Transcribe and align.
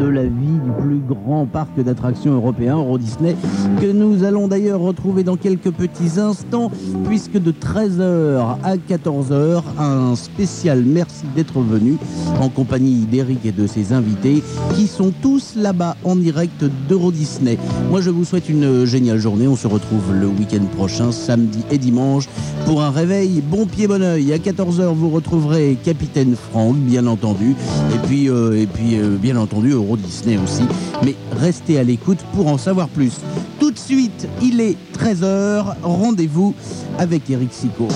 de 0.00 0.06
la 0.06 0.24
vie 0.24 0.58
du 0.64 0.70
plus 0.82 0.98
grand 0.98 1.46
parc 1.46 1.80
d'attractions 1.80 2.34
européen, 2.34 2.76
Euro 2.76 2.98
Disney, 2.98 3.36
que 3.80 3.90
nous 3.90 4.24
allons 4.24 4.48
d'ailleurs 4.48 4.80
retrouver 4.80 5.22
dans 5.22 5.36
quelques 5.36 5.70
petits 5.70 6.18
instants, 6.18 6.70
puisque 7.06 7.38
de 7.40 7.52
13h 7.52 8.56
à 8.62 8.76
14h, 8.76 9.62
un 9.78 10.14
spécial 10.16 10.82
merci 10.84 11.24
d'être 11.34 11.60
venu 11.60 11.96
en 12.40 12.48
compagnie 12.48 13.06
d'Eric 13.06 13.44
et 13.46 13.52
de 13.52 13.66
ses 13.66 13.92
invités, 13.92 14.42
qui 14.74 14.86
sont 14.86 15.12
tous 15.22 15.54
là-bas 15.56 15.96
en 16.04 16.16
direct 16.16 16.64
d'Euro 16.88 17.10
Disney. 17.10 17.58
Moi, 17.90 18.00
je 18.00 18.10
vous 18.10 18.24
souhaite 18.24 18.48
une 18.48 18.84
géniale 18.84 19.18
journée. 19.18 19.48
On 19.48 19.56
se 19.56 19.66
retrouve 19.66 20.12
le 20.12 20.26
week-end 20.26 20.64
prochain, 20.76 21.12
samedi 21.12 21.64
et 21.70 21.78
dimanche, 21.78 22.28
pour 22.66 22.82
un 22.82 22.90
réveil 22.90 23.40
bon 23.40 23.66
pied, 23.66 23.86
bon 23.86 24.02
oeil. 24.02 24.32
À 24.32 24.38
14h, 24.38 24.92
vous 24.94 25.10
retrouverez 25.10 25.78
Capitaine 25.82 26.34
Franck, 26.36 26.76
bien 26.76 27.06
entendu, 27.06 27.54
et 27.94 28.06
puis, 28.06 28.28
euh, 28.28 28.66
euh, 28.92 29.16
bien 29.16 29.36
entendu, 29.36 29.74
Disney 29.94 30.38
aussi. 30.38 30.64
Mais 31.04 31.14
restez 31.38 31.78
à 31.78 31.84
l'écoute 31.84 32.18
pour 32.34 32.48
en 32.48 32.58
savoir 32.58 32.88
plus. 32.88 33.12
Tout 33.60 33.70
de 33.70 33.78
suite, 33.78 34.26
il 34.42 34.60
est 34.60 34.76
13h. 34.98 35.76
Rendez-vous 35.82 36.54
avec 36.98 37.28
Eric 37.30 37.52
Sico. 37.52 37.86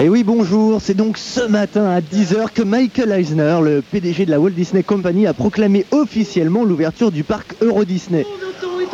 Et 0.00 0.08
oui, 0.08 0.24
bonjour, 0.24 0.80
c'est 0.80 0.94
donc 0.94 1.18
ce 1.18 1.42
matin 1.42 1.84
à 1.84 2.00
10h 2.00 2.52
que 2.52 2.62
Michael 2.62 3.12
Eisner, 3.12 3.58
le 3.62 3.82
PDG 3.82 4.26
de 4.26 4.30
la 4.30 4.40
Walt 4.40 4.50
Disney 4.50 4.82
Company, 4.82 5.26
a 5.26 5.34
proclamé 5.34 5.86
officiellement 5.90 6.64
l'ouverture 6.64 7.12
du 7.12 7.22
parc 7.24 7.54
Euro 7.60 7.84
Disney. 7.84 8.24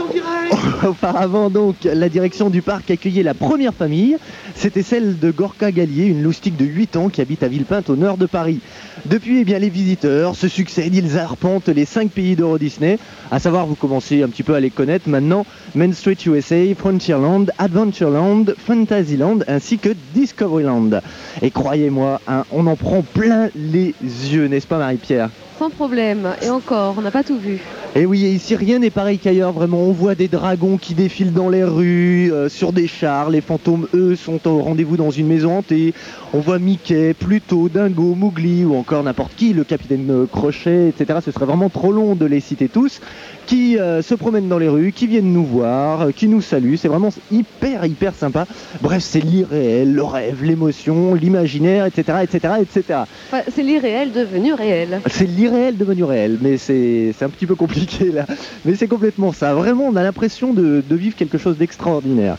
Auparavant 0.86 1.50
donc, 1.50 1.76
la 1.84 2.09
direction 2.09 2.51
du 2.51 2.62
parc 2.62 2.90
accueillait 2.90 3.23
la 3.23 3.34
première 3.34 3.74
famille. 3.74 4.16
C'était 4.54 4.82
celle 4.82 5.18
de 5.18 5.30
Gorka 5.30 5.70
Gallier, 5.70 6.06
une 6.06 6.23
loustique 6.23 6.56
de 6.56 6.65
8 6.65 6.96
ans 6.96 7.09
qui 7.09 7.20
habite 7.20 7.42
à 7.42 7.48
Villepinte 7.48 7.90
au 7.90 7.96
nord 7.96 8.16
de 8.16 8.26
Paris. 8.26 8.60
Depuis, 9.06 9.40
eh 9.40 9.45
bien, 9.45 9.59
les 9.59 9.68
visiteurs 9.68 10.34
se 10.34 10.48
succèdent, 10.48 10.95
ils 10.95 11.18
arpentent 11.18 11.68
les 11.68 11.84
5 11.84 12.10
pays 12.10 12.37
d'Euro 12.37 12.59
Disney. 12.59 12.98
À 13.30 13.38
savoir, 13.38 13.66
vous 13.66 13.74
commencez 13.74 14.23
un 14.23 14.28
petit 14.28 14.42
peu 14.42 14.54
à 14.54 14.60
les 14.60 14.70
connaître 14.70 15.09
maintenant, 15.09 15.45
Main 15.74 15.92
Street 15.92 16.16
USA, 16.26 16.74
Frontierland, 16.76 17.50
Adventureland, 17.59 18.45
Fantasyland 18.59 19.40
ainsi 19.46 19.78
que 19.78 19.90
Discoveryland. 20.15 21.00
Et 21.43 21.50
croyez-moi, 21.50 22.20
hein, 22.26 22.45
on 22.52 22.66
en 22.66 22.76
prend 22.76 23.02
plein 23.02 23.48
les 23.54 23.95
yeux, 24.00 24.46
n'est-ce 24.46 24.66
pas 24.66 24.78
Marie-Pierre? 24.78 25.30
Sans 25.59 25.70
problème. 25.70 26.28
Et 26.40 26.50
encore, 26.50 26.95
on 26.98 27.02
n'a 27.02 27.10
pas 27.10 27.24
tout 27.24 27.38
vu. 27.38 27.59
et 27.96 28.06
oui, 28.06 28.24
et 28.24 28.30
ici 28.30 28.54
rien 28.54 28.78
n'est 28.78 28.90
pareil 28.90 29.18
qu'ailleurs, 29.18 29.52
vraiment. 29.52 29.78
On 29.78 29.93
voit 29.99 30.15
des 30.15 30.29
dragons 30.29 30.79
qui 30.79 30.95
défilent 30.95 31.32
dans 31.32 31.49
les 31.49 31.65
rues, 31.65 32.32
euh, 32.32 32.49
sur 32.49 32.73
des 32.73 32.87
chars. 32.87 33.30
Les 33.30 33.41
fantômes, 33.41 33.88
eux, 33.95 34.15
sont 34.15 34.46
au 34.46 34.60
rendez-vous 34.60 34.96
dans 34.96 35.10
une 35.10 35.27
maison 35.27 35.59
hantée. 35.59 35.93
On 36.32 36.38
voit 36.38 36.60
Mickey, 36.60 37.15
Pluto, 37.15 37.68
Dingo, 37.68 38.15
Mowgli 38.15 38.65
ou 38.65 38.77
encore 38.77 39.02
n'importe 39.02 39.35
qui, 39.35 39.52
le 39.52 39.65
capitaine 39.65 40.09
euh, 40.10 40.27
Crochet, 40.27 40.90
etc. 40.90 41.18
Ce 41.24 41.32
serait 41.32 41.46
vraiment 41.46 41.68
trop 41.68 41.90
long 41.90 42.15
de 42.15 42.27
les 42.27 42.38
citer 42.38 42.68
tous. 42.68 43.01
Qui 43.49 43.79
euh, 43.79 44.02
se 44.02 44.15
promènent 44.15 44.49
dans 44.49 44.59
les 44.59 44.68
rues, 44.68 44.93
qui 44.93 45.07
viennent 45.07 45.32
nous 45.32 45.45
voir, 45.45 46.02
euh, 46.02 46.10
qui 46.10 46.29
nous 46.29 46.43
saluent. 46.43 46.77
C'est 46.77 46.88
vraiment 46.88 47.09
hyper, 47.32 47.87
hyper 47.87 48.15
sympa. 48.15 48.46
Bref, 48.82 49.02
c'est 49.02 49.21
l'irréel, 49.21 49.95
le 49.95 50.05
rêve, 50.05 50.45
l'émotion, 50.45 51.15
l'imaginaire, 51.15 51.87
etc., 51.87 52.18
etc., 52.23 52.55
etc. 52.60 53.01
Enfin, 53.32 53.43
c'est 53.51 53.63
l'irréel 53.63 54.13
devenu 54.13 54.52
réel. 54.52 55.01
C'est 55.07 55.27
l'irréel 55.27 55.79
devenu 55.79 56.05
réel, 56.05 56.38
mais 56.43 56.59
c'est 56.59 57.15
c'est 57.18 57.24
un 57.24 57.30
petit 57.30 57.46
peu 57.46 57.55
compliqué 57.55 58.13
là. 58.13 58.27
Mais 58.66 58.74
c'est 58.74 58.87
complètement 58.87 59.32
ça. 59.32 59.55
Vraiment, 59.55 59.85
on 59.85 59.96
a 59.96 60.02
l'impression 60.02 60.52
de, 60.52 60.85
de 60.87 60.96
vivre 60.96 61.16
quelque 61.16 61.38
chose 61.38 61.57
d'extraordinaire. 61.57 62.37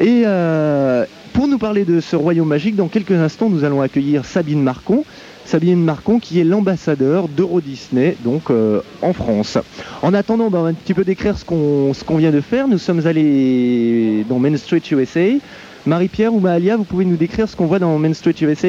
Et 0.00 0.22
euh, 0.26 1.04
pour 1.32 1.48
nous 1.48 1.58
parler 1.58 1.84
de 1.84 2.00
ce 2.00 2.16
royaume 2.16 2.48
magique, 2.48 2.76
dans 2.76 2.88
quelques 2.88 3.12
instants, 3.12 3.48
nous 3.48 3.64
allons 3.64 3.80
accueillir 3.80 4.24
Sabine 4.24 4.62
Marcon. 4.62 5.04
Sabine 5.48 5.82
Marcon 5.82 6.18
qui 6.18 6.40
est 6.40 6.44
l'ambassadeur 6.44 7.26
d'Euro 7.26 7.62
Disney 7.62 8.16
donc 8.22 8.50
euh, 8.50 8.82
en 9.00 9.14
France. 9.14 9.56
En 10.02 10.12
attendant, 10.12 10.50
ben, 10.50 10.58
on 10.58 10.62
va 10.64 10.68
un 10.68 10.74
petit 10.74 10.92
peu 10.92 11.04
décrire 11.04 11.38
ce 11.38 11.44
qu'on 11.46 12.16
vient 12.18 12.30
de 12.30 12.42
faire. 12.42 12.68
Nous 12.68 12.76
sommes 12.76 13.06
allés 13.06 14.26
dans 14.28 14.38
Main 14.38 14.58
Street 14.58 14.82
USA. 14.90 15.38
Marie-Pierre 15.86 16.34
ou 16.34 16.40
Mahalia, 16.40 16.76
vous 16.76 16.84
pouvez 16.84 17.06
nous 17.06 17.16
décrire 17.16 17.48
ce 17.48 17.56
qu'on 17.56 17.64
voit 17.64 17.78
dans 17.78 17.96
Main 17.98 18.12
Street 18.12 18.34
USA 18.42 18.68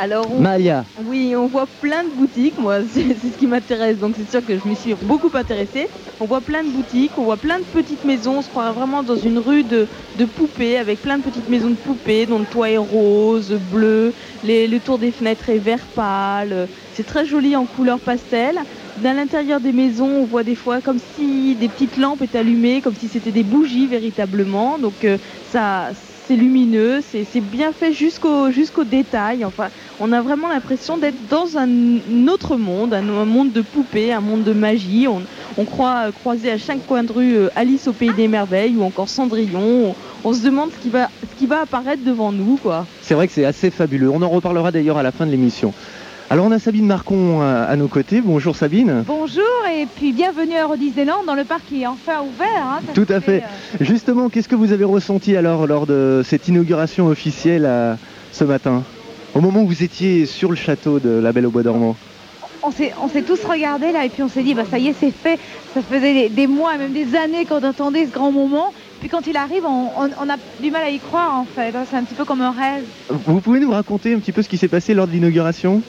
Alors, 0.00 0.26
on- 0.32 0.40
oui, 1.06 1.34
on 1.36 1.48
voit 1.48 1.66
plein 1.66 2.04
de 2.04 2.10
boutiques. 2.10 2.56
Moi, 2.56 2.82
c'est 2.88 3.16
c'est 3.20 3.32
ce 3.32 3.36
qui 3.36 3.48
m'intéresse. 3.48 3.98
Donc, 3.98 4.14
c'est 4.16 4.30
sûr 4.30 4.44
que 4.46 4.56
je 4.56 4.66
m'y 4.68 4.76
suis 4.76 4.94
beaucoup 4.94 5.30
intéressée. 5.34 5.88
On 6.20 6.26
voit 6.26 6.40
plein 6.40 6.62
de 6.62 6.68
boutiques, 6.70 7.10
on 7.18 7.24
voit 7.24 7.36
plein 7.36 7.58
de 7.58 7.64
petites 7.64 8.04
maisons. 8.04 8.38
On 8.38 8.42
se 8.42 8.48
croirait 8.48 8.72
vraiment 8.72 9.02
dans 9.02 9.16
une 9.16 9.38
rue 9.38 9.64
de, 9.64 9.88
de 10.16 10.24
poupées 10.24 10.78
avec 10.78 11.02
plein 11.02 11.18
de 11.18 11.24
petites 11.24 11.48
maisons 11.48 11.70
de 11.70 11.74
poupées 11.74 12.26
dont 12.26 12.38
le 12.38 12.44
toit 12.44 12.70
est 12.70 12.76
rose, 12.78 13.58
bleu, 13.72 14.12
les, 14.44 14.68
le 14.68 14.78
tour 14.78 14.98
des 14.98 15.10
fenêtres 15.10 15.48
est 15.50 15.58
vert 15.58 15.84
pâle. 15.96 16.68
C'est 16.92 17.06
très 17.06 17.24
joli 17.26 17.56
en 17.56 17.64
couleur 17.66 17.98
pastel. 17.98 18.60
Dans 19.02 19.16
l'intérieur 19.16 19.60
des 19.60 19.72
maisons, 19.72 20.08
on 20.22 20.24
voit 20.26 20.44
des 20.44 20.54
fois 20.54 20.80
comme 20.80 20.98
si 21.16 21.56
des 21.56 21.68
petites 21.68 21.96
lampes 21.96 22.22
étaient 22.22 22.38
allumées, 22.38 22.80
comme 22.82 22.94
si 22.94 23.08
c'était 23.08 23.32
des 23.32 23.42
bougies 23.44 23.88
véritablement. 23.88 24.78
Donc, 24.78 25.04
euh, 25.04 25.18
ça. 25.50 25.90
C'est 26.28 26.36
lumineux, 26.36 27.00
c'est 27.00 27.40
bien 27.40 27.72
fait 27.72 27.94
jusqu'au 27.94 28.50
détail. 28.84 29.46
Enfin, 29.46 29.68
on 29.98 30.12
a 30.12 30.20
vraiment 30.20 30.48
l'impression 30.48 30.98
d'être 30.98 31.16
dans 31.30 31.56
un, 31.56 32.28
autre 32.28 32.58
monde, 32.58 32.92
un, 32.92 33.00
monde 33.24 33.50
de 33.50 33.62
poupées, 33.62 34.12
un 34.12 34.20
monde 34.20 34.44
de 34.44 34.52
magie. 34.52 35.08
On, 35.08 35.64
croit 35.64 36.08
euh, 36.08 36.12
croiser 36.12 36.50
à 36.50 36.58
chaque 36.58 36.84
coin 36.84 37.02
de 37.02 37.12
rue 37.12 37.34
euh, 37.34 37.48
Alice 37.56 37.88
au 37.88 37.94
pays 37.94 38.12
des 38.12 38.28
merveilles 38.28 38.76
ou 38.76 38.82
encore 38.82 39.08
Cendrillon. 39.08 39.94
On, 40.22 40.32
se 40.34 40.44
demande 40.44 40.68
ce 40.70 41.38
qui 41.38 41.46
va 41.46 41.60
apparaître 41.62 42.04
devant 42.04 42.30
nous. 42.30 42.60
C'est 43.00 43.14
vrai 43.14 43.26
que 43.26 43.32
c'est 43.32 43.46
assez 43.46 43.70
fabuleux. 43.70 44.10
On 44.10 44.20
en 44.20 44.28
reparlera 44.28 44.70
d'ailleurs 44.70 44.98
à 44.98 45.02
la 45.02 45.12
fin 45.12 45.24
de 45.24 45.30
l'émission. 45.30 45.72
Alors 46.30 46.44
on 46.46 46.52
a 46.52 46.58
Sabine 46.58 46.86
Marcon 46.86 47.40
euh, 47.40 47.64
à, 47.64 47.64
à 47.64 47.76
nos 47.76 47.88
côtés. 47.88 48.20
Bonjour 48.20 48.54
Sabine. 48.54 49.02
Bonjour 49.06 49.42
et 49.74 49.86
puis 49.86 50.12
bienvenue 50.12 50.56
à 50.56 50.76
Disneyland 50.76 51.24
dans 51.26 51.34
le 51.34 51.44
parc 51.44 51.64
qui 51.66 51.82
est 51.82 51.86
enfin 51.86 52.20
ouvert. 52.22 52.46
hein. 52.62 52.80
Tout 52.92 53.06
à 53.08 53.20
fait. 53.20 53.42
euh, 53.42 53.76
Justement, 53.84 54.28
qu'est-ce 54.28 54.48
que 54.48 54.54
vous 54.56 54.72
avez 54.72 54.84
ressenti 54.84 55.36
alors 55.36 55.66
lors 55.66 55.86
de 55.86 56.20
cette 56.24 56.46
inauguration 56.48 57.06
officielle 57.06 57.64
euh, 57.66 57.94
ce 58.32 58.44
matin? 58.44 58.82
Au 59.34 59.40
moment 59.40 59.62
où 59.62 59.66
vous 59.68 59.82
étiez 59.82 60.26
sur 60.26 60.50
le 60.50 60.56
château 60.56 61.00
de 61.00 61.08
la 61.08 61.32
Belle 61.32 61.46
au 61.46 61.50
Bois 61.50 61.62
dormant 61.62 61.96
on 62.60 62.70
s'est 63.08 63.22
tous 63.22 63.42
regardés 63.44 63.92
là 63.92 64.04
et 64.04 64.10
puis 64.10 64.22
on 64.22 64.28
s'est 64.28 64.42
dit 64.42 64.52
bah 64.52 64.64
ça 64.70 64.78
y 64.78 64.88
est 64.88 64.92
c'est 64.98 65.12
fait. 65.12 65.38
Ça 65.72 65.80
faisait 65.80 66.12
des, 66.12 66.28
des 66.28 66.46
mois 66.46 66.76
même 66.76 66.92
des 66.92 67.14
années 67.16 67.46
qu'on 67.46 67.62
attendait 67.62 68.04
ce 68.04 68.10
grand 68.10 68.30
moment. 68.30 68.74
Puis 69.00 69.08
quand 69.08 69.26
il 69.26 69.36
arrive, 69.38 69.64
on, 69.64 69.86
on- 69.96 70.10
on 70.20 70.28
a 70.28 70.36
du 70.60 70.70
mal 70.70 70.82
à 70.84 70.90
y 70.90 70.98
croire 70.98 71.34
en 71.38 71.44
fait. 71.46 71.74
hein. 71.74 71.84
C'est 71.88 71.96
un 71.96 72.02
petit 72.02 72.14
peu 72.16 72.24
comme 72.26 72.42
un 72.42 72.50
rêve. 72.50 72.84
Vous 73.08 73.40
pouvez 73.40 73.60
nous 73.60 73.70
raconter 73.70 74.12
un 74.12 74.18
petit 74.18 74.32
peu 74.32 74.42
ce 74.42 74.48
qui 74.50 74.58
s'est 74.58 74.68
passé 74.68 74.92
lors 74.92 75.06
de 75.06 75.12
l'inauguration? 75.12 75.80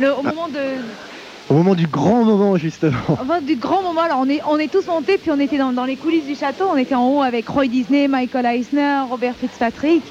Le, 0.00 0.12
au 0.12 0.22
moment 0.22 0.48
de 0.48 0.60
Au 1.48 1.54
moment 1.54 1.74
du 1.74 1.86
grand 1.86 2.24
moment 2.24 2.56
justement. 2.56 2.98
au 3.08 3.24
moment 3.24 3.40
du 3.40 3.56
grand 3.56 3.82
moment, 3.82 4.00
alors 4.02 4.18
on 4.20 4.28
est 4.28 4.40
on 4.48 4.58
est 4.58 4.70
tous 4.70 4.86
montés 4.86 5.18
puis 5.18 5.30
on 5.30 5.38
était 5.38 5.58
dans, 5.58 5.72
dans 5.72 5.84
les 5.84 5.96
coulisses 5.96 6.26
du 6.26 6.34
château. 6.34 6.64
On 6.72 6.76
était 6.76 6.94
en 6.94 7.08
haut 7.08 7.22
avec 7.22 7.48
Roy 7.48 7.66
Disney, 7.68 8.08
Michael 8.08 8.46
Eisner, 8.46 9.02
Robert 9.08 9.34
Fitzpatrick. 9.36 10.02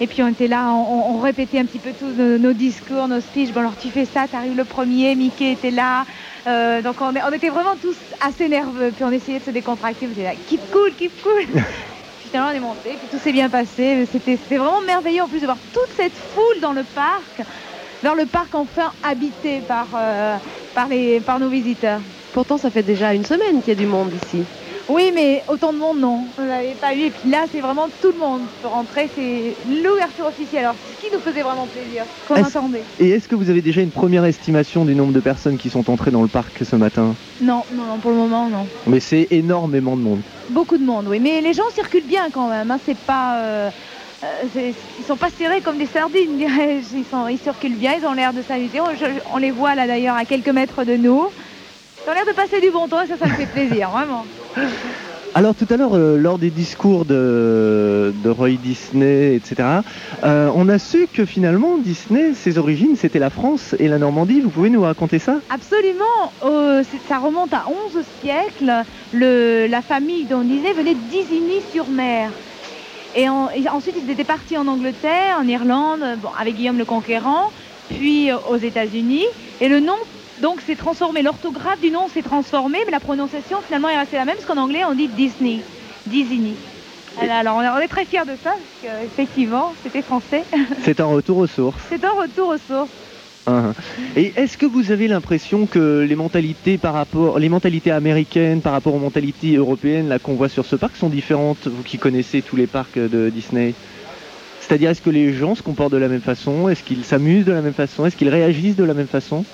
Et 0.00 0.06
puis 0.06 0.22
on 0.22 0.28
était 0.28 0.46
là, 0.46 0.70
on, 0.72 1.14
on 1.16 1.18
répétait 1.20 1.58
un 1.58 1.64
petit 1.64 1.78
peu 1.80 1.90
tous 1.92 2.20
nos, 2.20 2.38
nos 2.38 2.52
discours, 2.52 3.08
nos 3.08 3.20
speeches. 3.20 3.52
Bon 3.52 3.60
alors 3.60 3.76
tu 3.80 3.88
fais 3.88 4.04
ça, 4.04 4.26
t'arrives 4.28 4.56
le 4.56 4.64
premier, 4.64 5.14
Mickey 5.14 5.52
était 5.52 5.70
là. 5.72 6.04
Euh, 6.46 6.82
donc 6.82 6.96
on, 7.00 7.12
on 7.14 7.32
était 7.32 7.48
vraiment 7.48 7.74
tous 7.80 7.96
assez 8.24 8.48
nerveux. 8.48 8.92
Puis 8.94 9.04
on 9.04 9.10
essayait 9.12 9.38
de 9.40 9.44
se 9.44 9.50
décontracter. 9.50 10.06
On 10.08 10.12
était 10.12 10.24
là, 10.24 10.32
keep 10.48 10.60
cool, 10.72 10.92
keep 10.96 11.12
cool. 11.22 11.44
Puis 11.52 12.30
Finalement 12.30 12.50
on 12.52 12.56
est 12.56 12.60
monté, 12.60 12.90
puis 12.90 13.08
tout 13.10 13.18
s'est 13.22 13.32
bien 13.32 13.48
passé. 13.48 14.06
C'était 14.12 14.36
vraiment 14.50 14.80
merveilleux 14.82 15.22
en 15.22 15.28
plus 15.28 15.40
de 15.40 15.46
voir 15.46 15.56
toute 15.72 15.88
cette 15.96 16.12
foule 16.12 16.60
dans 16.60 16.72
le 16.72 16.82
parc, 16.82 17.40
vers 18.02 18.14
le 18.14 18.26
parc 18.26 18.54
enfin 18.54 18.92
habité 19.02 19.60
par, 19.66 19.86
euh, 19.96 20.36
par, 20.74 20.88
les, 20.88 21.20
par 21.20 21.38
nos 21.40 21.48
visiteurs. 21.48 22.00
Pourtant, 22.32 22.58
ça 22.58 22.70
fait 22.70 22.82
déjà 22.82 23.14
une 23.14 23.24
semaine 23.24 23.60
qu'il 23.60 23.68
y 23.68 23.76
a 23.76 23.80
du 23.80 23.86
monde 23.86 24.10
ici. 24.24 24.42
Oui, 24.88 25.12
mais 25.14 25.42
autant 25.48 25.74
de 25.74 25.78
monde, 25.78 26.00
non. 26.00 26.20
On 26.38 26.44
n'avait 26.46 26.74
pas 26.80 26.94
eu. 26.94 27.00
Et 27.00 27.10
puis 27.10 27.30
là, 27.30 27.44
c'est 27.52 27.60
vraiment 27.60 27.88
tout 28.00 28.10
le 28.10 28.18
monde 28.18 28.40
peut 28.62 28.68
rentrer. 28.68 29.10
C'est 29.14 29.54
l'ouverture 29.82 30.26
officielle. 30.26 30.64
Alors, 30.64 30.76
ce 30.98 31.06
qui 31.06 31.12
nous 31.12 31.20
faisait 31.20 31.42
vraiment 31.42 31.66
plaisir, 31.66 32.04
qu'on 32.26 32.36
attendait. 32.36 32.82
Et 32.98 33.10
est-ce 33.10 33.28
que 33.28 33.34
vous 33.34 33.50
avez 33.50 33.60
déjà 33.60 33.82
une 33.82 33.90
première 33.90 34.24
estimation 34.24 34.86
du 34.86 34.94
nombre 34.94 35.12
de 35.12 35.20
personnes 35.20 35.58
qui 35.58 35.68
sont 35.68 35.90
entrées 35.90 36.10
dans 36.10 36.22
le 36.22 36.28
parc 36.28 36.52
ce 36.64 36.76
matin? 36.76 37.14
Non, 37.42 37.64
non, 37.74 37.82
non, 37.84 37.98
pour 37.98 38.12
le 38.12 38.16
moment, 38.16 38.48
non. 38.48 38.66
Mais 38.86 39.00
c'est 39.00 39.26
énormément 39.30 39.94
de 39.94 40.00
monde. 40.02 40.20
Beaucoup 40.48 40.78
de 40.78 40.84
monde, 40.84 41.06
oui. 41.08 41.20
Mais 41.20 41.42
les 41.42 41.52
gens 41.52 41.68
circulent 41.74 42.06
bien 42.08 42.28
quand 42.32 42.48
même. 42.48 42.70
Hein. 42.70 42.78
C'est 42.86 42.96
pas. 42.96 43.40
euh, 43.42 43.70
euh, 44.24 44.72
ils 44.98 45.04
sont 45.04 45.16
pas 45.16 45.30
serrés 45.30 45.60
comme 45.60 45.78
des 45.78 45.86
sardines, 45.86 46.36
dirais-je. 46.38 46.96
Ils, 46.96 47.04
sont, 47.04 47.28
ils 47.28 47.38
circulent 47.38 47.76
bien, 47.76 47.94
ils 48.00 48.06
ont 48.06 48.12
l'air 48.14 48.32
de 48.32 48.42
s'amuser. 48.42 48.80
On, 48.80 48.94
je- 48.94 49.20
on 49.32 49.38
les 49.38 49.50
voit 49.50 49.74
là 49.74 49.86
d'ailleurs 49.86 50.16
à 50.16 50.24
quelques 50.24 50.48
mètres 50.48 50.84
de 50.84 50.96
nous. 50.96 51.28
Ils 52.06 52.10
ont 52.10 52.14
l'air 52.14 52.26
de 52.26 52.32
passer 52.32 52.60
du 52.60 52.70
bon 52.70 52.88
temps 52.88 53.02
et 53.02 53.06
ça, 53.06 53.16
ça 53.16 53.26
me 53.26 53.32
fait 53.34 53.46
plaisir, 53.46 53.90
vraiment. 53.90 54.24
Alors 55.34 55.54
tout 55.54 55.66
à 55.70 55.76
l'heure, 55.76 55.94
euh, 55.94 56.16
lors 56.16 56.38
des 56.38 56.50
discours 56.50 57.04
de, 57.04 58.12
de 58.24 58.30
Roy 58.30 58.52
Disney, 58.60 59.36
etc., 59.36 59.68
euh, 60.24 60.50
on 60.54 60.68
a 60.70 60.78
su 60.78 61.06
que 61.06 61.26
finalement 61.26 61.76
Disney, 61.76 62.32
ses 62.34 62.56
origines, 62.58 62.96
c'était 62.96 63.18
la 63.18 63.28
France 63.30 63.76
et 63.78 63.88
la 63.88 63.98
Normandie. 63.98 64.40
Vous 64.40 64.48
pouvez 64.48 64.70
nous 64.70 64.80
raconter 64.82 65.18
ça? 65.18 65.36
Absolument, 65.50 66.32
euh, 66.44 66.82
ça 67.08 67.18
remonte 67.18 67.52
à 67.52 67.66
11 67.68 68.02
siècles. 68.20 68.72
Le- 69.12 69.66
la 69.68 69.82
famille 69.82 70.24
dont 70.24 70.40
Disney 70.40 70.72
venait 70.72 70.94
d'Isigny-sur-Mer. 70.94 72.30
Et, 73.18 73.28
en- 73.28 73.50
et 73.50 73.68
ensuite, 73.68 73.96
ils 74.00 74.08
étaient 74.10 74.22
partis 74.24 74.56
en 74.56 74.68
Angleterre, 74.68 75.38
en 75.40 75.48
Irlande, 75.48 76.20
bon, 76.22 76.28
avec 76.38 76.54
Guillaume 76.54 76.78
le 76.78 76.84
Conquérant, 76.84 77.50
puis 77.88 78.30
euh, 78.30 78.38
aux 78.38 78.56
États-Unis. 78.56 79.24
Et 79.60 79.66
le 79.68 79.80
nom, 79.80 79.96
donc, 80.40 80.60
s'est 80.60 80.76
transformé. 80.76 81.22
L'orthographe 81.22 81.80
du 81.80 81.90
nom 81.90 82.06
s'est 82.06 82.22
transformée, 82.22 82.78
mais 82.86 82.92
la 82.92 83.00
prononciation, 83.00 83.60
finalement, 83.60 83.88
est 83.88 83.98
restée 83.98 84.16
la 84.18 84.24
même, 84.24 84.36
parce 84.36 84.46
qu'en 84.46 84.56
anglais, 84.56 84.84
on 84.88 84.94
dit 84.94 85.08
Disney, 85.08 85.64
Disney. 86.06 86.54
Alors, 87.20 87.56
on 87.56 87.62
est- 87.62 87.68
on 87.68 87.78
est 87.78 87.88
très 87.88 88.04
fiers 88.04 88.24
de 88.24 88.36
ça, 88.36 88.50
parce 88.52 88.78
qu'effectivement, 88.80 89.72
c'était 89.82 90.02
français. 90.02 90.44
C'est 90.78 91.00
un 91.00 91.06
retour 91.06 91.38
aux 91.38 91.48
sources. 91.48 91.82
C'est 91.90 92.04
un 92.04 92.12
retour 92.12 92.50
aux 92.50 92.56
sources. 92.58 92.92
Uhum. 93.48 93.72
Et 94.16 94.32
est-ce 94.36 94.58
que 94.58 94.66
vous 94.66 94.90
avez 94.92 95.08
l'impression 95.08 95.66
que 95.66 96.00
les 96.06 96.16
mentalités 96.16 97.90
américaines 97.90 98.60
par 98.60 98.72
rapport 98.72 98.94
aux 98.94 98.98
mentalités 98.98 99.56
européennes 99.56 100.08
là 100.08 100.18
qu'on 100.18 100.34
voit 100.34 100.48
sur 100.48 100.66
ce 100.66 100.76
parc 100.76 100.96
sont 100.96 101.08
différentes, 101.08 101.66
vous 101.66 101.82
qui 101.82 101.98
connaissez 101.98 102.42
tous 102.42 102.56
les 102.56 102.66
parcs 102.66 102.98
de 102.98 103.30
Disney? 103.30 103.74
C'est-à-dire 104.60 104.90
est-ce 104.90 105.00
que 105.00 105.10
les 105.10 105.32
gens 105.32 105.54
se 105.54 105.62
comportent 105.62 105.92
de 105.92 105.98
la 105.98 106.08
même 106.08 106.20
façon? 106.20 106.68
Est-ce 106.68 106.82
qu'ils 106.82 107.04
s'amusent 107.04 107.46
de 107.46 107.52
la 107.52 107.62
même 107.62 107.72
façon? 107.72 108.04
Est-ce 108.04 108.16
qu'ils 108.16 108.28
réagissent 108.28 108.76
de 108.76 108.84
la 108.84 108.92
même 108.92 109.06
façon? 109.06 109.44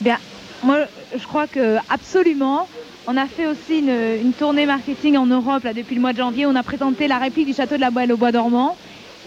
Bien, 0.00 0.18
moi, 0.62 0.78
je 1.16 1.24
crois 1.26 1.46
que 1.46 1.78
absolument. 1.88 2.68
On 3.06 3.18
a 3.18 3.26
fait 3.26 3.46
aussi 3.46 3.80
une, 3.80 4.32
tournée 4.32 4.64
marketing 4.64 5.18
en 5.18 5.26
Europe 5.26 5.64
depuis 5.76 5.94
le 5.94 6.00
mois 6.00 6.12
de 6.12 6.18
janvier. 6.18 6.46
On 6.46 6.54
a 6.54 6.62
présenté 6.62 7.06
la 7.06 7.18
réplique 7.18 7.46
du 7.46 7.52
château 7.52 7.74
de 7.76 7.80
la 7.80 7.90
Boelle 7.90 8.12
au 8.12 8.16
Bois 8.16 8.32
dormant. 8.32 8.76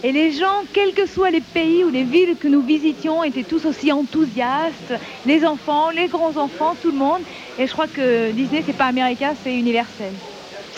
Et 0.04 0.12
les 0.12 0.30
gens, 0.30 0.62
quels 0.72 0.94
que 0.94 1.06
soient 1.06 1.30
les 1.30 1.40
pays 1.40 1.82
ou 1.82 1.88
les 1.88 2.04
villes 2.04 2.36
que 2.38 2.46
nous 2.46 2.62
visitions, 2.62 3.24
étaient 3.24 3.42
tous 3.42 3.66
aussi 3.66 3.90
enthousiastes. 3.90 4.94
Les 5.26 5.44
enfants, 5.44 5.90
les 5.90 6.06
grands-enfants, 6.06 6.74
tout 6.80 6.92
le 6.92 6.96
monde. 6.96 7.22
Et 7.58 7.66
je 7.66 7.72
crois 7.72 7.88
que 7.88 8.30
Disney, 8.30 8.62
c'est 8.64 8.76
pas 8.76 8.86
américain, 8.86 9.32
c'est 9.42 9.56
universel. 9.56 10.12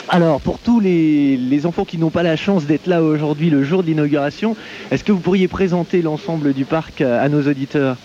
Alors 0.09 0.41
pour 0.41 0.59
tous 0.59 0.81
les, 0.81 1.37
les 1.37 1.67
enfants 1.67 1.85
qui 1.85 1.99
n'ont 1.99 2.11
pas 2.11 2.23
la 2.23 2.37
chance 2.37 2.65
d'être 2.65 2.87
là 2.87 3.03
aujourd'hui 3.03 3.51
le 3.51 3.63
jour 3.63 3.83
de 3.83 3.89
l'inauguration, 3.89 4.57
est-ce 4.91 5.05
que 5.05 5.13
vous 5.13 5.21
pourriez 5.21 5.47
présenter 5.49 6.01
l'ensemble 6.01 6.55
du 6.55 6.65
parc 6.65 7.03
à 7.03 7.29
nos 7.29 7.43
auditeurs? 7.47 7.99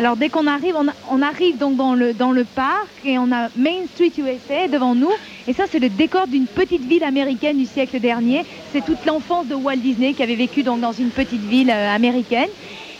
Alors 0.00 0.16
dès 0.16 0.30
qu'on 0.30 0.46
arrive, 0.46 0.74
on, 1.10 1.20
arrive 1.20 1.58
donc 1.58 1.76
dans 1.76 1.92
le, 1.94 2.44
parc 2.46 3.04
et 3.04 3.18
on 3.18 3.30
a 3.32 3.50
Main 3.54 3.84
Street 3.84 4.12
USA 4.16 4.66
devant 4.66 4.94
nous. 4.94 5.10
Et 5.46 5.52
ça, 5.52 5.64
c'est 5.70 5.78
le 5.78 5.90
décor 5.90 6.26
d'une 6.26 6.46
petite 6.46 6.86
ville 6.86 7.04
américaine 7.04 7.58
du 7.58 7.66
siècle 7.66 8.00
dernier. 8.00 8.46
C'est 8.72 8.82
toute 8.82 9.04
l'enfance 9.04 9.46
de 9.46 9.54
Walt 9.54 9.76
Disney 9.76 10.14
qui 10.14 10.22
avait 10.22 10.36
vécu 10.36 10.62
donc 10.62 10.80
dans 10.80 10.92
une 10.92 11.10
petite 11.10 11.42
ville 11.42 11.68
euh, 11.68 11.94
américaine. 11.94 12.48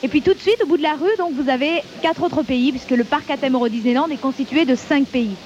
Et 0.03 0.09
puis 0.09 0.21
tout 0.21 0.35
de 0.35 0.41
suite, 0.41 0.63
au 0.63 0.67
bout 0.67 0.77
de 0.77 0.83
la 0.83 0.93
rue, 0.93 1.17
donc 1.17 1.33
vous 1.33 1.49
avez 1.49 1.83
quatre 2.03 2.23
autres 2.23 2.43
pays, 2.43 2.71
puisque 2.71 2.91
le 2.91 3.05
parc 3.05 3.31
à 3.31 3.39
thème 3.39 3.57
Disneyland 3.71 4.09
est 4.11 4.21
constitué 4.21 4.67
de 4.67 4.75
cinq 4.75 5.07
pays. 5.07 5.37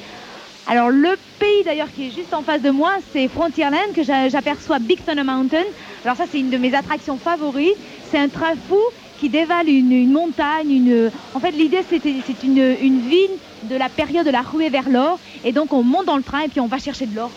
Alors 0.66 0.88
le 0.88 1.16
pays 1.38 1.62
d'ailleurs 1.64 1.92
qui 1.92 2.08
est 2.08 2.10
juste 2.10 2.34
en 2.34 2.42
face 2.42 2.62
de 2.62 2.70
moi, 2.70 2.90
c'est 3.12 3.28
Frontierland 3.28 3.92
que 3.94 4.02
j'a- 4.02 4.28
j'aperçois 4.28 4.80
Big 4.80 5.04
Thunder 5.04 5.22
Mountain. 5.22 5.62
Alors 6.04 6.16
ça 6.16 6.24
c'est 6.28 6.40
une 6.40 6.50
de 6.50 6.56
mes 6.56 6.74
attractions 6.74 7.18
favorites. 7.18 7.76
C'est 8.10 8.18
un 8.18 8.28
train 8.28 8.54
fou 8.56 8.80
qui 9.20 9.28
dévale 9.28 9.68
une, 9.68 10.10
montagne. 10.10 10.70
Une... 10.70 11.10
En 11.34 11.40
fait 11.40 11.52
l'idée 11.52 11.84
c'était 11.88 12.14
c'est 12.26 12.42
une, 12.46 12.76
une 12.82 13.00
ville 13.00 13.30
de 13.64 13.76
la 13.76 13.88
période 13.88 14.26
de 14.26 14.30
la 14.30 14.42
ruée 14.42 14.70
vers 14.70 14.88
l'or. 14.88 15.18
Et 15.44 15.52
donc 15.52 15.72
on 15.72 15.82
monte 15.82 16.06
dans 16.06 16.16
le 16.16 16.22
train 16.22 16.42
et 16.42 16.48
puis 16.48 16.60
on 16.60 16.66
va 16.66 16.78
chercher 16.78 17.06
de 17.06 17.14
l'or. 17.14 17.30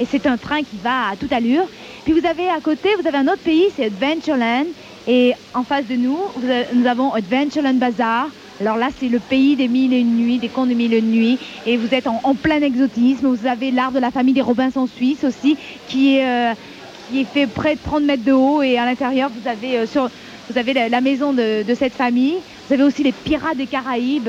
Et 0.00 0.04
c'est 0.04 0.26
un 0.26 0.36
train 0.36 0.60
qui 0.60 0.76
va 0.82 1.10
à 1.10 1.16
toute 1.16 1.32
allure. 1.32 1.64
Puis 2.04 2.12
vous 2.12 2.26
avez 2.26 2.48
à 2.48 2.60
côté, 2.60 2.88
vous 3.00 3.06
avez 3.06 3.18
un 3.18 3.28
autre 3.28 3.42
pays, 3.42 3.66
c'est 3.76 3.86
Adventureland. 3.86 4.66
Et 5.08 5.32
en 5.54 5.64
face 5.64 5.86
de 5.86 5.96
nous, 5.96 6.18
nous 6.74 6.86
avons 6.86 7.12
Adventureland 7.12 7.74
Bazaar. 7.74 8.28
Alors 8.60 8.76
là, 8.76 8.88
c'est 8.98 9.08
le 9.08 9.18
pays 9.18 9.56
des 9.56 9.66
mille 9.66 9.92
et 9.92 9.98
une 9.98 10.16
nuits, 10.16 10.38
des 10.38 10.48
contes 10.48 10.68
de 10.68 10.74
mille 10.74 10.94
et 10.94 10.98
une 10.98 11.10
nuits. 11.10 11.38
Et 11.66 11.76
vous 11.76 11.92
êtes 11.92 12.06
en, 12.06 12.20
en 12.22 12.34
plein 12.34 12.60
exotisme. 12.60 13.26
Vous 13.26 13.46
avez 13.46 13.70
l'art 13.72 13.90
de 13.92 13.98
la 13.98 14.10
famille 14.10 14.34
des 14.34 14.40
Robinson 14.42 14.86
Suisse 14.86 15.24
aussi, 15.24 15.56
qui 15.88 16.16
est, 16.16 16.26
euh, 16.26 16.54
qui 17.10 17.20
est 17.22 17.24
fait 17.24 17.46
près 17.46 17.74
de 17.74 17.80
30 17.84 18.04
mètres 18.04 18.24
de 18.24 18.32
haut. 18.32 18.62
Et 18.62 18.78
à 18.78 18.84
l'intérieur, 18.84 19.30
vous 19.30 19.48
avez, 19.48 19.78
euh, 19.78 19.86
sur, 19.86 20.08
vous 20.52 20.58
avez 20.58 20.74
la, 20.74 20.88
la 20.88 21.00
maison 21.00 21.32
de, 21.32 21.62
de 21.62 21.74
cette 21.74 21.94
famille. 21.94 22.42
Vous 22.66 22.74
avez 22.74 22.82
aussi 22.82 23.02
les 23.02 23.12
pirates 23.12 23.56
des 23.56 23.66
Caraïbes. 23.66 24.28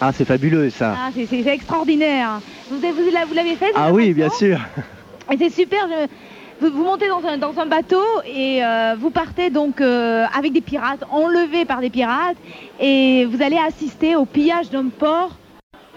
Ah 0.00 0.12
c'est 0.12 0.24
fabuleux 0.24 0.70
ça 0.70 0.94
Ah, 0.96 1.10
c'est- 1.12 1.46
extraordinaire. 1.46 2.40
Vous, 2.70 2.76
vous, 2.78 3.10
l'a- 3.12 3.26
vous 3.26 3.34
l'avez 3.34 3.56
fait 3.56 3.70
Ah 3.74 3.92
oui 3.92 4.14
bien 4.14 4.30
sûr 4.30 4.58
et 5.30 5.36
c'est 5.36 5.50
super. 5.50 5.80
je- 5.90 6.06
Vous, 6.66 6.72
vous 6.74 6.84
montez 6.84 7.06
dans 7.08 7.22
un, 7.26 7.36
dans 7.36 7.58
un 7.60 7.66
bateau 7.66 8.02
et 8.26 8.64
euh, 8.64 8.96
vous 8.98 9.10
partez 9.10 9.50
donc 9.50 9.80
euh, 9.80 10.24
avec 10.36 10.52
des 10.52 10.60
pirates, 10.62 11.04
enlevés 11.10 11.64
par 11.66 11.80
des 11.80 11.90
pirates, 11.90 12.36
et 12.80 13.26
vous 13.26 13.42
allez 13.42 13.58
assister 13.58 14.16
au 14.16 14.24
pillage 14.24 14.70
d'un 14.70 14.88
port 14.88 15.36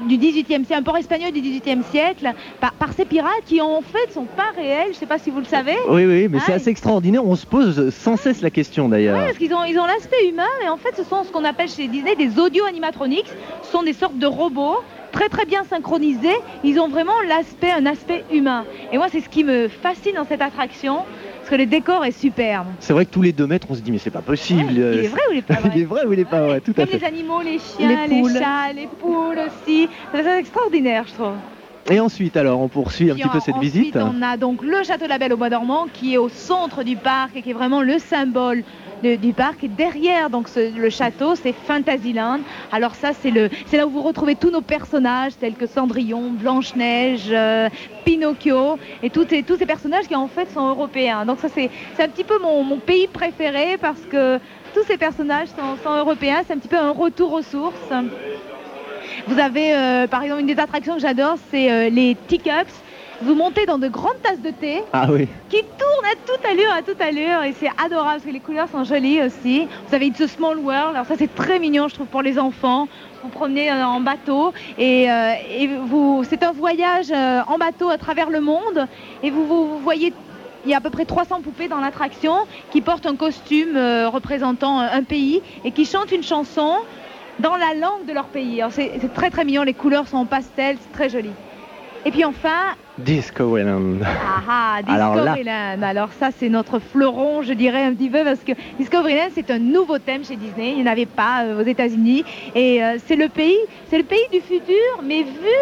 du 0.07 0.17
18e 0.17 0.65
siècle, 0.65 0.73
un 0.73 0.83
port 0.83 0.97
espagnol 0.97 1.31
du 1.31 1.41
18e 1.41 1.83
siècle, 1.91 2.31
par, 2.59 2.73
par 2.73 2.93
ces 2.93 3.05
pirates 3.05 3.31
qui 3.45 3.61
en 3.61 3.81
fait 3.81 4.11
sont 4.13 4.25
pas 4.25 4.51
réels. 4.55 4.89
Je 4.93 4.97
sais 4.97 5.05
pas 5.05 5.17
si 5.19 5.29
vous 5.29 5.39
le 5.39 5.45
savez. 5.45 5.75
Oui 5.89 6.05
oui 6.05 6.27
mais 6.29 6.39
c'est 6.39 6.53
Ah, 6.53 6.55
assez 6.55 6.69
extraordinaire, 6.69 7.25
on 7.25 7.35
se 7.35 7.45
pose 7.45 7.89
sans 7.93 8.17
cesse 8.17 8.41
la 8.41 8.49
question 8.49 8.89
d'ailleurs. 8.89 9.17
Ouais, 9.17 9.25
parce 9.25 9.37
qu'ils 9.37 9.53
ont, 9.53 9.63
ils 9.63 9.77
ont 9.79 9.85
l'aspect 9.85 10.27
humain, 10.29 10.43
mais 10.61 10.69
en 10.69 10.77
fait, 10.77 10.95
ce 10.95 11.03
sont 11.03 11.23
ce 11.23 11.31
qu'on 11.31 11.43
appelle 11.45 11.69
chez 11.69 11.87
Disney 11.87 12.15
des 12.15 12.39
audio 12.39 12.65
animatronics. 12.65 13.27
Ce 13.63 13.71
sont 13.71 13.83
des 13.83 13.93
sortes 13.93 14.17
de 14.17 14.27
robots 14.27 14.77
très 15.11 15.27
très 15.29 15.45
bien 15.45 15.63
synchronisés. 15.65 16.35
Ils 16.63 16.79
ont 16.79 16.87
vraiment 16.87 17.19
l'aspect, 17.27 17.71
un 17.71 17.85
aspect 17.85 18.23
humain. 18.31 18.65
Et 18.93 18.97
moi, 18.97 19.07
c'est 19.11 19.19
ce 19.21 19.29
qui 19.29 19.43
me 19.43 19.67
fascine 19.67 20.13
dans 20.15 20.25
cette 20.25 20.41
attraction, 20.41 20.99
que 21.51 21.55
le 21.57 21.65
décor 21.65 22.05
est 22.05 22.11
superbe. 22.13 22.67
C'est 22.79 22.93
vrai 22.93 23.05
que 23.05 23.11
tous 23.11 23.21
les 23.21 23.33
deux 23.33 23.45
mètres 23.45 23.67
on 23.69 23.75
se 23.75 23.81
dit 23.81 23.91
mais 23.91 23.97
c'est 23.97 24.09
pas 24.09 24.21
possible. 24.21 24.67
Ouais, 24.67 24.73
il 24.73 24.79
est 25.05 25.07
vrai 25.07 25.21
ou 25.29 25.33
il 25.33 25.37
est 25.39 25.41
pas 25.41 25.55
vrai 25.55 25.71
il 25.75 25.81
est 25.81 25.85
vrai 25.85 26.05
ou 26.05 26.13
il 26.13 26.19
est 26.19 26.25
pas 26.25 26.41
vrai 26.41 26.61
Tout 26.61 26.71
à 26.71 26.73
Comme 26.75 26.87
fait. 26.87 26.97
les 26.99 27.03
animaux, 27.03 27.41
les 27.41 27.59
chiens, 27.59 28.07
Les 28.07 28.23
chats, 28.39 28.73
les 28.73 28.87
poules 28.87 29.37
aussi. 29.45 29.89
C'est 30.13 30.39
extraordinaire, 30.39 31.03
je 31.07 31.13
trouve. 31.13 31.33
Et 31.89 31.99
ensuite 31.99 32.37
alors 32.37 32.61
on 32.61 32.69
poursuit 32.69 33.11
un 33.11 33.15
Puis 33.15 33.23
petit 33.23 33.29
peu 33.29 33.39
cette 33.41 33.55
ensuite, 33.55 33.73
visite. 33.73 33.97
on 33.97 34.21
a 34.21 34.37
donc 34.37 34.61
le 34.63 34.81
château 34.83 35.05
de 35.05 35.09
la 35.09 35.17
Belle 35.17 35.33
au 35.33 35.37
Bois 35.37 35.49
dormant 35.49 35.87
qui 35.91 36.13
est 36.13 36.17
au 36.17 36.29
centre 36.29 36.83
du 36.83 36.95
parc 36.95 37.35
et 37.35 37.41
qui 37.41 37.49
est 37.49 37.53
vraiment 37.53 37.81
le 37.81 37.97
symbole 37.99 38.63
du 39.01 39.33
parc. 39.33 39.63
Et 39.63 39.67
derrière 39.67 40.29
donc 40.29 40.47
le 40.55 40.89
château, 40.89 41.35
c'est 41.35 41.53
Fantasyland. 41.53 42.39
Alors 42.71 42.95
ça, 42.95 43.11
c'est 43.13 43.31
là 43.31 43.87
où 43.87 43.89
vous 43.89 44.01
retrouvez 44.01 44.35
tous 44.35 44.51
nos 44.51 44.61
personnages 44.61 45.37
tels 45.37 45.55
que 45.55 45.67
Cendrillon, 45.67 46.31
Blanche-Neige, 46.31 47.29
euh, 47.31 47.69
Pinocchio 48.05 48.77
et 49.03 49.09
tous 49.09 49.25
ces, 49.27 49.65
personnages 49.65 50.07
qui 50.07 50.15
en 50.15 50.27
fait 50.27 50.49
sont 50.51 50.67
européens. 50.67 51.25
Donc 51.25 51.39
ça, 51.39 51.49
c'est, 51.49 51.69
un 51.99 52.07
petit 52.07 52.23
peu 52.23 52.39
mon, 52.39 52.77
pays 52.77 53.07
préféré 53.07 53.77
parce 53.79 54.01
que 54.01 54.37
tous 54.73 54.83
ces 54.83 54.97
personnages 54.97 55.49
sont, 55.49 55.77
sont 55.83 55.95
européens. 55.95 56.41
C'est 56.45 56.53
un 56.53 56.57
petit 56.57 56.67
peu 56.67 56.77
un 56.77 56.91
retour 56.91 57.33
aux 57.33 57.41
sources. 57.41 57.91
Vous 59.27 59.39
avez 59.39 59.75
euh, 59.75 60.07
par 60.07 60.23
exemple 60.23 60.41
une 60.41 60.47
des 60.47 60.59
attractions 60.59 60.95
que 60.95 61.01
j'adore, 61.01 61.35
c'est 61.51 61.71
euh, 61.71 61.89
les 61.89 62.15
teacups. 62.27 62.73
Vous 63.23 63.35
montez 63.35 63.65
dans 63.67 63.77
de 63.77 63.87
grandes 63.87 64.19
tasses 64.23 64.41
de 64.41 64.49
thé 64.49 64.81
Ah 64.93 65.07
oui. 65.11 65.27
qui 65.49 65.61
tournent 65.61 66.05
à 66.11 66.15
toute 66.25 66.43
allure, 66.43 66.71
à 66.73 66.81
toute 66.81 66.99
allure, 67.01 67.43
et 67.43 67.53
c'est 67.59 67.69
adorable 67.83 68.13
parce 68.15 68.23
que 68.23 68.31
les 68.31 68.39
couleurs 68.39 68.67
sont 68.69 68.83
jolies 68.83 69.21
aussi. 69.21 69.67
Vous 69.87 69.95
avez 69.95 70.07
It's 70.07 70.21
a 70.21 70.27
Small 70.27 70.57
World, 70.57 70.95
alors 70.95 71.05
ça 71.05 71.13
c'est 71.17 71.33
très 71.33 71.59
mignon 71.59 71.87
je 71.87 71.93
trouve 71.95 72.07
pour 72.07 72.23
les 72.23 72.39
enfants. 72.39 72.87
Vous 73.23 73.29
promenez 73.29 73.71
euh, 73.71 73.85
en 73.85 73.99
bateau 73.99 74.53
et, 74.79 75.11
euh, 75.11 75.33
et 75.51 75.67
vous, 75.67 76.23
c'est 76.27 76.41
un 76.41 76.51
voyage 76.51 77.11
euh, 77.15 77.41
en 77.47 77.57
bateau 77.59 77.89
à 77.89 77.97
travers 77.99 78.31
le 78.31 78.41
monde 78.41 78.87
et 79.21 79.29
vous, 79.29 79.45
vous, 79.45 79.67
vous 79.67 79.79
voyez 79.79 80.13
il 80.65 80.69
y 80.71 80.73
a 80.73 80.77
à 80.77 80.81
peu 80.81 80.89
près 80.91 81.05
300 81.05 81.41
poupées 81.41 81.67
dans 81.67 81.79
l'attraction 81.79 82.33
qui 82.71 82.81
portent 82.81 83.05
un 83.05 83.15
costume 83.15 83.75
euh, 83.75 84.09
représentant 84.09 84.79
un, 84.79 84.87
un 84.91 85.03
pays 85.03 85.41
et 85.63 85.71
qui 85.71 85.85
chantent 85.85 86.11
une 86.11 86.23
chanson 86.23 86.75
dans 87.39 87.55
la 87.55 87.73
langue 87.75 88.05
de 88.07 88.13
leur 88.13 88.25
pays. 88.25 88.61
Alors, 88.61 88.71
C'est 88.71 88.91
c'est 88.99 89.13
très 89.13 89.29
très 89.29 89.45
mignon, 89.45 89.61
les 89.63 89.73
couleurs 89.75 90.07
sont 90.07 90.17
en 90.17 90.25
pastel, 90.25 90.77
c'est 90.81 90.91
très 90.91 91.09
joli. 91.09 91.29
Et 92.05 92.11
puis 92.11 92.25
enfin, 92.25 92.75
Discoveryland. 92.97 93.99
ah 94.03 94.41
ah, 94.49 94.75
Alors 94.87 95.15
là- 95.15 95.21
Discoveryland. 95.35 95.81
Alors, 95.83 96.09
ça, 96.19 96.29
c'est 96.35 96.49
notre 96.49 96.79
fleuron, 96.79 97.41
je 97.43 97.53
dirais 97.53 97.83
un 97.83 97.93
petit 97.93 98.09
peu, 98.09 98.23
parce 98.23 98.39
que 98.43 98.53
Discoveryland, 98.79 99.29
c'est 99.35 99.51
un 99.51 99.59
nouveau 99.59 99.99
thème 99.99 100.23
chez 100.25 100.35
Disney. 100.35 100.71
Il 100.71 100.83
n'y 100.83 100.89
en 100.89 100.91
avait 100.91 101.05
pas 101.05 101.43
euh, 101.43 101.61
aux 101.61 101.65
États-Unis. 101.65 102.23
Et 102.55 102.83
euh, 102.83 102.97
c'est 103.05 103.15
le 103.15 103.29
pays, 103.29 103.57
c'est 103.89 103.97
le 103.97 104.03
pays 104.03 104.25
du 104.31 104.41
futur, 104.41 104.75
mais 105.03 105.21
vu 105.23 105.55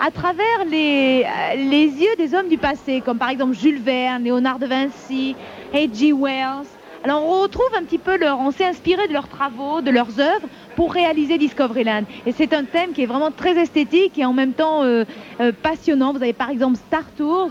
à 0.00 0.10
travers 0.10 0.64
les, 0.68 1.24
euh, 1.24 1.54
les 1.56 1.86
yeux 1.86 2.14
des 2.18 2.34
hommes 2.34 2.48
du 2.48 2.58
passé, 2.58 3.00
comme 3.00 3.18
par 3.18 3.30
exemple 3.30 3.54
Jules 3.54 3.80
Verne, 3.80 4.24
Léonard 4.24 4.58
de 4.58 4.66
Vinci, 4.66 5.36
H.G. 5.72 6.12
Wells. 6.12 6.66
Alors 7.04 7.24
on 7.24 7.42
retrouve 7.42 7.68
un 7.78 7.84
petit 7.84 7.98
peu 7.98 8.18
leur, 8.18 8.40
on 8.40 8.50
s'est 8.50 8.64
inspiré 8.64 9.06
de 9.06 9.12
leurs 9.12 9.28
travaux, 9.28 9.80
de 9.80 9.90
leurs 9.92 10.18
œuvres 10.18 10.48
pour 10.76 10.92
réaliser 10.92 11.38
Discoveryland. 11.38 12.02
Et 12.26 12.32
c'est 12.32 12.52
un 12.52 12.64
thème 12.64 12.92
qui 12.92 13.02
est 13.02 13.06
vraiment 13.06 13.30
très 13.32 13.56
esthétique 13.58 14.18
et 14.18 14.24
en 14.24 14.32
même 14.32 14.52
temps 14.52 14.82
euh, 14.84 15.04
euh, 15.40 15.50
passionnant. 15.62 16.12
Vous 16.12 16.22
avez 16.22 16.32
par 16.34 16.50
exemple 16.50 16.76
Star 16.76 17.04
Tours, 17.16 17.50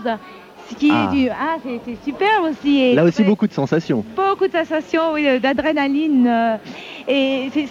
ce 0.70 0.74
qui 0.74 0.90
Ah. 0.92 1.10
est 1.12 1.16
du, 1.16 1.28
ah 1.28 1.56
c'est 1.62 1.96
super 2.04 2.42
aussi. 2.48 2.80
Et 2.80 2.94
Là 2.94 3.04
aussi 3.04 3.22
beaucoup 3.24 3.46
de 3.46 3.52
sensations. 3.52 4.04
beaucoup 4.16 4.46
de 4.46 4.52
sensations, 4.52 5.12
oui, 5.12 5.26
euh, 5.28 5.38
d'adrénaline. 5.38 6.58
et 7.08 7.50
c'est- 7.52 7.66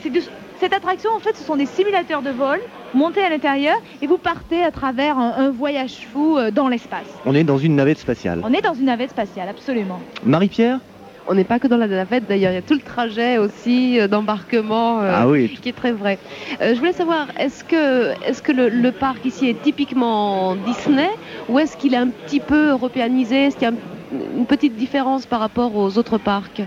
cette 0.59 0.73
attraction, 0.73 1.09
en 1.15 1.19
fait, 1.19 1.35
ce 1.35 1.43
sont 1.43 1.57
des 1.57 1.65
simulateurs 1.65 2.21
de 2.21 2.29
vol 2.29 2.59
montés 2.93 3.21
à 3.21 3.29
l'intérieur 3.29 3.75
et 4.01 4.07
vous 4.07 4.17
partez 4.17 4.63
à 4.63 4.71
travers 4.71 5.17
un, 5.17 5.33
un 5.37 5.49
voyage 5.49 6.07
fou 6.13 6.37
dans 6.53 6.69
l'espace. 6.69 7.07
On 7.25 7.35
est 7.35 7.43
dans 7.43 7.57
une 7.57 7.75
navette 7.75 7.97
spatiale. 7.99 8.41
On 8.43 8.53
est 8.53 8.61
dans 8.61 8.73
une 8.73 8.85
navette 8.85 9.09
spatiale, 9.11 9.49
absolument. 9.49 9.99
Marie-Pierre 10.23 10.79
On 11.27 11.33
n'est 11.33 11.43
pas 11.43 11.57
que 11.59 11.67
dans 11.67 11.77
la 11.77 11.87
navette 11.87 12.25
d'ailleurs, 12.27 12.51
il 12.51 12.55
y 12.55 12.57
a 12.57 12.61
tout 12.61 12.75
le 12.75 12.81
trajet 12.81 13.39
aussi 13.39 13.99
euh, 13.99 14.07
d'embarquement 14.07 15.01
euh, 15.01 15.09
Ah 15.11 15.27
oui. 15.27 15.49
qui 15.49 15.69
est 15.69 15.73
très 15.73 15.91
vrai. 15.91 16.19
Euh, 16.61 16.73
je 16.75 16.79
voulais 16.79 16.93
savoir, 16.93 17.27
est-ce 17.39 17.63
que, 17.63 18.11
est 18.23 18.39
que 18.43 18.51
le, 18.51 18.69
le 18.69 18.91
parc 18.91 19.25
ici 19.25 19.47
est 19.49 19.59
typiquement 19.59 20.55
Disney 20.55 21.09
ou 21.49 21.57
est-ce 21.57 21.77
qu'il 21.77 21.95
est 21.95 21.97
un 21.97 22.09
petit 22.09 22.39
peu 22.39 22.69
européanisé? 22.69 23.45
Est-ce 23.45 23.55
qu'il 23.57 23.67
y 23.67 23.71
a 23.71 23.73
un- 23.73 24.37
une 24.37 24.45
petite 24.45 24.75
différence 24.75 25.25
par 25.25 25.39
rapport 25.39 25.75
aux 25.75 25.97
autres 25.97 26.19
parcs? 26.19 26.61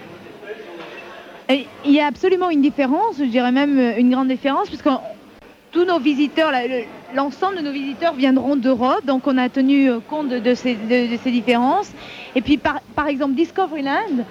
Et 1.51 1.67
il 1.85 1.93
y 1.93 2.01
a 2.01 2.07
absolument 2.07 2.51
une 2.51 2.61
différence, 2.61 3.17
je 3.19 3.25
dirais 3.25 3.53
même 3.53 3.79
euh, 3.79 3.97
une 3.97 4.11
grande 4.11 4.29
différence, 4.29 4.67
puisque 4.69 4.89
tous 5.71 5.85
nos 5.85 5.99
visiteurs, 6.01 6.51
l'ensemble 7.15 7.59
de 7.59 7.63
nos 7.63 7.73
visiteurs 7.73 8.15
viendront 8.15 8.57
d'Europe, 8.57 9.05
donc 9.07 9.27
on 9.27 9.39
a 9.39 9.49
tenu 9.49 9.91
compte 10.09 10.29
de, 10.29 10.41
de 10.41 10.55
ces, 10.55 10.75
de- 10.75 11.13
de 11.13 11.17
ces 11.23 11.31
différences. 11.31 11.93
Et 12.35 12.41
puis 12.43 12.57
par, 12.59 12.81
par 12.97 13.07
exemple 13.07 13.35
Discoveryland, 13.35 14.25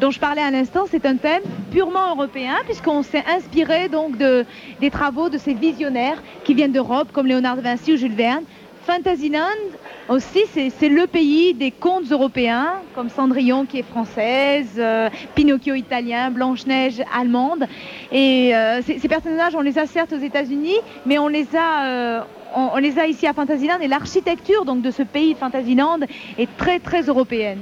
dont 0.00 0.10
je 0.10 0.18
parlais 0.20 0.42
à 0.42 0.50
l'instant, 0.50 0.84
c'est 0.90 1.06
un 1.06 1.16
thème 1.16 1.42
purement 1.70 2.10
européen, 2.14 2.56
puisqu'on 2.64 3.02
s'est 3.02 3.24
inspiré 3.28 3.88
donc 3.88 4.16
de, 4.16 4.44
des 4.80 4.90
travaux 4.90 5.28
de 5.28 5.38
ces 5.38 5.54
visionnaires 5.54 6.22
qui 6.44 6.54
viennent 6.54 6.72
d'Europe, 6.72 7.08
comme 7.12 7.26
Léonard 7.26 7.56
de 7.56 7.62
Vinci 7.62 7.92
ou 7.92 7.96
Jules 7.96 8.14
Verne. 8.14 8.44
Fantasyland 8.86 9.42
aussi, 10.08 10.40
c'est 10.52 10.88
le 10.88 11.06
pays 11.06 11.54
des 11.54 11.70
contes 11.70 12.10
européens, 12.10 12.80
comme 12.96 13.08
Cendrillon 13.10 13.64
qui 13.66 13.78
est 13.78 13.84
française, 13.84 14.70
euh, 14.78 15.08
Pinocchio 15.36 15.74
italien, 15.74 16.30
Blanche-Neige 16.32 17.00
allemande. 17.16 17.66
Et 18.10 18.52
euh, 18.56 18.80
ces, 18.82 19.06
personnages, 19.06 19.54
on 19.54 19.60
les 19.60 19.78
a 19.78 19.86
certes 19.86 20.12
aux 20.12 20.18
États-Unis, 20.18 20.78
mais 21.06 21.18
on 21.18 21.28
les 21.28 21.46
a, 21.54 21.84
euh, 21.86 22.20
les 22.80 22.98
a 22.98 23.06
ici 23.06 23.28
à 23.28 23.32
Fantasyland. 23.34 23.78
Et 23.80 23.86
l'architecture 23.86 24.64
donc 24.64 24.82
de 24.82 24.90
ce 24.90 25.04
pays 25.04 25.34
de 25.34 25.38
Fantasyland 25.38 26.00
est 26.38 26.48
très 26.56 26.80
très 26.80 27.02
européenne. 27.02 27.60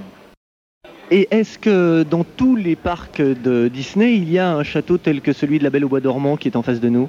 Et 1.11 1.27
est-ce 1.31 1.59
que 1.59 2.03
dans 2.03 2.23
tous 2.23 2.55
les 2.55 2.77
parcs 2.77 3.23
de 3.23 3.69
Disney, 3.69 4.17
il 4.17 4.31
y 4.31 4.39
a 4.39 4.53
un 4.53 4.63
château 4.63 4.99
tel 4.99 5.23
que 5.23 5.33
celui 5.33 5.59
de 5.59 5.65
la 5.65 5.71
Belle 5.71 5.87
au 5.87 5.89
Bois 5.89 6.01
dormant 6.01 6.37
qui 6.37 6.49
est 6.49 6.57
en 6.57 6.63
face 6.63 6.81
de 6.81 6.89
nous? 6.91 7.09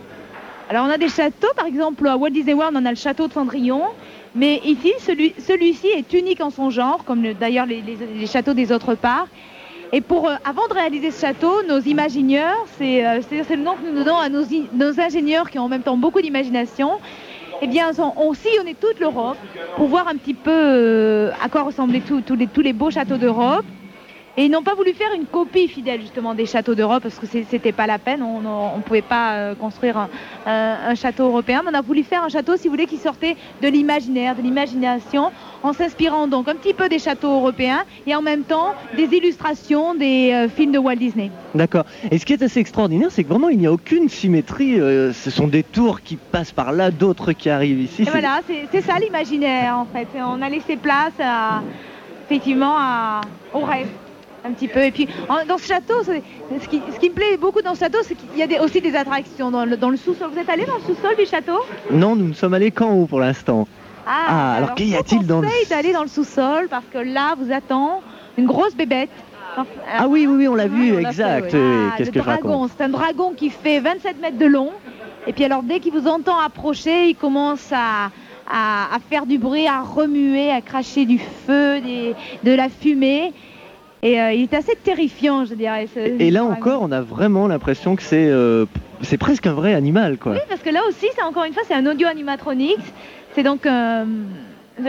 Alors 0.70 0.86
on 0.86 0.89
a 0.89 0.98
des 0.98 1.10
châteaux, 1.10 1.50
par 1.56 1.65
exemple 1.65 2.08
à 2.08 2.15
Walt 2.15 2.29
Disney 2.29 2.53
World, 2.53 2.77
on 2.79 2.86
a 2.86 2.91
le 2.91 2.96
château 2.96 3.27
de 3.27 3.34
Cendrillon, 3.34 3.82
mais 4.36 4.62
ici 4.63 4.94
celui- 5.00 5.34
celui-ci 5.38 5.88
est 5.88 6.13
unique 6.13 6.39
en 6.41 6.50
son 6.50 6.70
genre, 6.70 7.03
comme 7.03 7.24
le- 7.24 7.34
d'ailleurs 7.34 7.65
les, 7.65 7.84
châteaux 8.27 8.53
des 8.53 8.72
autres 8.72 8.96
parcs. 8.96 9.27
Et 9.91 10.00
pour, 10.01 10.29
euh, 10.29 10.36
avant 10.46 10.68
de 10.70 10.75
réaliser 10.75 11.12
ce 11.12 11.20
château, 11.20 11.63
nos 11.68 11.79
imagineurs, 11.79 12.68
c'est 12.77 13.06
euh, 13.06 13.20
le 13.50 13.56
nom 13.58 13.74
que 13.74 13.89
nous 13.89 14.03
donnons 14.03 14.18
à 14.20 14.29
nos, 14.29 15.00
ingénieurs 15.00 15.50
qui 15.50 15.58
ont 15.60 15.63
en 15.63 15.70
même 15.70 15.82
temps 15.82 15.98
beaucoup 15.98 16.22
d'imagination, 16.22 16.91
eh 17.62 17.68
bien, 17.68 17.89
ont 17.98 18.34
sillonné 18.34 18.75
toute 18.79 19.00
l'Europe 19.01 19.38
pour 19.75 19.88
voir 19.88 20.08
un 20.08 20.15
petit 20.15 20.36
peu 20.36 20.51
euh, 20.53 21.32
à 21.44 21.50
quoi 21.50 21.63
ressemblaient 21.63 22.03
tous 22.06 22.62
les 22.62 22.74
beaux 22.74 22.91
châteaux 22.91 23.18
d'Europe. 23.18 23.65
Et 24.39 24.46
ils 24.46 24.50
n'ont 24.51 24.63
pas 24.63 24.74
voulu 24.74 24.93
faire 24.93 25.10
une 25.17 25.25
copie 25.25 25.67
fidèle 25.67 26.00
justement 26.00 26.34
des 26.34 26.46
châteaux 26.46 26.74
d'Europe 26.74 27.03
parce 27.03 27.19
que 27.19 27.25
c'était 27.27 27.74
pas 27.74 27.88
la 27.88 28.00
peine, 28.00 28.24
on 28.24 28.39
ne 28.39 28.81
pouvait 28.84 29.01
pas 29.01 29.34
euh, 29.34 29.53
construire 29.53 29.98
un, 29.98 30.08
un- 30.46 30.77
un 30.91 30.96
château 30.96 31.25
européen, 31.25 31.62
mais 31.65 31.72
on 31.74 31.77
a 31.77 31.81
voulu 31.81 32.03
faire 32.03 32.24
un 32.24 32.29
château, 32.29 32.55
si 32.55 32.69
vous 32.69 32.74
voulez, 32.74 32.86
qui 32.86 32.96
sortait 32.96 33.36
de 33.62 33.67
l'imaginaire, 33.67 34.36
de 34.38 34.41
l'imagination, 34.41 35.31
en 35.62 35.74
s'inspirant 35.74 36.27
donc 36.29 36.48
un 36.48 36.55
petit 36.55 36.74
peu 36.74 36.88
des 36.88 37.00
châteaux 37.00 37.34
européens 37.34 37.81
et 38.08 38.15
en 38.15 38.22
même 38.22 38.43
temps 38.46 38.75
des 38.96 39.13
illustrations 39.13 39.93
des 39.93 40.31
euh, 40.31 40.48
films 40.48 40.72
de 40.72 40.77
Walt 40.79 40.96
Disney. 40.96 41.31
D'accord. 41.53 41.84
Et 42.10 42.17
ce 42.17 42.25
qui 42.25 42.31
est 42.31 42.41
assez 42.41 42.62
extraordinaire, 42.62 43.10
c'est 43.12 43.25
que 43.25 43.29
vraiment, 43.29 43.50
il 43.50 43.58
n'y 43.58 43.67
a 43.67 43.74
aucune 43.74 44.08
symétrie. 44.08 44.79
euh, 44.79 45.12
ce 45.12 45.31
sont 45.31 45.50
des 45.50 45.63
tours 45.63 46.00
qui 46.01 46.15
passent 46.15 46.53
par 46.53 46.72
là, 46.72 46.91
d'autres 46.91 47.34
qui 47.34 47.50
arrivent 47.50 47.81
ici. 47.81 48.03
Et 48.03 48.05
voilà, 48.05 48.39
c'est 48.48 48.69
c'est 48.72 48.81
ça 48.89 48.93
l'imaginaire 49.01 49.75
en 49.75 49.86
fait. 49.86 50.08
On 50.15 50.41
a 50.41 50.48
laissé 50.48 50.77
place 50.77 51.12
à, 51.22 51.62
effectivement 52.25 52.75
à- 52.77 53.19
au 53.53 53.60
rêve. 53.60 53.88
Un 54.46 54.51
petit 54.51 54.67
peu. 54.67 54.84
Et 54.84 54.91
puis 54.91 55.08
en- 55.27 55.46
dans 55.46 55.58
ce 55.58 55.67
château, 55.67 55.96
ce 56.03 56.67
qui, 56.67 56.81
ce 56.93 57.00
qui 57.00 57.10
me 57.10 57.13
plaît 57.13 57.38
beaucoup 57.38 57.62
dans 57.62 57.75
ce 57.75 57.79
château, 57.81 58.00
c'est 58.03 58.15
qu'il 58.15 58.38
y 58.38 58.43
a 58.43 58.48
des- 58.48 58.60
aussi 58.60 58.79
des 58.81 58.96
attractions 58.96 59.51
dans 59.51 59.65
le, 59.65 59.75
dans 59.77 59.89
le 59.89 59.98
sous-sol. 59.98 60.29
Vous 60.34 60.39
êtes 60.39 60.50
allé 60.50 60.65
dans 60.65 60.75
le 60.75 60.81
sous-sol 60.81 61.15
du 61.17 61.25
château? 61.25 61.60
Non, 61.91 62.15
nous 62.15 62.27
ne 62.29 62.34
sommes 62.34 62.53
allés 62.53 62.72
qu'en 62.72 62.93
haut 62.93 63.05
pour 63.05 63.19
l'instant. 63.19 63.67
Ah, 64.08 64.53
alors 64.55 64.74
qu'y 64.75 64.96
a-t-il 64.96 65.27
dans 65.27 65.41
le- 65.41 65.48
d'aller 65.69 65.93
dans 65.93 66.01
le 66.03 66.08
sous-sol 66.08 66.67
parce 66.69 66.86
que 66.91 66.98
là 66.98 67.36
vous 67.38 67.51
attend 67.51 68.01
une 68.38 68.46
grosse 68.46 68.75
bébête. 68.75 69.10
Enfin, 69.58 69.67
Ah 69.98 70.08
oui, 70.08 70.25
oui, 70.27 70.36
oui, 70.38 70.48
on 70.48 70.55
l'a 70.55 70.67
vu, 70.67 70.96
exact. 70.98 71.50
oui. 71.53 71.60
ah, 71.91 71.96
Qu'est-ce 71.98 72.12
que 72.12 72.19
dragon, 72.19 72.67
c'est 72.75 72.84
un 72.86 72.89
dragon 72.89 73.34
qui 73.36 73.50
fait 73.50 73.79
27 73.79 74.22
mètres 74.22 74.38
de 74.38 74.46
long. 74.46 74.69
Et 75.27 75.34
puis 75.34 75.43
alors 75.43 75.63
dès 75.63 75.79
qu'il 75.79 75.91
vous 75.91 76.08
entend 76.08 76.39
approcher, 76.39 77.10
il 77.10 77.15
commence 77.15 77.72
à, 77.74 78.05
à- 78.50 78.96
à 78.96 79.00
faire 79.10 79.25
du 79.25 79.38
bruit, 79.38 79.67
à 79.67 79.81
remuer, 79.81 80.50
à 80.50 80.62
cracher 80.62 81.05
du 81.05 81.19
feu, 81.19 81.81
des- 81.81 82.15
de 82.43 82.51
la 82.55 82.69
fumée. 82.69 83.34
Et 84.01 84.20
euh, 84.22 84.32
il 84.32 84.44
est 84.44 84.53
assez 84.53 84.75
terrifiant, 84.82 85.44
je 85.46 85.53
dirais. 85.56 85.88
ce- 85.94 86.00
Et 86.22 86.32
là 86.32 86.46
encore, 86.46 86.82
on 86.82 86.91
a 86.91 87.01
vraiment 87.01 87.48
l'impression 87.48 87.96
que 87.96 88.01
c'est 88.03 88.27
euh, 88.29 88.65
c'est 89.01 89.18
presque 89.18 89.46
un 89.48 89.53
vrai 89.53 89.74
animal, 89.74 90.18
quoi. 90.18 90.34
Oui, 90.34 90.39
parce 90.48 90.62
que 90.62 90.70
là 90.70 90.79
aussi, 90.88 91.08
c'est 91.15 91.24
encore 91.24 91.44
une 91.44 91.53
fois, 91.53 91.63
c'est 91.68 91.74
un 91.74 91.86
audio 91.86 92.08
animatronics. 92.08 92.77
C'est 93.36 93.44
donc 93.44 93.65
euh, 93.65 94.06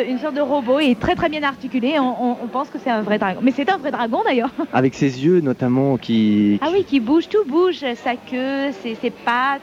une 0.08 0.18
sorte 0.18 0.34
de 0.34 0.40
robot 0.40 0.78
et 0.78 0.94
très 0.94 1.14
très 1.14 1.28
bien 1.28 1.42
articulé. 1.42 1.98
On, 1.98 2.02
on- 2.32 2.36
on 2.42 2.46
pense 2.46 2.68
que 2.70 2.78
c'est 2.82 2.90
un 2.90 3.02
vrai 3.02 3.18
dragon. 3.18 3.40
Mais 3.42 3.52
c'est 3.54 3.68
un 3.70 3.76
vrai 3.78 3.90
dragon 3.90 4.20
d'ailleurs. 4.24 4.50
Avec 4.72 4.94
ses 4.94 5.24
yeux 5.24 5.40
notamment 5.40 5.96
qui. 5.96 6.58
Ah 6.62 6.68
oui, 6.72 6.84
qui 6.84 7.00
bouge, 7.00 7.28
tout 7.28 7.44
bouge, 7.46 7.80
sa 7.96 8.14
queue, 8.16 8.72
ses, 8.82 8.94
ses 8.94 9.10
pattes. 9.10 9.60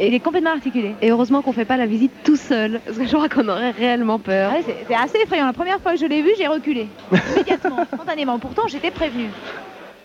et- 0.00 0.08
Il 0.08 0.14
est 0.14 0.20
complètement 0.20 0.50
articulé. 0.52 0.94
Et 1.02 1.10
heureusement 1.10 1.42
qu'on 1.42 1.52
fait 1.52 1.64
pas 1.64 1.76
la 1.76 1.86
visite 1.86 2.12
tout 2.24 2.36
seul, 2.36 2.80
parce 2.84 2.98
que 2.98 3.06
je 3.06 3.12
crois 3.14 3.28
qu'on 3.28 3.48
aurait 3.48 3.70
réellement 3.72 4.18
peur. 4.18 4.52
Ouais, 4.52 4.62
c'est- 4.64 4.84
c'est 4.88 4.94
assez 4.94 5.18
effrayant. 5.22 5.46
La 5.46 5.52
première 5.52 5.80
fois 5.80 5.92
que 5.92 5.98
je 5.98 6.06
l'ai 6.06 6.22
vu, 6.22 6.30
j'ai 6.38 6.46
reculé. 6.46 6.88
Immédiatement, 7.34 7.84
spontanément. 7.92 8.38
Pourtant, 8.38 8.62
j'étais 8.68 8.90
prévenue. 8.90 9.28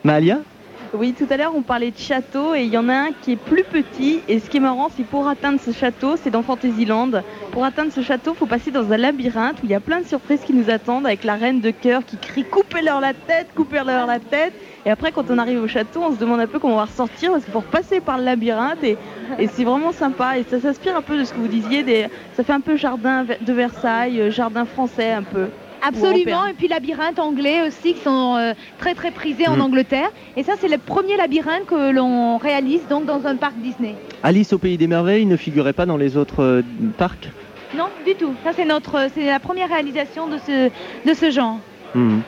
Malia 0.03 0.39
Oui, 0.93 1.13
tout 1.17 1.25
à 1.29 1.37
l'heure 1.37 1.53
on 1.55 1.61
parlait 1.61 1.91
de 1.91 1.97
château 1.97 2.53
et 2.53 2.63
il 2.63 2.69
y 2.69 2.77
en 2.77 2.89
a 2.89 2.93
un 2.93 3.11
qui 3.21 3.31
est 3.31 3.37
plus 3.37 3.63
petit. 3.63 4.19
Et 4.27 4.39
ce 4.39 4.49
qui 4.49 4.57
est 4.57 4.61
marrant, 4.61 4.89
c'est 4.89 5.05
pour 5.05 5.25
atteindre 5.25 5.57
ce 5.61 5.71
château, 5.71 6.17
c'est 6.17 6.31
dans 6.31 6.43
Fantasyland. 6.43 7.11
Pour 7.53 7.63
atteindre 7.63 7.93
ce 7.93 8.01
château, 8.01 8.33
il 8.33 8.37
faut 8.37 8.45
passer 8.45 8.71
dans 8.71 8.91
un 8.91 8.97
labyrinthe 8.97 9.55
où 9.63 9.65
il 9.65 9.69
y 9.69 9.75
a 9.75 9.79
plein 9.79 10.01
de 10.01 10.05
surprises 10.05 10.41
qui 10.41 10.51
nous 10.51 10.69
attendent 10.69 11.05
avec 11.05 11.23
la 11.23 11.35
reine 11.35 11.61
de 11.61 11.71
cœur 11.71 12.03
qui 12.05 12.17
crie 12.17 12.43
coupez-leur 12.43 12.99
la 12.99 13.13
tête, 13.13 13.47
coupez-leur 13.55 14.05
la 14.05 14.19
tête. 14.19 14.53
Et 14.85 14.89
après, 14.91 15.13
quand 15.13 15.31
on 15.31 15.37
arrive 15.37 15.63
au 15.63 15.67
château, 15.67 16.01
on 16.03 16.11
se 16.11 16.19
demande 16.19 16.41
un 16.41 16.47
peu 16.47 16.59
comment 16.59 16.73
on 16.73 16.77
va 16.77 16.85
ressortir 16.85 17.31
parce 17.31 17.45
qu'il 17.45 17.53
faut 17.53 17.61
repasser 17.61 18.01
par 18.01 18.17
le 18.17 18.25
labyrinthe 18.25 18.83
et, 18.83 18.97
c'est 19.53 19.63
vraiment 19.63 19.93
sympa. 19.93 20.39
Et 20.39 20.43
ça 20.43 20.59
s'inspire 20.59 20.97
un 20.97 21.01
peu 21.01 21.17
de 21.17 21.23
ce 21.23 21.31
que 21.31 21.37
vous 21.37 21.47
disiez. 21.47 22.09
Ça 22.33 22.43
fait 22.43 22.53
un 22.53 22.59
peu 22.59 22.75
jardin 22.75 23.23
de 23.23 23.53
Versailles, 23.53 24.29
jardin 24.29 24.65
français 24.65 25.13
un 25.13 25.23
peu. 25.23 25.47
Absolument. 25.81 26.45
Et 26.47 26.53
puis 26.53 26.67
labyrinthes 26.67 27.19
anglais 27.19 27.61
aussi 27.67 27.93
qui 27.93 28.01
sont 28.01 28.35
euh, 28.37 28.53
très 28.77 28.93
très 28.93 29.11
prisés 29.11 29.47
en 29.47 29.57
Mm. 29.57 29.61
Angleterre. 29.61 30.09
Et 30.37 30.43
ça, 30.43 30.53
c'est 30.59 30.67
le 30.67 30.77
premier 30.77 31.17
labyrinthe 31.17 31.65
que 31.67 31.91
l'on 31.91 32.37
réalise 32.37 32.81
donc 32.89 33.05
dans 33.05 33.25
un 33.25 33.35
parc 33.35 33.55
Disney. 33.57 33.95
Alice 34.23 34.53
au 34.53 34.57
pays 34.57 34.77
des 34.77 34.87
merveilles 34.87 35.25
ne 35.25 35.35
figurait 35.37 35.73
pas 35.73 35.85
dans 35.85 35.97
les 35.97 36.17
autres 36.17 36.41
euh, 36.43 36.61
parcs? 36.97 37.29
Non, 37.77 37.85
du 38.05 38.15
tout. 38.15 38.33
Ça, 38.43 38.51
c'est 38.55 38.65
notre, 38.65 39.07
c'est 39.15 39.25
la 39.25 39.39
première 39.39 39.69
réalisation 39.69 40.27
de 40.27 40.37
ce, 40.45 40.69
de 41.07 41.13
ce 41.13 41.31
genre. 41.31 41.57
Hmm. 41.95 42.19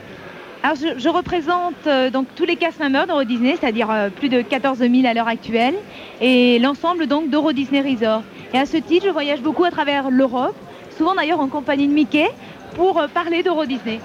Alors, 0.62 0.76
je, 0.76 1.00
je 1.00 1.09
représente 1.09 1.87
euh, 1.87 2.11
donc 2.11 2.26
tous 2.37 2.45
les 2.45 2.57
cast 2.57 2.78
members 2.78 3.07
d'Euro 3.07 3.25
Disney, 3.25 3.54
c'est-à-dire 3.59 3.88
euh, 3.90 4.11
plus 4.11 4.28
de 4.28 4.42
14 4.42 4.80
000 4.80 4.92
à 5.09 5.14
l'heure 5.14 5.28
actuelle, 5.28 5.75
et 6.21 6.59
l'ensemble 6.59 7.07
donc 7.07 7.30
d'Euro 7.30 7.52
Disney 7.52 7.80
Resort. 7.80 8.23
Et 8.55 8.59
à 8.59 8.64
ce 8.67 8.78
titre, 8.78 9.07
je 9.07 9.11
voyage 9.11 9.43
beaucoup 9.43 9.64
à 9.64 9.71
travers 9.71 10.11
l'Europe, 10.11 10.55
souvent 10.97 11.14
d'ailleurs 11.14 11.40
en 11.40 11.49
compagnie 11.49 11.87
de 11.87 11.93
Mickey, 11.93 12.28
pour 12.75 12.99
euh, 12.99 13.07
parler 13.07 13.43
d'Euro 13.43 13.67
Disney. 13.67 14.00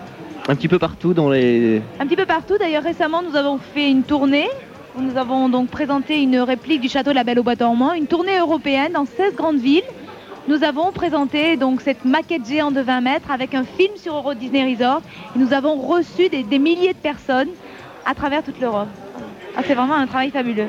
Un 0.50 0.56
petit 0.56 0.68
peu 0.68 0.80
partout 0.80 1.14
dans 1.14 1.30
les... 1.30 1.82
Un 2.00 2.06
petit 2.06 2.18
peu 2.18 2.26
partout. 2.26 2.58
D'ailleurs, 2.58 2.84
récemment, 2.84 3.22
nous 3.22 3.38
avons 3.38 3.58
fait 3.58 3.90
une 3.90 4.04
tournée. 4.04 4.50
où 4.98 5.02
Nous 5.02 5.16
avons 5.18 5.48
donc 5.48 5.70
présenté 5.70 6.22
une 6.22 6.38
réplique 6.40 6.82
du 6.82 6.90
château 6.90 7.12
de 7.12 7.16
la 7.16 7.24
Belle 7.24 7.40
au 7.40 7.44
Bois 7.44 7.56
dormant, 7.56 7.94
une 7.94 8.08
tournée 8.08 8.38
européenne 8.38 8.92
dans 8.92 9.06
16 9.06 9.36
grandes 9.36 9.60
villes. 9.60 9.84
Nous 10.50 10.66
avons 10.66 10.92
présenté 10.92 11.56
donc 11.56 11.80
cette 11.80 12.04
maquette 12.04 12.46
géante 12.46 12.74
de 12.74 12.82
20 12.82 13.00
mètres 13.00 13.32
avec 13.32 13.56
un 13.56 13.64
film 13.64 13.96
sur 13.96 14.16
Euro 14.16 14.34
Disney 14.34 14.76
Resort. 14.76 15.02
Et 15.34 15.40
nous 15.40 15.54
avons 15.54 15.76
reçu 15.76 16.28
des, 16.28 16.44
des 16.44 16.60
milliers 16.60 16.92
de 16.92 16.98
personnes 16.98 17.50
à 18.06 18.14
travers 18.14 18.44
toute 18.44 18.60
l'Europe. 18.60 18.90
Ah, 19.56 19.62
c'est 19.66 19.76
vraiment 19.76 19.94
un 19.96 20.08
travail 20.08 20.32
fabuleux. 20.32 20.66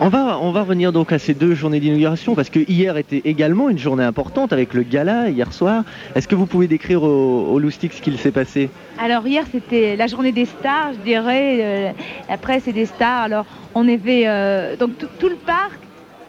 On 0.00 0.08
va, 0.08 0.38
on 0.40 0.50
va 0.50 0.62
revenir 0.62 0.92
donc 0.92 1.12
à 1.12 1.18
ces 1.18 1.34
deux 1.34 1.54
journées 1.54 1.78
d'inauguration 1.78 2.34
parce 2.34 2.50
que 2.50 2.58
hier 2.68 2.96
était 2.96 3.20
également 3.24 3.68
une 3.68 3.78
journée 3.78 4.02
importante 4.02 4.52
avec 4.52 4.74
le 4.74 4.82
gala 4.82 5.28
hier 5.28 5.52
soir. 5.52 5.84
Est-ce 6.14 6.26
que 6.26 6.34
vous 6.34 6.46
pouvez 6.46 6.66
décrire 6.66 7.02
au, 7.04 7.46
au 7.52 7.58
Loustic 7.58 7.92
ce 7.92 8.02
qu'il 8.02 8.18
s'est 8.18 8.32
passé? 8.32 8.70
Alors 8.98 9.26
hier 9.26 9.44
c'était 9.52 9.94
la 9.96 10.06
journée 10.08 10.32
des 10.32 10.46
stars, 10.46 10.92
je 10.94 11.04
dirais. 11.04 11.58
euh, 11.60 11.90
la 12.28 12.36
presse 12.38 12.66
et 12.66 12.72
des 12.72 12.86
stars. 12.86 13.22
Alors 13.22 13.46
on 13.74 13.86
avait 13.88 14.24
euh, 14.26 14.74
donc 14.76 14.98
tout, 14.98 15.06
tout 15.20 15.28
le 15.28 15.36
parc, 15.36 15.78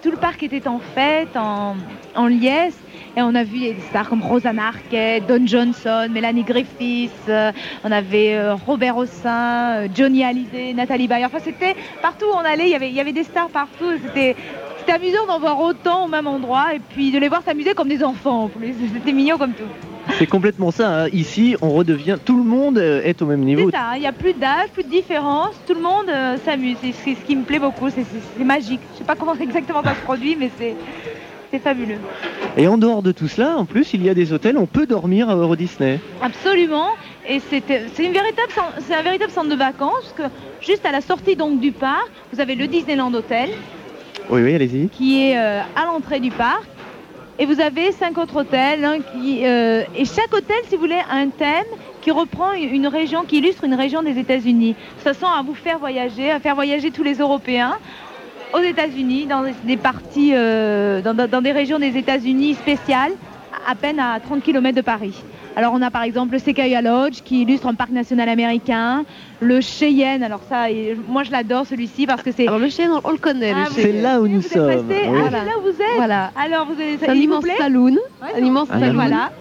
tout 0.04 0.12
le 0.12 0.18
parc 0.18 0.44
était 0.44 0.68
en 0.68 0.80
fête, 0.94 1.36
en, 1.36 1.76
en 2.16 2.28
liesse. 2.28 2.78
Et 3.18 3.22
on 3.22 3.36
a 3.36 3.44
vu 3.44 3.60
des 3.60 3.76
stars 3.90 4.08
comme 4.08 4.22
Rosanna 4.22 4.68
Arquette, 4.68 5.28
Don 5.28 5.46
Johnson, 5.46 6.08
Mélanie 6.10 6.44
Griffiths, 6.44 7.12
euh, 7.28 7.52
on 7.84 7.92
avait 7.92 8.36
euh, 8.36 8.56
Robert 8.56 8.96
Hossein, 8.96 9.82
euh, 9.84 9.88
Johnny 9.94 10.24
Hallyday, 10.24 10.74
Nathalie 10.74 11.10
Bayer. 11.10 11.26
Enfin 11.26 11.40
c'était 11.44 11.76
partout 12.02 12.26
où 12.26 12.36
on 12.36 12.46
allait, 12.46 12.66
il 12.68 12.70
y 12.72 12.76
avait, 12.76 12.88
il 12.90 12.96
y 12.96 13.02
avait 13.02 13.12
des 13.12 13.26
stars 13.26 13.50
partout. 13.50 13.92
C'était 14.02 14.36
c'était 14.80 14.94
amusant 14.94 15.28
d'en 15.28 15.40
voir 15.40 15.60
autant 15.60 16.06
au 16.06 16.08
même 16.08 16.26
endroit 16.26 16.74
et 16.74 16.80
puis 16.80 17.12
de 17.12 17.20
les 17.20 17.28
voir 17.28 17.44
s'amuser 17.44 17.74
comme 17.74 17.90
des 17.90 18.02
enfants 18.04 18.44
en 18.46 18.48
plus. 18.48 18.74
C'était 18.94 19.12
mignon 19.12 19.38
comme 19.38 19.52
tout. 19.54 19.68
C'est 20.18 20.26
complètement 20.26 20.72
ça. 20.72 21.04
hein. 21.04 21.08
Ici, 21.14 21.56
on 21.62 21.70
redevient. 21.70 22.18
Tout 22.26 22.36
le 22.38 22.44
monde 22.44 22.80
est 22.80 23.22
au 23.22 23.26
même 23.28 23.42
niveau. 23.42 23.70
C'est 23.70 23.78
ça, 23.78 23.92
il 23.96 24.00
n'y 24.00 24.08
a 24.08 24.12
plus 24.12 24.34
d'âge, 24.34 24.70
plus 24.74 24.84
de 24.84 24.90
différence, 24.90 25.54
tout 25.68 25.76
le 25.76 25.82
monde 25.82 26.10
euh, 26.10 26.38
s'amuse. 26.44 26.78
C'est 26.82 27.14
ce 27.14 27.22
qui 27.28 27.36
me 27.36 27.44
plaît 27.44 27.60
beaucoup, 27.60 27.90
c'est- 27.92 28.06
magique. 28.44 28.80
Je 28.94 29.00
sais 29.00 29.04
pas 29.04 29.16
comment 29.16 29.36
exactement 29.40 29.84
ça 29.84 29.94
se 29.94 30.00
produit, 30.02 30.36
mais 30.40 30.50
c'est 30.58 31.60
fabuleux. 31.60 32.00
Et 32.58 32.68
en 32.68 32.78
dehors 32.78 33.02
de 33.02 33.12
tout 33.14 33.28
cela, 33.30 33.58
en 33.58 33.66
plus, 33.66 33.94
il 33.94 34.04
y 34.04 34.10
a 34.10 34.14
des 34.14 34.34
hôtels. 34.34 34.58
On 34.58 34.66
peut 34.68 34.86
dormir 34.86 35.30
à 35.30 35.36
Euro 35.36 35.56
Disney. 35.56 36.00
Absolument. 36.22 36.90
Et 37.28 37.40
c'était- 37.40 37.84
c'est 37.94 38.04
une 38.04 38.12
véritable, 38.12 38.52
cen- 38.54 38.82
c'est 38.82 38.94
un 38.94 39.02
véritable 39.04 39.32
centre 39.32 39.50
de 39.50 39.56
vacances, 39.56 40.14
parce 40.18 40.30
que 40.30 40.36
juste 40.60 40.86
à 40.86 40.92
la 40.92 41.00
sortie 41.02 41.36
donc 41.38 41.60
du 41.62 41.72
parc, 41.72 42.10
vous 42.34 42.42
avez 42.42 42.56
le 42.56 42.68
Disneyland 42.68 43.14
Hotel, 43.14 43.50
Oui, 44.30 44.42
oui, 44.42 44.54
allez-y. 44.54 44.90
qui 44.90 45.24
est 45.30 45.38
euh, 45.38 45.62
à 45.76 45.86
l'entrée 45.86 46.20
du 46.20 46.32
parc. 46.32 46.64
Et 47.40 47.46
vous 47.46 47.62
avez 47.62 47.92
cinq 47.94 48.18
autres 48.18 48.42
hôtels. 48.42 48.84
hein, 48.84 48.98
qui, 49.14 49.46
euh, 49.46 49.84
et 49.96 50.04
chaque 50.06 50.34
hôtel, 50.34 50.58
si 50.68 50.76
vous 50.76 50.82
voulez, 50.82 51.00
a 51.10 51.16
un 51.16 51.30
thème 51.30 51.64
qui 52.02 52.12
reprend 52.12 52.52
une 52.54 52.86
région, 52.88 53.24
qui 53.24 53.38
illustre 53.38 53.64
une 53.64 53.74
région 53.76 54.04
des 54.04 54.20
États-Unis. 54.20 54.74
De 54.74 54.76
toute 54.76 55.04
façon, 55.04 55.26
à 55.26 55.42
vous 55.42 55.56
faire 55.56 55.80
voyager, 55.80 56.30
à 56.30 56.40
faire 56.40 56.56
voyager 56.56 56.92
tous 56.92 57.04
les 57.04 57.16
Européens 57.16 57.78
aux 58.54 58.62
États-Unis, 58.62 59.26
dans 59.28 59.44
des- 59.64 59.78
parties, 59.78 60.32
euh, 60.34 61.02
dans, 61.02 61.42
des 61.42 61.52
régions 61.52 61.80
des 61.80 61.98
États-Unis 61.98 62.56
spéciales, 62.56 63.12
à 63.70 63.76
peine 63.76 64.00
à 64.00 64.20
30 64.20 64.42
km 64.44 64.76
de 64.76 64.82
Paris. 64.82 65.14
Alors 65.56 65.74
on 65.76 65.82
a 65.82 65.92
par 65.92 66.04
exemple 66.04 66.32
le 66.34 66.40
Sequoia 66.40 66.82
Lodge 66.82 67.22
qui 67.26 67.42
illustre 67.42 67.68
un 67.68 67.74
parc 67.74 67.90
national 67.92 68.30
américain, 68.30 69.04
le 69.42 69.60
Cheyenne, 69.60 70.24
alors 70.24 70.40
ça, 70.48 70.68
moi 71.10 71.24
je 71.24 71.32
l'adore 71.32 71.66
celui-ci 71.66 72.08
parce 72.08 72.22
que 72.24 72.32
c'est... 72.32 72.48
Alors 72.48 72.60
le 72.60 72.70
chien, 72.70 72.90
on, 72.94 73.02
on 73.08 73.12
le 73.12 73.18
connaît. 73.18 73.54
Ah. 73.54 73.68
C'est 73.70 73.92
là 73.92 74.22
où 74.22 74.28
nous 74.28 74.42
sommes. 74.42 74.66
restés- 74.68 75.10
Oui. 75.10 75.20
Ah, 75.20 75.26
c'est 75.30 75.32
là 75.46 75.58
où 75.60 75.62
vous 75.64 75.70
êtes 75.82 75.96
Voilà. 75.98 76.32
Alors 76.42 76.66
vous 76.68 76.74
avez... 76.82 76.98
C'est 76.98 77.10
un 77.10 77.14
immense 77.16 77.44
saloon. 77.58 77.96
Ouais, 78.22 78.42
un 78.42 78.46
immense 78.46 78.70
saloon. 78.70 78.94
Voilà. 78.94 79.32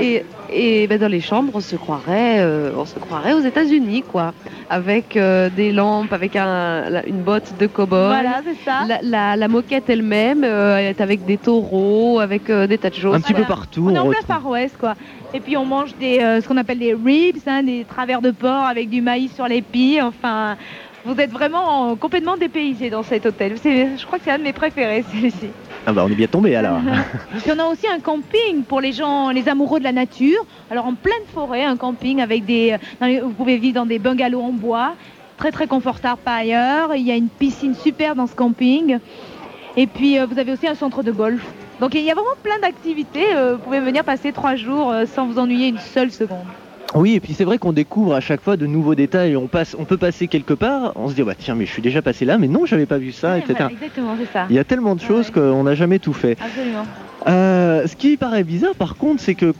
Et, 0.00 0.24
et 0.54 0.86
ben, 0.86 0.98
dans 0.98 1.08
les 1.10 1.20
chambres, 1.20 1.52
on 1.54 1.60
se 1.60 1.76
croirait, 1.76 2.36
euh, 2.40 2.70
on 2.76 2.84
se 2.84 2.98
croirait 2.98 3.32
aux 3.32 3.40
États-Unis, 3.40 4.02
quoi, 4.10 4.32
avec 4.70 5.16
euh, 5.16 5.48
des 5.50 5.72
lampes, 5.72 6.12
avec 6.12 6.36
un, 6.36 6.88
la- 6.90 7.06
une 7.06 7.22
botte 7.22 7.52
de 7.58 7.66
cow-boy. 7.66 7.86
Voilà, 8.08 8.40
c'est 8.44 8.64
ça. 8.64 8.80
La, 8.86 8.98
la- 9.02 9.36
la 9.36 9.48
moquette 9.48 9.88
elle-même 9.90 10.44
euh, 10.44 10.76
est 10.78 11.00
avec 11.00 11.24
des 11.24 11.36
taureaux, 11.38 12.20
avec 12.20 12.50
euh, 12.50 12.66
des 12.66 12.78
tas 12.78 12.90
de 12.90 12.94
choses. 12.94 13.14
Un 13.14 13.20
petit 13.20 13.32
Voilà. 13.32 13.46
peu 13.46 13.52
partout. 13.54 13.86
On 13.88 13.94
est 13.94 13.98
en 13.98 14.08
plein 14.08 14.20
Far 14.26 14.46
West, 14.46 14.76
quoi. 14.78 14.94
Et 15.34 15.40
puis 15.40 15.56
on 15.56 15.64
mange 15.64 15.94
des, 15.96 16.18
euh, 16.20 16.40
ce 16.40 16.48
qu'on 16.48 16.56
appelle 16.58 16.78
des 16.78 16.92
ribs, 16.94 17.36
hein, 17.46 17.62
des 17.62 17.84
travers 17.88 18.20
de 18.20 18.30
porc 18.30 18.66
avec 18.66 18.90
du 18.90 19.00
maïs 19.00 19.32
sur 19.34 19.48
les 19.48 19.62
pieds. 19.62 20.02
Enfin, 20.02 20.56
vous 21.04 21.18
êtes 21.20 21.30
vraiment 21.30 21.96
complètement 21.96 22.36
dépaysé 22.36 22.90
dans 22.90 23.02
cet 23.02 23.26
hôtel. 23.26 23.56
Je 23.64 24.04
crois 24.06 24.18
que 24.18 24.24
c'est 24.24 24.30
un 24.30 24.38
de 24.38 24.44
mes 24.44 24.52
préférés, 24.52 25.04
celui-ci. 25.12 25.48
Ah 25.86 25.92
bah 25.92 26.04
on 26.06 26.10
est 26.10 26.14
bien 26.14 26.28
tombé 26.28 26.54
alors. 26.54 26.78
Puis 27.42 27.50
on 27.54 27.58
a 27.58 27.64
aussi 27.66 27.86
un 27.88 27.98
camping 27.98 28.62
pour 28.66 28.80
les 28.80 28.92
gens, 28.92 29.30
les 29.30 29.48
amoureux 29.48 29.80
de 29.80 29.84
la 29.84 29.92
nature. 29.92 30.44
Alors 30.70 30.86
en 30.86 30.94
pleine 30.94 31.24
forêt, 31.34 31.64
un 31.64 31.76
camping 31.76 32.20
avec 32.20 32.44
des, 32.44 32.76
les- 33.00 33.20
vous 33.20 33.30
pouvez 33.32 33.56
vivre 33.58 33.74
dans 33.74 33.86
des 33.86 33.98
bungalows 33.98 34.40
en 34.42 34.52
bois, 34.52 34.94
très 35.38 35.50
très 35.50 35.66
confortable 35.66 36.20
par 36.24 36.34
ailleurs. 36.34 36.94
Il 36.94 37.02
y 37.02 37.10
a 37.10 37.16
une 37.16 37.28
piscine 37.28 37.74
super 37.74 38.14
dans 38.14 38.28
ce 38.28 38.34
camping. 38.36 38.98
Et 39.76 39.86
puis 39.88 40.18
euh, 40.18 40.26
vous 40.26 40.38
avez 40.38 40.52
aussi 40.52 40.68
un 40.68 40.74
centre 40.76 41.02
de 41.02 41.10
golf. 41.10 41.44
Donc 41.80 41.94
il 41.96 42.02
y 42.02 42.10
a 42.10 42.14
vraiment 42.14 42.36
plein 42.44 42.58
d'activités. 42.60 43.34
euh, 43.34 43.54
vous 43.56 43.62
pouvez 43.62 43.80
venir 43.80 44.04
passer 44.04 44.30
trois 44.30 44.54
jours 44.54 44.92
euh, 44.92 45.04
sans 45.06 45.26
vous 45.26 45.38
ennuyer 45.40 45.66
une 45.68 45.78
seule 45.78 46.12
seconde. 46.12 46.46
Oui, 46.94 47.14
et 47.14 47.20
puis 47.20 47.32
c'est 47.32 47.44
vrai 47.44 47.56
qu'on 47.58 47.72
découvre 47.72 48.14
à 48.14 48.20
chaque 48.20 48.42
fois 48.42 48.56
de 48.58 48.66
nouveaux 48.66 48.94
détails. 48.94 49.34
On, 49.36 49.48
passe, 49.48 49.74
on 49.78 49.84
peut 49.86 49.96
passer 49.96 50.28
quelque 50.28 50.52
part, 50.52 50.92
on 50.96 51.08
se 51.08 51.14
dit, 51.14 51.22
bah, 51.22 51.34
tiens, 51.38 51.54
mais 51.54 51.64
je 51.64 51.72
suis 51.72 51.80
déjà 51.82 52.02
passé 52.02 52.24
là, 52.26 52.36
mais 52.36 52.48
non, 52.48 52.66
j'avais 52.66 52.84
pas 52.86 52.98
vu 52.98 53.12
ça, 53.12 53.32
Ouais, 53.32 53.38
etc. 53.38 53.54
voilà, 53.58 53.72
exactement, 53.72 54.14
c'est 54.20 54.30
ça. 54.32 54.46
Il 54.50 54.56
y 54.56 54.58
a 54.58 54.64
tellement 54.64 54.94
de 54.94 55.00
choses 55.00 55.28
Ouais. 55.28 55.32
qu'on 55.40 55.62
n'a 55.64 55.74
jamais 55.74 55.98
tout 55.98 56.12
fait. 56.12 56.36
Absolument. 56.40 56.84
Euh, 57.28 57.86
ce 57.86 57.96
qui 57.96 58.16
paraît 58.18 58.44
bizarre, 58.44 58.74
par 58.74 58.96
contre, 58.96 59.22
c'est 59.22 59.34
que 59.34 59.54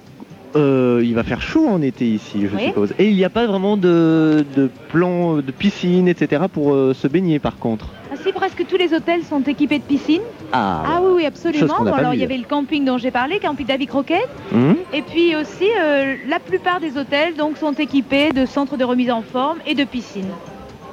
euh, 0.57 1.01
il 1.03 1.15
va 1.15 1.23
faire 1.23 1.41
chaud 1.41 1.67
en 1.67 1.81
été 1.81 2.07
ici, 2.07 2.47
je 2.51 2.55
Oui. 2.57 2.65
suppose. 2.67 2.93
Et 2.99 3.09
il 3.09 3.17
n'y 3.17 3.25
a 3.25 3.31
pas 3.31 3.47
vraiment 3.47 3.79
de, 3.79 4.45
de 4.55 4.69
plan, 4.91 5.37
de 5.37 5.53
piscine, 5.53 6.09
etc. 6.09 6.43
pour 6.53 6.75
euh, 6.75 6.93
se 6.93 7.09
baigner, 7.09 7.39
par 7.39 7.57
contre. 7.59 7.95
Si, 8.23 8.33
presque 8.33 8.65
tous 8.67 8.77
les 8.77 8.95
hôtels 8.95 9.25
sont 9.25 9.43
équipés 9.43 9.79
de 9.79 9.85
piscine. 9.85 10.23
Ah, 10.53 10.83
Ah 10.87 11.01
oui, 11.03 11.27
absolument. 11.27 11.79
Bon, 11.81 11.93
alors 11.93 12.15
il 12.15 12.21
y 12.21 12.25
avait 12.25 12.37
le 12.37 12.45
camping 12.45 12.85
dont 12.85 12.99
j'ai 12.99 13.11
parlé, 13.11 13.39
camping 13.41 13.67
David 13.67 13.89
Croquette. 13.89 14.29
Hum 14.53 14.77
Et 14.93 15.03
puis 15.03 15.35
aussi, 15.35 15.69
euh, 15.81 16.17
la 16.29 16.39
plupart 16.39 16.81
des 16.81 16.97
hôtels 16.97 17.35
donc, 17.35 17.57
sont 17.57 17.73
équipés 17.73 18.31
de 18.31 18.47
centres 18.47 18.77
de 18.77 18.85
remise 18.85 19.11
en 19.11 19.23
forme 19.23 19.59
et 19.67 19.75
de 19.75 19.85
piscines. 19.85 20.31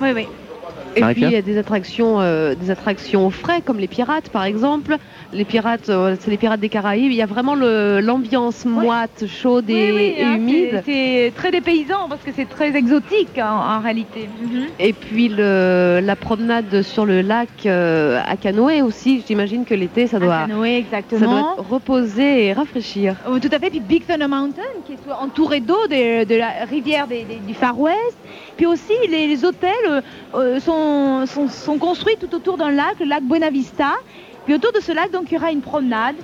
Oui, 0.01 0.09
oui. 0.15 0.27
Et 0.95 1.01
puis 1.13 1.21
il 1.23 1.29
y 1.31 1.35
a 1.35 1.41
des 1.41 1.57
attractions, 1.57 2.19
euh, 2.19 2.55
des 2.55 2.71
attractions 2.71 3.25
au 3.27 3.29
frais, 3.29 3.61
comme 3.63 3.79
les 3.79 3.87
pirates 3.87 4.29
par 4.29 4.43
exemple. 4.43 4.97
Les 5.33 5.45
pirates, 5.45 5.89
euh, 5.89 6.15
c'est 6.19 6.31
les 6.31 6.37
pirates 6.37 6.59
des 6.59 6.69
Caraïbes. 6.69 7.11
Il 7.11 7.17
y 7.17 7.21
a 7.21 7.25
vraiment 7.27 7.55
l'ambiance 7.55 8.65
moite, 8.65 9.25
chaude 9.27 9.69
et, 9.69 9.73
Oui, 9.73 9.91
oui, 9.95 10.13
et 10.17 10.23
hein, 10.23 10.35
humide. 10.35 10.81
c'est- 10.85 11.31
très 11.35 11.51
dépaysant 11.51 12.07
parce 12.09 12.21
que 12.23 12.31
c'est 12.35 12.49
très 12.49 12.75
exotique 12.75 13.37
en, 13.37 13.77
en 13.77 13.79
réalité. 13.81 14.27
Mhm. 14.41 14.65
Et 14.79 14.93
puis 14.93 15.29
le, 15.29 15.99
la 16.03 16.15
promenade 16.15 16.81
sur 16.81 17.05
le 17.05 17.21
lac 17.21 17.49
euh, 17.65 18.19
à 18.25 18.35
canoë 18.37 18.81
aussi. 18.81 19.23
J'imagine 19.27 19.65
que 19.65 19.73
l'été, 19.75 20.07
ça 20.07 20.19
doit, 20.19 20.45
canoë, 20.47 20.85
ça 20.89 20.97
exactement. 20.97 21.55
doit 21.55 21.65
reposer 21.69 22.45
et 22.47 22.53
rafraîchir. 22.53 23.15
Oh, 23.29 23.39
tout 23.39 23.49
à 23.51 23.59
fait. 23.59 23.69
Puis 23.69 23.79
Big 23.79 24.05
Thunder 24.05 24.27
Mountain, 24.27 24.61
qui 24.85 24.93
est 24.93 24.97
entouré 25.11 25.59
d'eau 25.59 25.77
de, 25.89 26.25
de 26.25 26.35
la 26.35 26.65
rivière 26.69 27.07
des- 27.07 27.23
des- 27.23 27.39
du 27.45 27.53
Far 27.53 27.79
West. 27.79 28.17
Puis 28.59 28.65
aussi, 28.65 28.91
les, 29.09 29.25
les 29.27 29.45
hôtels 29.45 29.71
euh, 29.87 30.01
euh, 30.35 30.59
sont, 30.59 31.25
sont, 31.25 31.47
sont 31.47 31.77
construits 31.77 32.17
tout 32.19 32.35
autour 32.35 32.57
d'un 32.57 32.71
lac, 32.71 32.99
le 32.99 33.05
lac 33.05 33.23
Buena 33.23 33.49
Vista. 33.49 33.91
Puis 34.43 34.53
autour 34.53 34.73
de 34.73 34.81
ce 34.81 34.91
lac, 34.91 35.11
donc, 35.11 35.31
il 35.31 35.35
y 35.35 35.37
aura 35.37 35.49
une 35.53 35.61
promenade. 35.61 36.15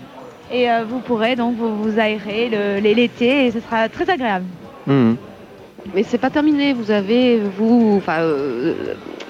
Et 0.52 0.70
euh, 0.70 0.84
vous 0.84 1.00
pourrez 1.00 1.38
donc 1.38 1.56
vous, 1.56 1.82
vous 1.82 1.98
aérer 1.98 2.50
l'été 2.82 3.46
et 3.46 3.52
ce 3.52 3.62
sera 3.62 3.88
très 3.88 4.10
agréable. 4.10 4.44
hum. 4.86 5.16
Mais 5.94 6.04
c'est 6.04 6.18
pas 6.18 6.30
terminé. 6.30 6.74
Vous 6.74 6.92
avez, 6.92 7.40
vous, 7.40 7.94
enfin, 8.00 8.20
euh, 8.20 8.74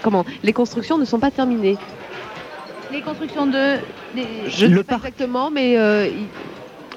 comment 0.01 0.25
Les 0.41 0.51
constructions 0.53 0.97
ne 0.97 1.05
sont 1.05 1.19
pas 1.19 1.29
terminées. 1.29 1.77
Les 2.91 3.01
constructions 3.01 3.45
de... 3.45 3.75
des- 4.15 4.25
Je 4.47 4.65
Le 4.65 4.71
ne 4.71 4.77
sais 4.77 4.83
pas 4.83 4.93
parc. 4.95 5.05
exactement, 5.09 5.51
mais 5.51 5.77
euh, 5.77 6.09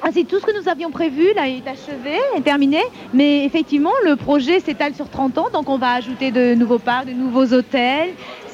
Ah, 0.02 0.10
tout 0.12 0.38
ce 0.38 0.46
que 0.46 0.60
nous 0.62 0.68
avions 0.68 0.90
prévu, 0.90 1.26
là, 1.34 1.48
est 1.48 1.66
achevé, 1.66 2.18
est 2.36 2.40
terminé. 2.42 2.80
Mais 3.12 3.44
effectivement, 3.44 3.92
le 4.04 4.14
projet 4.16 4.60
s'étale 4.60 4.94
sur 4.94 5.08
30 5.08 5.38
ans, 5.38 5.48
donc 5.52 5.68
on 5.68 5.76
va 5.78 5.92
ajouter 5.94 6.30
de 6.30 6.54
nouveaux 6.54 6.78
parcs, 6.78 7.06
de 7.06 7.12
nouveaux 7.12 7.52
hôtels. 7.52 8.10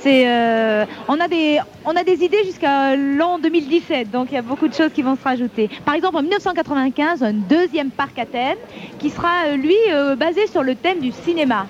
Euh, 0.07 0.85
on, 1.09 1.19
a 1.19 1.29
des, 1.29 1.61
on 1.87 1.97
a 1.97 2.05
des 2.05 2.23
idées 2.25 2.45
jusqu'à 2.45 2.95
l'an 2.95 3.39
2017, 3.39 4.11
donc 4.11 4.29
il 4.31 4.35
y 4.35 4.39
a 4.39 4.43
beaucoup 4.43 4.69
de 4.69 4.75
choses 4.75 4.91
qui 4.93 5.01
vont 5.01 5.17
se 5.17 5.25
rajouter. 5.25 5.71
Par 5.87 5.95
exemple, 5.95 6.17
en 6.17 6.21
1995, 6.23 7.23
un 7.23 7.33
deuxième 7.33 7.91
parc 7.91 8.19
à 8.19 8.27
thème 8.27 8.59
qui 8.99 9.09
sera, 9.09 9.47
euh, 9.47 9.57
lui, 9.57 9.77
euh, 9.93 10.15
basé 10.15 10.47
sur 10.47 10.63
le 10.63 10.75
thème 10.75 11.01
du 11.01 11.11
cinéma. 11.11 11.67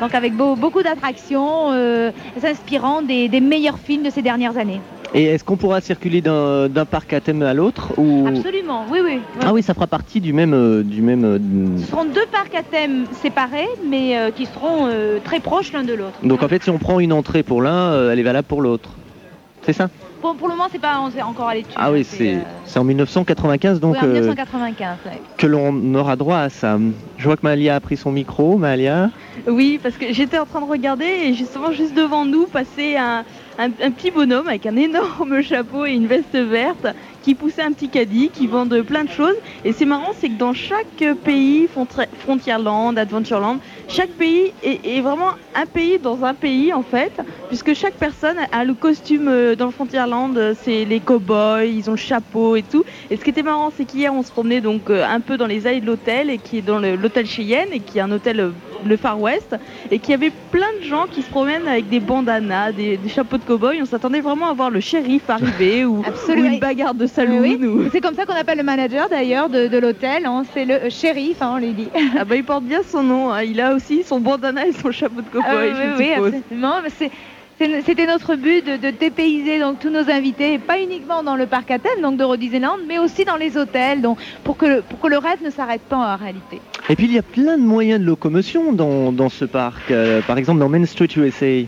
Donc 0.00 0.14
avec 0.14 0.32
beau- 0.34 0.56
beaucoup 0.56 0.82
d'attractions, 0.82 1.72
s'inspirant 2.40 3.02
des 3.02 3.28
meilleurs 3.40 3.78
films 3.78 4.04
de 4.04 4.10
ces 4.10 4.22
dernières 4.22 4.56
années. 4.56 4.80
Et 5.14 5.24
est-ce 5.24 5.42
qu'on 5.42 5.56
pourra 5.56 5.80
circuler 5.80 6.20
d'un 6.20 6.68
d'un 6.68 6.84
parc 6.84 7.12
à 7.12 7.20
thème 7.20 7.42
à 7.42 7.54
l'autre 7.54 7.92
ou... 7.96 8.26
Absolument, 8.28 8.84
oui, 8.90 8.98
oui. 9.02 9.20
Ah 9.42 9.52
oui, 9.54 9.62
ça 9.62 9.72
fera 9.74 9.86
partie 9.86 10.20
du 10.20 10.32
même... 10.32 10.52
euh, 10.52 10.82
du 10.82 11.00
même 11.00 11.24
euh, 11.24 11.38
Ce 11.78 11.86
seront 11.90 12.04
deux 12.04 12.26
parcs 12.30 12.54
à 12.54 12.62
thème 12.62 13.06
séparés, 13.22 13.68
mais 13.86 14.18
euh, 14.18 14.30
qui 14.30 14.44
seront 14.46 14.86
euh, 14.86 15.18
très 15.24 15.40
proches 15.40 15.72
l'un 15.72 15.84
de 15.84 15.94
l'autre. 15.94 16.18
Donc 16.22 16.42
en 16.42 16.48
fait, 16.48 16.62
si 16.62 16.70
on 16.70 16.78
prend 16.78 17.00
une 17.00 17.12
entrée 17.12 17.42
pour 17.42 17.62
l'un, 17.62 17.92
euh, 17.92 18.12
elle 18.12 18.18
est 18.18 18.22
valable 18.22 18.46
pour 18.46 18.60
l'autre. 18.60 18.90
C'est 19.62 19.72
ça? 19.72 19.88
Pour, 20.20 20.34
pour 20.34 20.48
le 20.48 20.54
moment, 20.54 20.68
c'est 20.70 20.80
pas 20.80 21.00
on 21.00 21.10
s'est 21.10 21.22
encore 21.22 21.48
allé 21.48 21.62
dessus. 21.62 21.74
Ah 21.76 21.92
oui, 21.92 22.04
c'est 22.04 22.34
euh, 22.34 22.40
c'est 22.64 22.78
en 22.78 22.84
1995 22.84 23.78
donc 23.80 23.94
oui, 23.94 24.00
en 24.02 24.06
euh, 24.06 24.12
1995. 24.12 24.96
ouais. 25.06 25.12
que 25.36 25.46
l'on 25.46 25.94
aura 25.94 26.16
droit 26.16 26.38
à 26.38 26.48
ça. 26.50 26.76
Je 27.18 27.24
vois 27.24 27.36
que 27.36 27.42
Malia 27.44 27.76
a 27.76 27.80
pris 27.80 27.96
son 27.96 28.10
micro. 28.10 28.58
Malia 28.58 29.10
Oui, 29.46 29.78
parce 29.82 29.96
que 29.96 30.12
j'étais 30.12 30.38
en 30.38 30.44
train 30.44 30.60
de 30.60 30.66
regarder 30.66 31.06
et 31.06 31.34
justement 31.34 31.70
juste 31.72 31.94
devant 31.94 32.24
nous 32.24 32.46
passait 32.46 32.96
un, 32.96 33.24
un- 33.58 33.70
petit 33.92 34.10
bonhomme 34.10 34.48
avec 34.48 34.66
un 34.66 34.76
énorme 34.76 35.42
chapeau 35.42 35.84
et 35.86 35.92
une 35.92 36.06
veste 36.06 36.36
verte 36.36 36.86
qui 37.22 37.34
poussait 37.34 37.62
un 37.62 37.72
petit 37.72 37.88
caddie, 37.88 38.30
qui 38.32 38.46
vend 38.46 38.66
de 38.66 38.80
plein 38.82 39.04
de 39.04 39.10
choses. 39.10 39.34
Et 39.64 39.72
c'est 39.72 39.84
marrant, 39.84 40.12
c'est 40.18 40.28
que 40.28 40.38
dans 40.38 40.52
chaque 40.54 40.86
pays, 41.24 41.66
Fronti- 41.66 42.08
Frontierland, 42.20 42.96
Adventureland, 42.98 43.58
chaque 43.88 44.10
pays 44.10 44.52
est, 44.62 44.80
est 44.86 45.00
vraiment 45.00 45.30
un 45.54 45.66
pays 45.66 45.98
dans 45.98 46.24
un 46.24 46.34
pays 46.34 46.72
en 46.72 46.82
fait, 46.82 47.12
puisque 47.48 47.74
chaque 47.74 47.94
personne 47.94 48.36
a 48.52 48.64
le 48.64 48.74
costume 48.74 49.28
euh, 49.28 49.56
dans 49.56 49.66
le 49.66 49.72
Frontierland, 49.72 50.36
euh, 50.36 50.54
c'est 50.62 50.84
les 50.84 51.00
cow-boys, 51.00 51.64
ils 51.64 51.88
ont 51.88 51.94
le 51.94 51.98
chapeau 51.98 52.56
et 52.56 52.62
tout. 52.62 52.84
Et 53.10 53.16
ce 53.16 53.24
qui 53.24 53.30
était 53.30 53.42
marrant, 53.42 53.70
c'est 53.76 53.84
qu'hier 53.84 54.12
on 54.14 54.22
se 54.22 54.30
promenait 54.30 54.60
donc 54.60 54.90
euh, 54.90 55.04
un 55.04 55.20
peu 55.20 55.36
dans 55.36 55.46
les 55.46 55.66
allées 55.66 55.80
de 55.80 55.86
l'hôtel 55.86 56.30
et 56.30 56.38
qui 56.38 56.58
est 56.58 56.62
dans 56.62 56.78
l'hôtel 56.78 57.26
Cheyenne 57.26 57.68
et 57.72 57.80
qui 57.80 57.98
est 57.98 58.02
un 58.02 58.12
hôtel 58.12 58.52
le 58.86 58.96
Far 58.96 59.20
West 59.20 59.56
et 59.90 59.98
qu'il 59.98 60.10
y 60.12 60.14
avait 60.14 60.30
plein 60.52 60.68
de 60.80 60.86
gens 60.86 61.06
qui 61.10 61.22
se 61.22 61.28
promènent 61.28 61.66
avec 61.66 61.88
des 61.88 61.98
bandanas, 61.98 62.70
des, 62.70 62.96
des 62.96 63.08
chapeaux 63.08 63.36
de 63.36 63.42
cow-boy. 63.42 63.80
On 63.82 63.86
s'attendait 63.86 64.20
vraiment 64.20 64.48
à 64.48 64.52
voir 64.54 64.70
le 64.70 64.78
shérif 64.78 65.28
arriver 65.28 65.84
ou, 65.84 65.98
ou 65.98 66.32
une 66.44 66.60
bagarre 66.60 66.94
de 66.94 67.07
saloon. 67.08 67.40
Oui, 67.40 67.56
ou- 67.62 67.88
C'est 67.90 68.00
comme 68.00 68.14
ça 68.14 68.24
qu'on 68.26 68.34
appelle 68.34 68.58
le 68.58 68.64
manager 68.64 69.08
d'ailleurs 69.08 69.48
de, 69.48 69.66
de 69.66 69.78
l'hôtel. 69.78 70.26
hein, 70.26 70.42
C'est 70.54 70.64
le 70.64 70.74
euh, 70.74 70.90
shérif, 70.90 71.42
hein, 71.42 71.52
on 71.54 71.58
lui 71.58 71.72
dit. 71.72 71.88
Ah 72.18 72.24
bah 72.24 72.36
il 72.36 72.44
porte 72.44 72.64
bien 72.64 72.80
son 72.88 73.02
nom. 73.02 73.32
hein. 73.32 73.42
Il 73.42 73.60
a 73.60 73.74
aussi 73.74 74.02
son 74.04 74.20
bandana 74.20 74.66
et 74.66 74.72
son 74.72 74.90
chapeau 74.92 75.20
de 75.20 75.26
cow-boy. 75.26 75.44
Ah, 75.46 75.74
je 75.96 75.98
oui, 76.02 76.08
oui, 76.20 76.34
absolument. 76.36 76.74
mais 76.82 76.90
c'est- 76.90 77.10
c'est- 77.58 77.82
C'était 77.84 78.06
notre 78.06 78.36
but 78.36 78.64
de, 78.64 78.76
de 78.76 78.90
dépayser 78.96 79.58
donc 79.58 79.80
tous 79.80 79.90
nos 79.90 80.08
invités, 80.08 80.54
et 80.54 80.58
pas 80.58 80.80
uniquement 80.80 81.24
dans 81.24 81.34
le 81.34 81.46
parc 81.46 81.70
à 81.72 81.78
thème, 81.80 82.00
donc 82.02 82.16
de 82.16 82.36
Disneyland, 82.36 82.76
mais 82.86 83.00
aussi 83.00 83.24
dans 83.24 83.34
les 83.36 83.56
hôtels, 83.56 84.00
donc 84.00 84.18
pour 84.44 84.56
que 84.56 84.66
le, 84.66 84.82
pour 84.82 85.00
que 85.00 85.08
le 85.08 85.18
rêve 85.18 85.42
ne 85.44 85.50
s'arrête 85.50 85.80
pas 85.82 85.96
en 85.96 86.16
réalité. 86.16 86.60
Et 86.88 86.94
puis 86.94 87.06
il 87.06 87.12
y 87.12 87.18
a 87.18 87.22
plein 87.22 87.58
de 87.58 87.62
moyens 87.64 88.00
de 88.00 88.06
locomotion 88.06 88.72
dans, 88.72 89.10
dans 89.12 89.28
ce 89.28 89.44
parc. 89.44 89.90
Euh, 89.90 90.20
par 90.22 90.38
exemple 90.38 90.60
dans 90.60 90.68
Main 90.68 90.86
Street 90.86 91.08
USA. 91.16 91.66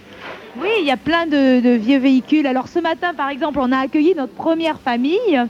Oui, 0.61 0.69
il 0.81 0.85
y 0.85 0.91
a 0.91 0.99
plein 0.99 1.25
de, 1.27 1.77
vieux 1.77 1.99
véhicules. 1.99 2.47
Alors 2.47 2.69
ce 2.69 2.79
matin, 2.79 3.15
par 3.15 3.31
exemple, 3.31 3.59
on 3.63 3.73
a 3.73 3.79
accueilli 3.79 4.15
notre 4.15 4.35
première 4.35 4.79
famille. 4.79 5.41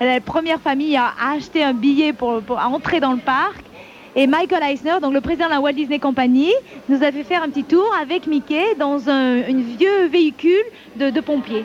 La 0.00 0.20
première 0.20 0.60
famille 0.60 0.96
a 0.96 1.12
acheté 1.34 1.64
un 1.64 1.72
billet 1.72 2.12
pour, 2.12 2.40
entrer 2.50 3.00
dans 3.00 3.10
le 3.12 3.18
parc. 3.18 3.64
Et 4.14 4.28
Michael 4.28 4.62
Eisner, 4.62 5.00
donc 5.00 5.14
le 5.14 5.20
président 5.20 5.46
de 5.46 5.50
la 5.50 5.60
Walt 5.60 5.72
Disney 5.72 5.98
Company, 5.98 6.52
nous 6.88 7.02
a 7.02 7.10
fait 7.10 7.24
faire 7.24 7.42
un 7.42 7.48
petit 7.48 7.64
tour 7.64 7.90
avec 8.00 8.28
Mickey 8.28 8.76
dans 8.78 9.08
un, 9.08 9.40
vieux 9.40 10.06
véhicule 10.06 10.62
de, 10.94 11.10
de 11.10 11.20
pompiers. 11.20 11.64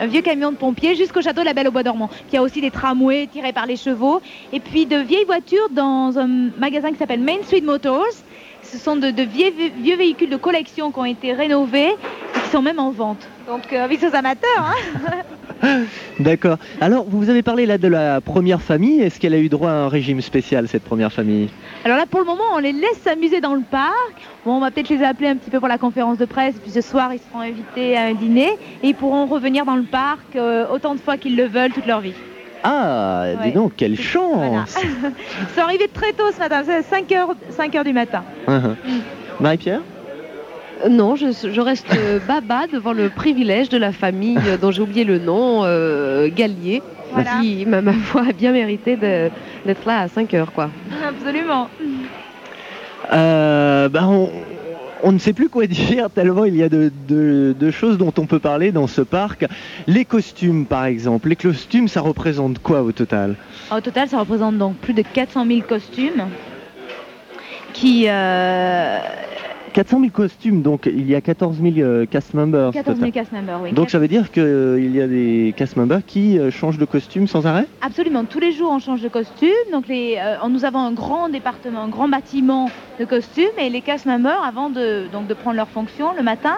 Un 0.00 0.06
vieux 0.06 0.22
camion 0.22 0.50
de 0.50 0.56
pompiers 0.56 0.96
jusqu'au 0.96 1.22
château 1.22 1.42
de 1.42 1.46
la 1.46 1.52
Belle 1.52 1.68
au 1.68 1.70
Bois 1.70 1.84
dormant, 1.84 2.10
qui 2.28 2.36
a 2.36 2.42
aussi 2.42 2.60
des 2.60 2.72
tramways 2.72 3.28
tirés 3.28 3.52
par 3.52 3.66
les 3.66 3.76
chevaux. 3.76 4.20
Et 4.52 4.58
puis 4.58 4.86
de 4.86 4.96
vieilles 4.96 5.26
voitures 5.26 5.68
dans 5.70 6.18
un 6.18 6.26
magasin 6.58 6.90
qui 6.90 6.96
s'appelle 6.96 7.20
Main 7.20 7.42
Street 7.44 7.60
Motors. 7.60 8.24
Ce 8.72 8.78
sont 8.78 8.96
de, 8.96 9.10
de 9.10 9.22
vieux, 9.22 9.52
vieux 9.82 9.96
véhicules 9.96 10.30
de 10.30 10.36
collection 10.36 10.90
qui 10.92 10.98
ont 10.98 11.04
été 11.04 11.34
rénovés 11.34 11.90
et 11.90 12.40
qui 12.42 12.48
sont 12.50 12.62
même 12.62 12.78
en 12.78 12.90
vente. 12.90 13.28
Donc, 13.46 13.70
euh, 13.70 13.84
avis 13.84 13.98
aux 13.98 14.16
amateurs, 14.16 14.48
hein 14.58 15.84
D'accord. 16.18 16.56
Alors 16.80 17.04
vous 17.06 17.28
avez 17.28 17.42
parlé 17.42 17.66
là 17.66 17.76
de 17.76 17.86
la 17.86 18.22
première 18.22 18.62
famille. 18.62 19.02
Est-ce 19.02 19.20
qu'elle 19.20 19.34
a 19.34 19.38
eu 19.38 19.50
droit 19.50 19.68
à 19.68 19.74
un 19.74 19.88
régime 19.88 20.22
spécial 20.22 20.68
cette 20.68 20.84
première 20.84 21.12
famille? 21.12 21.50
Alors 21.84 21.98
là, 21.98 22.06
pour 22.06 22.20
le 22.20 22.26
moment, 22.26 22.44
on 22.54 22.58
les 22.58 22.72
laisse 22.72 22.98
s'amuser 23.04 23.42
dans 23.42 23.54
le 23.54 23.60
parc. 23.60 23.92
Bon, 24.46 24.56
on 24.56 24.60
va 24.60 24.70
peut-être 24.70 24.88
les 24.88 25.04
appeler 25.04 25.28
un 25.28 25.36
petit 25.36 25.50
peu 25.50 25.58
pour 25.58 25.68
la 25.68 25.78
conférence 25.78 26.16
de 26.16 26.24
presse. 26.24 26.54
Puis 26.62 26.70
ce 26.72 26.80
soir, 26.80 27.12
ils 27.12 27.20
seront 27.20 27.42
invités 27.42 27.96
à 27.96 28.04
un 28.04 28.14
dîner 28.14 28.58
et 28.82 28.88
ils 28.88 28.94
pourront 28.94 29.26
revenir 29.26 29.66
dans 29.66 29.76
le 29.76 29.84
parc 29.84 30.34
euh, 30.34 30.64
autant 30.72 30.94
de 30.94 31.00
fois 31.00 31.18
qu'ils 31.18 31.36
le 31.36 31.44
veulent 31.44 31.72
toute 31.72 31.86
leur 31.86 32.00
vie. 32.00 32.14
Ah, 32.64 33.26
dis 33.42 33.52
donc, 33.52 33.72
quelle 33.76 33.96
Voilà. 33.96 34.64
chance 34.66 34.78
Ils 34.84 35.54
sont 35.54 35.60
arrivés 35.62 35.88
très 35.92 36.12
tôt 36.12 36.30
ce 36.32 36.38
matin, 36.38 36.62
c'est 36.64 36.80
5h, 36.80 37.26
5 37.50 37.74
heures 37.74 37.84
du 37.84 37.92
matin. 37.92 38.22
Uhum. 38.46 38.76
Marie-Pierre 39.40 39.80
Euh, 40.84 40.88
Non, 40.88 41.16
je, 41.16 41.26
je 41.32 41.60
reste 41.60 41.86
euh, 41.96 42.18
baba 42.28 42.66
devant 42.72 42.92
le 42.92 43.08
privilège 43.08 43.68
de 43.68 43.78
la 43.78 43.92
famille 43.92 44.38
euh, 44.46 44.56
dont 44.56 44.70
j'ai 44.70 44.82
oublié 44.82 45.04
le 45.04 45.18
nom, 45.18 45.62
euh, 45.64 46.28
Gallier, 46.34 46.82
Voilà. 47.12 47.30
qui, 47.40 47.66
ma, 47.66 47.82
ma 47.82 47.92
foi, 47.94 48.22
a 48.28 48.32
bien 48.32 48.52
mérité 48.52 48.96
d'être 48.96 49.84
là 49.86 50.00
à 50.02 50.08
5 50.08 50.32
heures. 50.34 50.52
Quoi. 50.52 50.70
Absolument. 51.08 51.68
Euh, 53.12 53.88
bah, 53.88 54.02
on, 54.06 54.30
on 55.02 55.12
ne 55.12 55.18
sait 55.18 55.32
plus 55.32 55.48
quoi 55.48 55.66
dire 55.66 56.10
tellement 56.10 56.44
il 56.44 56.56
y 56.56 56.62
a 56.62 56.68
de, 56.68 57.70
choses 57.70 57.98
dont 57.98 58.12
on 58.18 58.26
peut 58.26 58.38
parler 58.38 58.72
dans 58.72 58.86
ce 58.86 59.00
parc. 59.00 59.46
Les 59.86 60.04
costumes, 60.04 60.66
par 60.66 60.84
exemple. 60.84 61.28
Les 61.28 61.36
costumes, 61.36 61.88
ça 61.88 62.00
représente 62.00 62.58
quoi 62.60 62.82
au 62.82 62.92
total? 62.92 63.36
Au 63.74 63.80
total, 63.80 64.08
ça 64.08 64.18
représente 64.18 64.58
donc 64.58 64.76
plus 64.76 64.94
de 64.94 65.02
400 65.02 65.46
000 65.46 65.60
costumes 65.68 66.26
qui, 67.72 68.04
euh, 68.08 68.98
400 69.72 70.00
000 70.00 70.10
costumes, 70.10 70.62
donc 70.62 70.86
il 70.86 71.08
y 71.08 71.14
a 71.14 71.20
14 71.20 71.56
000 71.60 71.74
euh, 71.78 72.06
cast 72.06 72.34
members. 72.34 72.72
14 72.72 72.98
000 72.98 73.08
total. 73.08 73.12
cast 73.12 73.32
members, 73.32 73.60
oui. 73.62 73.72
Donc 73.72 73.90
ça 73.90 73.98
veut 73.98 74.08
dire 74.08 74.30
qu'il 74.30 74.94
y 74.94 75.00
a 75.00 75.06
des 75.06 75.54
cast 75.56 75.76
members 75.76 76.04
qui 76.06 76.38
euh, 76.38 76.50
changent 76.50 76.78
de 76.78 76.84
costume 76.84 77.26
sans 77.26 77.46
arrêt? 77.46 77.66
Absolument, 77.80 78.24
tous 78.24 78.40
les 78.40 78.52
jours 78.52 78.70
on 78.70 78.78
change 78.78 79.00
de 79.00 79.08
costume. 79.08 79.48
Donc 79.72 79.88
les, 79.88 80.18
euh, 80.18 80.48
nous 80.48 80.64
avons 80.64 80.80
un 80.80 80.92
grand 80.92 81.28
département, 81.28 81.80
un 81.80 81.88
grand 81.88 82.08
bâtiment 82.08 82.70
de 83.00 83.04
costumes 83.04 83.44
et 83.58 83.70
les 83.70 83.80
cast 83.80 84.04
members, 84.06 84.42
avant 84.44 84.68
de, 84.68 85.04
donc 85.12 85.26
de 85.26 85.34
prendre 85.34 85.56
leur 85.56 85.68
fonction 85.68 86.12
le 86.14 86.22
matin, 86.22 86.56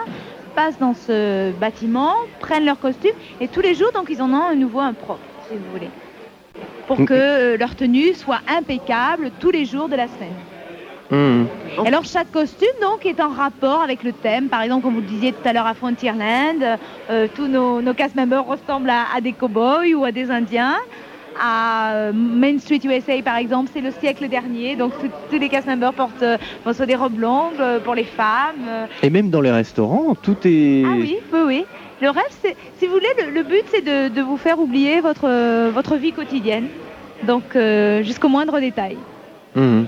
passent 0.55 0.79
dans 0.79 0.93
ce 0.93 1.51
bâtiment, 1.53 2.13
prennent 2.39 2.65
leur 2.65 2.79
costume 2.79 3.15
et 3.39 3.47
tous 3.47 3.61
les 3.61 3.75
jours 3.75 3.91
donc 3.93 4.07
ils 4.09 4.21
en 4.21 4.31
ont 4.33 4.43
un 4.43 4.55
nouveau, 4.55 4.79
un 4.79 4.93
propre, 4.93 5.21
si 5.49 5.55
vous 5.55 5.71
voulez. 5.73 5.89
Pour 6.87 6.97
que 6.97 7.13
euh, 7.13 7.57
leur 7.57 7.75
tenue 7.75 8.13
soit 8.13 8.39
impeccable 8.47 9.31
tous 9.39 9.51
les 9.51 9.65
jours 9.65 9.89
de 9.89 9.95
la 9.95 10.07
semaine. 10.07 10.35
Hmm. 11.11 11.43
Alors 11.85 12.03
chaque 12.03 12.31
costume 12.31 12.67
donc 12.81 13.05
est 13.05 13.21
en 13.21 13.29
rapport 13.29 13.81
avec 13.81 14.01
le 14.03 14.11
thème. 14.11 14.47
Par 14.47 14.61
exemple, 14.63 14.83
comme 14.83 14.95
vous 14.95 15.01
le 15.01 15.07
disiez 15.07 15.33
tout 15.33 15.47
à 15.47 15.53
l'heure 15.53 15.67
à 15.67 15.75
Frontierland, 15.75 16.79
euh, 17.11 17.27
tous 17.35 17.47
nos, 17.47 17.81
nos 17.81 17.93
cast 17.93 18.15
members 18.15 18.45
ressemblent 18.45 18.89
à, 18.89 19.05
à 19.15 19.21
des 19.21 19.33
cow-boys 19.33 19.93
ou 19.95 20.03
à 20.03 20.11
des 20.11 20.31
Indiens. 20.31 20.75
À 21.39 21.91
euh, 21.93 22.11
Main 22.13 22.57
Street 22.59 22.79
USA 22.85 23.21
par 23.21 23.35
exemple, 23.35 23.69
c'est 23.73 23.81
le 23.81 23.91
siècle 23.91 24.27
dernier. 24.29 24.75
Donc 24.75 24.93
tous 25.29 25.37
les 25.37 25.49
cast 25.49 25.67
members 25.67 25.93
portent, 25.93 26.23
euh, 26.23 26.37
vont 26.65 26.73
sur 26.73 26.87
des 26.87 26.95
robes 26.95 27.19
longues 27.19 27.59
euh, 27.59 27.79
pour 27.79 27.93
les 27.93 28.05
femmes. 28.05 28.65
euh. 28.67 28.85
Et 29.03 29.09
même 29.09 29.29
dans 29.29 29.41
les 29.41 29.51
restaurants, 29.51 30.15
tout 30.15 30.37
est... 30.45 30.83
Ah 30.85 30.93
oui, 30.97 31.17
oui, 31.33 31.39
oui. 31.45 31.65
Le 32.01 32.09
rêve, 32.09 32.23
c'est, 32.41 32.55
si 32.79 32.87
vous 32.87 32.93
voulez, 32.93 33.07
le, 33.25 33.31
le 33.31 33.43
but 33.43 33.63
c'est 33.69 33.81
de, 33.83 34.07
de 34.13 34.21
vous 34.21 34.37
faire 34.37 34.59
oublier 34.59 35.01
votre, 35.01 35.25
euh, 35.29 35.71
votre 35.73 35.97
vie 35.97 36.13
quotidienne. 36.13 36.67
Donc 37.23 37.55
euh, 37.55 38.01
jusqu'au 38.01 38.29
moindre 38.29 38.59
détail. 38.59 38.97
Hmm. 39.55 39.83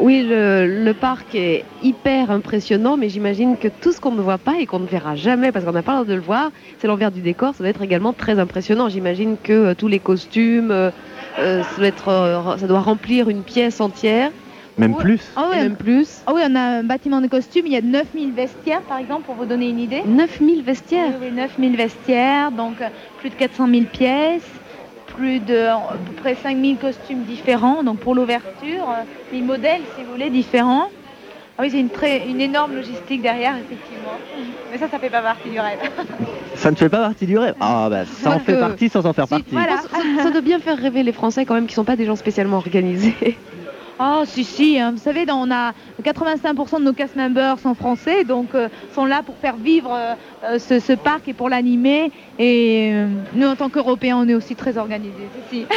Oui, 0.00 0.22
le, 0.28 0.66
le 0.66 0.94
parc 0.94 1.34
est 1.34 1.64
hyper 1.80 2.30
impressionnant, 2.30 2.96
mais 2.96 3.08
j'imagine 3.08 3.56
que 3.56 3.68
tout 3.68 3.92
ce 3.92 4.00
qu'on 4.00 4.10
ne 4.12 4.20
voit 4.20 4.38
pas 4.38 4.54
et 4.58 4.66
qu'on 4.66 4.80
ne 4.80 4.86
verra 4.86 5.14
jamais, 5.14 5.52
parce 5.52 5.64
qu'on 5.64 5.72
n'a 5.72 5.82
pas 5.84 5.92
le 5.92 5.98
droit 5.98 6.08
de 6.10 6.14
le 6.14 6.20
voir, 6.20 6.50
c'est 6.78 6.88
l'envers 6.88 7.12
du 7.12 7.20
décor, 7.20 7.54
ça 7.54 7.62
doit 7.62 7.70
être 7.70 7.82
également 7.82 8.12
très 8.12 8.38
impressionnant. 8.40 8.88
J'imagine 8.88 9.36
que 9.42 9.52
euh, 9.52 9.74
tous 9.74 9.86
les 9.88 10.00
costumes, 10.00 10.72
euh, 10.72 10.90
euh, 11.38 11.62
ça, 11.62 11.76
doit 11.76 11.86
être, 11.86 12.08
euh, 12.08 12.56
ça 12.56 12.66
doit 12.66 12.80
remplir 12.80 13.28
une 13.28 13.44
pièce 13.44 13.80
entière, 13.80 14.30
Même 14.78 14.96
plus. 14.96 15.30
Ah 15.36 15.50
ouais, 15.50 15.58
même 15.62 15.76
plus. 15.76 16.22
Ah 16.26 16.32
oui, 16.34 16.42
on 16.44 16.56
a 16.56 16.60
un 16.60 16.82
bâtiment 16.82 17.20
de 17.20 17.28
costumes, 17.28 17.66
il 17.66 17.72
y 17.72 17.76
a 17.76 17.80
9000 17.80 18.32
vestiaires 18.32 18.82
par 18.82 18.98
exemple, 18.98 19.22
pour 19.26 19.36
vous 19.36 19.46
donner 19.46 19.68
une 19.68 19.78
idée. 19.78 20.02
9000 20.04 20.62
vestiaires. 20.62 21.12
Oui, 21.20 21.28
oui, 21.28 21.36
9000 21.36 21.76
vestiaires, 21.76 22.50
donc 22.50 22.76
plus 23.20 23.30
de 23.30 23.34
400 23.36 23.68
000 23.68 23.84
pièces, 23.92 24.42
plus 25.16 25.40
de 25.40 25.66
à 25.66 25.96
peu 26.06 26.12
près 26.16 26.34
5000 26.34 26.76
costumes 26.78 27.22
différents, 27.24 27.82
donc 27.82 27.98
pour 27.98 28.14
l'ouverture, 28.14 28.88
euh, 28.88 29.32
1000 29.32 29.44
modèles 29.44 29.80
si 29.96 30.04
vous 30.04 30.12
voulez 30.12 30.30
différents. 30.30 30.88
Ah 31.56 31.62
oui, 31.62 31.70
c'est 31.70 31.78
une, 31.78 31.88
très, 31.90 32.26
une 32.28 32.40
énorme 32.40 32.74
logistique 32.74 33.22
derrière, 33.22 33.54
effectivement. 33.56 34.18
Mais 34.72 34.78
ça, 34.78 34.88
ça 34.88 34.98
fait 34.98 35.08
pas 35.10 35.22
partie 35.22 35.50
du 35.50 35.60
rêve. 35.60 35.78
Ça 36.56 36.70
ne 36.70 36.76
fait 36.76 36.88
pas 36.88 36.98
partie 36.98 37.26
du 37.26 37.36
rêve. 37.36 37.54
Ah 37.60 37.88
bah 37.90 38.04
ça 38.06 38.30
en 38.30 38.38
fait 38.38 38.58
partie 38.58 38.88
sans 38.88 39.04
en 39.06 39.12
faire 39.12 39.26
partie. 39.26 39.44
voilà. 39.50 39.78
ça, 39.78 40.22
ça 40.22 40.30
doit 40.30 40.40
bien 40.40 40.60
faire 40.60 40.78
rêver 40.78 41.02
les 41.02 41.12
Français 41.12 41.44
quand 41.44 41.54
même, 41.54 41.66
qui 41.66 41.74
sont 41.74 41.84
pas 41.84 41.96
des 41.96 42.06
gens 42.06 42.14
spécialement 42.14 42.58
organisés. 42.58 43.36
Ah 43.98 44.22
si, 44.26 44.42
si, 44.44 44.78
hein. 44.78 44.90
vous 44.92 44.98
savez, 44.98 45.24
on 45.30 45.50
a 45.52 45.72
85% 46.02 46.78
de 46.80 46.84
nos 46.84 46.92
cast 46.92 47.14
members 47.14 47.58
sont 47.60 47.74
français, 47.74 48.24
donc 48.24 48.48
euh, 48.54 48.68
sont 48.94 49.04
là 49.04 49.22
pour 49.24 49.36
faire 49.36 49.56
vivre 49.56 49.92
euh, 49.92 50.14
euh, 50.44 50.58
ce, 50.58 50.80
ce 50.80 50.92
parc 50.94 51.28
et 51.28 51.32
pour 51.32 51.48
l'animer. 51.48 52.10
Et 52.38 52.90
euh, 52.92 53.06
nous, 53.34 53.46
en 53.46 53.54
tant 53.56 53.68
qu'Européens, 53.68 54.16
on 54.18 54.28
est 54.28 54.34
aussi 54.34 54.56
très 54.56 54.78
organisés. 54.78 55.28
Si. 55.50 55.64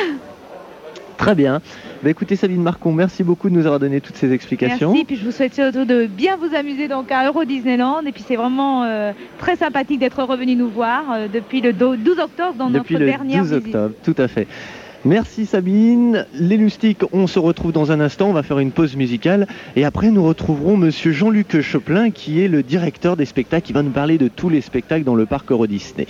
Très 1.18 1.34
bien. 1.34 1.62
Bah, 2.04 2.12
écoutez 2.12 2.36
Sabine 2.36 2.62
Marcon, 2.62 2.92
merci 2.94 3.24
beaucoup 3.24 3.50
de 3.50 3.56
nous 3.56 3.66
avoir 3.66 3.80
donné 3.80 4.02
toutes 4.02 4.18
ces 4.18 4.32
explications. 4.32 4.90
Merci, 4.92 5.04
puis 5.04 5.16
je 5.16 5.26
vous 5.26 5.32
souhaite 5.32 5.56
surtout 5.56 5.84
de 5.84 6.06
bien 6.06 6.38
vous 6.38 6.56
amuser 6.56 6.88
donc 6.88 7.12
à 7.12 7.26
Euro 7.26 7.44
Disneyland. 7.44 8.02
Et 8.06 8.12
puis 8.12 8.24
c'est 8.28 8.36
vraiment 8.36 8.84
euh, 8.84 9.14
très 9.40 9.56
sympathique 9.56 9.98
d'être 10.00 10.22
revenu 10.22 10.56
nous 10.56 10.70
voir 10.70 11.06
euh, 11.14 11.28
depuis 11.28 11.60
le 11.62 11.74
do- 11.74 11.96
12 11.96 12.20
octobre 12.20 12.54
dans 12.54 12.70
Depuis 12.70 12.94
notre 12.94 13.06
le 13.06 13.12
dernière 13.12 13.42
12 13.42 13.50
visite. 13.52 13.66
octobre, 13.76 13.96
tout 14.04 14.16
à 14.20 14.28
fait. 14.28 14.48
Merci 15.06 15.46
Sabine. 15.46 16.26
Les 16.34 16.58
Lustiques, 16.58 17.04
on 17.14 17.28
se 17.28 17.40
retrouve 17.40 17.72
dans 17.72 17.92
un 17.92 18.00
instant, 18.00 18.30
on 18.30 18.34
va 18.34 18.44
faire 18.44 18.60
une 18.60 18.72
pause 18.72 18.96
musicale 18.96 19.48
et 19.76 19.86
après 19.86 20.10
nous 20.10 20.24
retrouverons 20.24 20.78
monsieur 20.78 21.12
Jean-Luc 21.12 21.62
Choplin 21.62 22.12
qui 22.12 22.42
est 22.42 22.48
le 22.48 22.64
directeur 22.64 23.16
des 23.16 23.26
spectacles, 23.26 23.66
qui 23.66 23.74
va 23.74 23.84
nous 23.84 23.92
parler 23.92 24.18
de 24.18 24.28
tous 24.28 24.50
les 24.50 24.62
spectacles 24.62 25.04
dans 25.04 25.16
le 25.16 25.26
parc 25.26 25.52
Euro 25.52 25.68
Disney. 25.68 26.08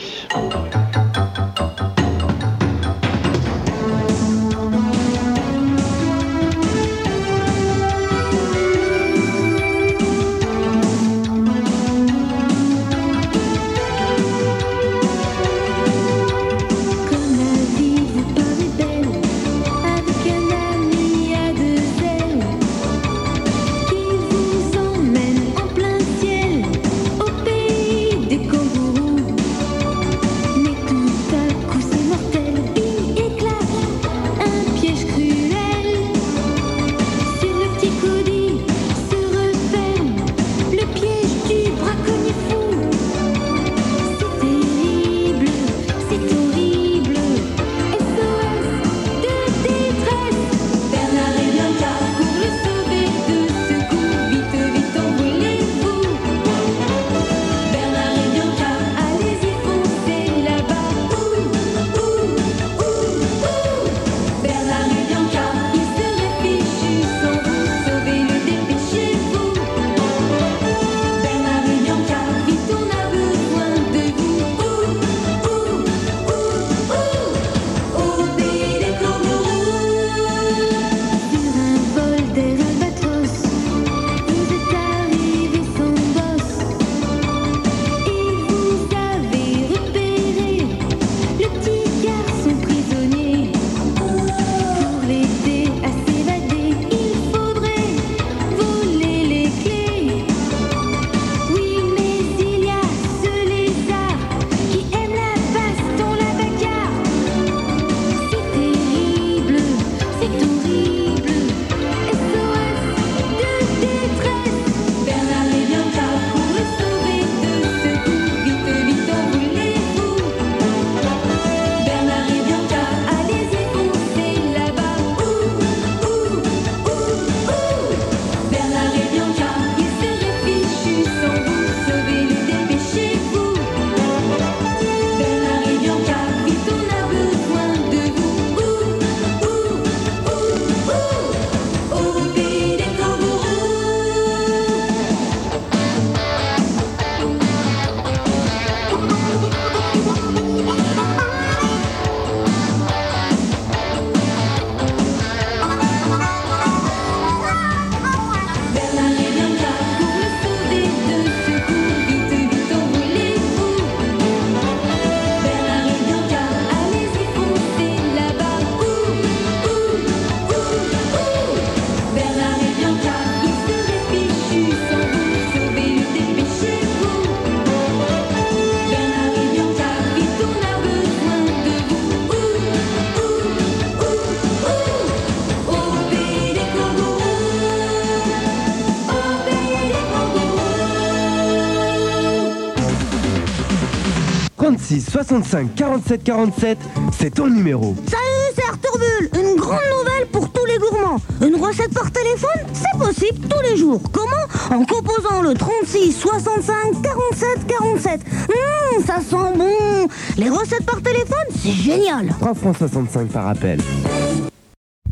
36 194.97 195.11
65 195.11 195.75
47 195.75 196.23
47, 196.23 196.77
c'est 197.11 197.33
ton 197.35 197.47
numéro. 197.47 197.95
Salut, 198.07 198.55
c'est 198.55 198.63
Arthur 198.63 198.91
Bull. 198.97 199.41
Une 199.41 199.55
grande 199.55 199.79
nouvelle 199.99 200.27
pour 200.31 200.49
tous 200.51 200.65
les 200.65 200.77
gourmands. 200.77 201.19
Une 201.45 201.55
recette 201.55 201.93
par 201.93 202.09
téléphone, 202.11 202.65
c'est 202.73 202.97
possible 202.97 203.47
tous 203.47 203.61
les 203.69 203.77
jours. 203.77 204.01
Comment? 204.11 204.75
En 204.75 204.85
composant 204.85 205.41
le 205.41 205.53
36 205.53 206.13
65 206.13 207.01
47 207.03 207.67
47. 207.67 208.21
Hum, 208.49 209.03
ça 209.05 209.17
sent 209.17 209.57
bon. 209.57 210.07
Les 210.37 210.49
recettes 210.49 210.85
par 210.85 211.01
téléphone, 211.01 211.47
c'est 211.55 211.71
génial. 211.71 212.29
3 212.39 212.53
francs 212.55 212.77
65 212.77 213.27
par 213.27 213.47
appel. 213.47 213.79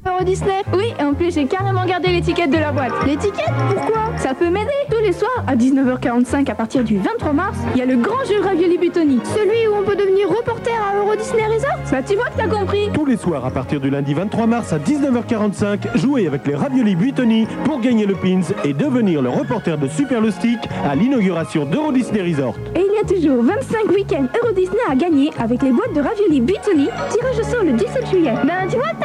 Euro 0.07 0.23
Disney? 0.23 0.61
Oui, 0.73 0.93
et 0.99 1.03
en 1.03 1.13
plus 1.13 1.33
j'ai 1.33 1.47
carrément 1.47 1.85
gardé 1.85 2.09
l'étiquette 2.09 2.51
de 2.51 2.57
la 2.57 2.71
boîte. 2.71 2.93
L'étiquette? 3.05 3.53
Pourquoi? 3.69 4.17
Ça 4.17 4.33
peut 4.33 4.49
m'aider. 4.49 4.84
Tous 5.05 5.11
les 5.11 5.17
soirs, 5.19 5.43
à 5.45 5.55
19h45 5.55 6.49
à 6.49 6.55
partir 6.55 6.83
du 6.83 6.97
23 6.97 7.31
mars, 7.31 7.55
il 7.75 7.77
y 7.77 7.83
a 7.83 7.85
le 7.85 7.95
grand 7.95 8.23
jeu 8.27 8.41
Ravioli 8.41 8.79
Butoni. 8.79 9.19
Celui 9.35 9.67
où 9.67 9.75
on 9.79 9.83
peut 9.83 9.95
devenir 9.95 10.27
reporter 10.27 10.71
à 10.71 10.97
Euro 10.97 11.15
Disney 11.15 11.45
Resort 11.45 11.77
Bah 11.91 12.01
tu 12.01 12.15
vois 12.15 12.25
que 12.25 12.37
t'as 12.37 12.47
compris 12.47 12.89
Tous 12.91 13.05
les 13.05 13.15
soirs 13.15 13.45
à 13.45 13.51
partir 13.51 13.79
du 13.79 13.91
lundi 13.91 14.15
23 14.15 14.47
mars 14.47 14.73
à 14.73 14.79
19h45, 14.79 15.95
jouez 15.95 16.25
avec 16.25 16.47
les 16.47 16.55
raviolis 16.55 16.95
Buitoni 16.95 17.45
pour 17.65 17.81
gagner 17.81 18.07
le 18.07 18.15
pins 18.15 18.41
et 18.63 18.73
devenir 18.73 19.21
le 19.21 19.29
reporter 19.29 19.77
de 19.77 19.87
Super 19.87 20.23
Stick 20.31 20.57
à 20.89 20.95
l'inauguration 20.95 21.65
d'Euro 21.65 21.91
Disney 21.91 22.23
Resort. 22.23 22.55
Et 22.75 22.79
il 22.79 22.95
y 22.95 22.97
a 22.97 23.07
toujours 23.07 23.43
25 23.43 23.91
week-ends 23.91 24.25
Euro 24.41 24.53
Disney 24.55 24.81
à 24.89 24.95
gagner 24.95 25.29
avec 25.37 25.61
les 25.61 25.71
boîtes 25.71 25.93
de 25.93 26.01
Ravioli 26.01 26.41
Butoni. 26.41 26.89
Tirage 27.11 27.39
au 27.39 27.43
sort 27.43 27.63
le 27.63 27.73
17 27.73 28.09
juillet. 28.09 28.33
Ben 28.43 28.67
tu 28.67 28.77
vois 28.77 28.89
que 28.89 29.01
t'as 29.01 29.04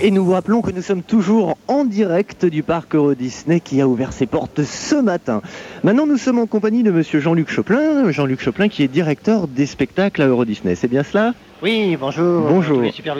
Et 0.00 0.10
nous 0.10 0.24
vous 0.24 0.32
rappelons 0.32 0.62
que 0.62 0.70
nous 0.70 0.82
sommes 0.82 1.02
toujours 1.02 1.58
en 1.66 1.84
direct 1.84 2.46
du 2.46 2.62
parc 2.62 2.94
Euro 2.94 3.14
Disney 3.14 3.58
qui 3.60 3.80
a 3.80 3.88
ouvert 3.88 4.12
ses 4.12 4.26
portes 4.26 4.62
ce 4.62 4.94
matin. 4.94 5.42
Maintenant, 5.82 6.06
nous 6.06 6.18
sommes 6.18 6.38
en 6.38 6.46
compagnie 6.46 6.82
de 6.82 6.90
monsieur 6.92 7.18
Jean-Luc 7.18 7.50
Choplin. 7.50 8.10
Jean-Luc 8.10 8.40
Choplin 8.40 8.68
qui 8.68 8.84
est 8.84 8.88
directeur 8.88 9.48
des 9.48 9.66
spectacles 9.66 10.22
à 10.22 10.26
Euro 10.28 10.44
Disney. 10.44 10.76
C'est 10.76 10.88
bien 10.88 11.02
cela? 11.02 11.34
Oui, 11.62 11.96
bonjour. 11.98 12.48
Bonjour. 12.48 12.80
les 12.80 12.92
super. 12.92 13.16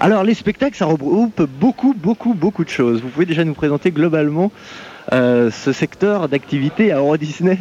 Alors, 0.00 0.24
les 0.24 0.34
spectacles, 0.34 0.76
ça 0.76 0.86
regroupe 0.86 1.42
beaucoup, 1.42 1.94
beaucoup, 1.94 2.32
beaucoup 2.32 2.64
de 2.64 2.70
choses. 2.70 3.02
Vous 3.02 3.08
pouvez 3.08 3.26
déjà 3.26 3.44
nous 3.44 3.54
présenter 3.54 3.90
globalement 3.90 4.50
euh, 5.12 5.50
ce 5.50 5.72
secteur 5.72 6.30
d'activité 6.30 6.92
à 6.92 6.96
Euro 6.96 7.18
Disney? 7.18 7.58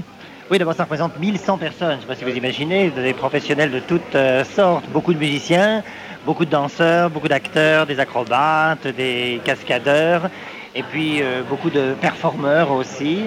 Oui, 0.54 0.60
d'abord, 0.60 0.76
ça 0.76 0.84
représente 0.84 1.18
1100 1.18 1.58
personnes. 1.58 1.90
Je 1.94 1.96
ne 1.96 2.02
sais 2.02 2.06
pas 2.06 2.16
si 2.16 2.24
vous 2.26 2.38
imaginez, 2.38 2.92
des 2.92 3.14
professionnels 3.14 3.72
de 3.72 3.80
toutes 3.80 4.14
euh, 4.14 4.44
sortes, 4.44 4.88
beaucoup 4.90 5.12
de 5.12 5.18
musiciens, 5.18 5.82
beaucoup 6.28 6.46
de 6.46 6.52
danseurs, 6.52 7.10
beaucoup 7.10 7.28
d'acteurs, 7.28 7.88
des 7.88 8.00
acrobates, 8.00 8.86
des 8.86 9.42
cascadeurs, 9.44 10.30
et 10.76 10.84
puis 10.84 11.24
euh, 11.24 11.42
beaucoup 11.50 11.72
de 11.72 11.96
performeurs 12.00 12.70
aussi. 12.70 13.22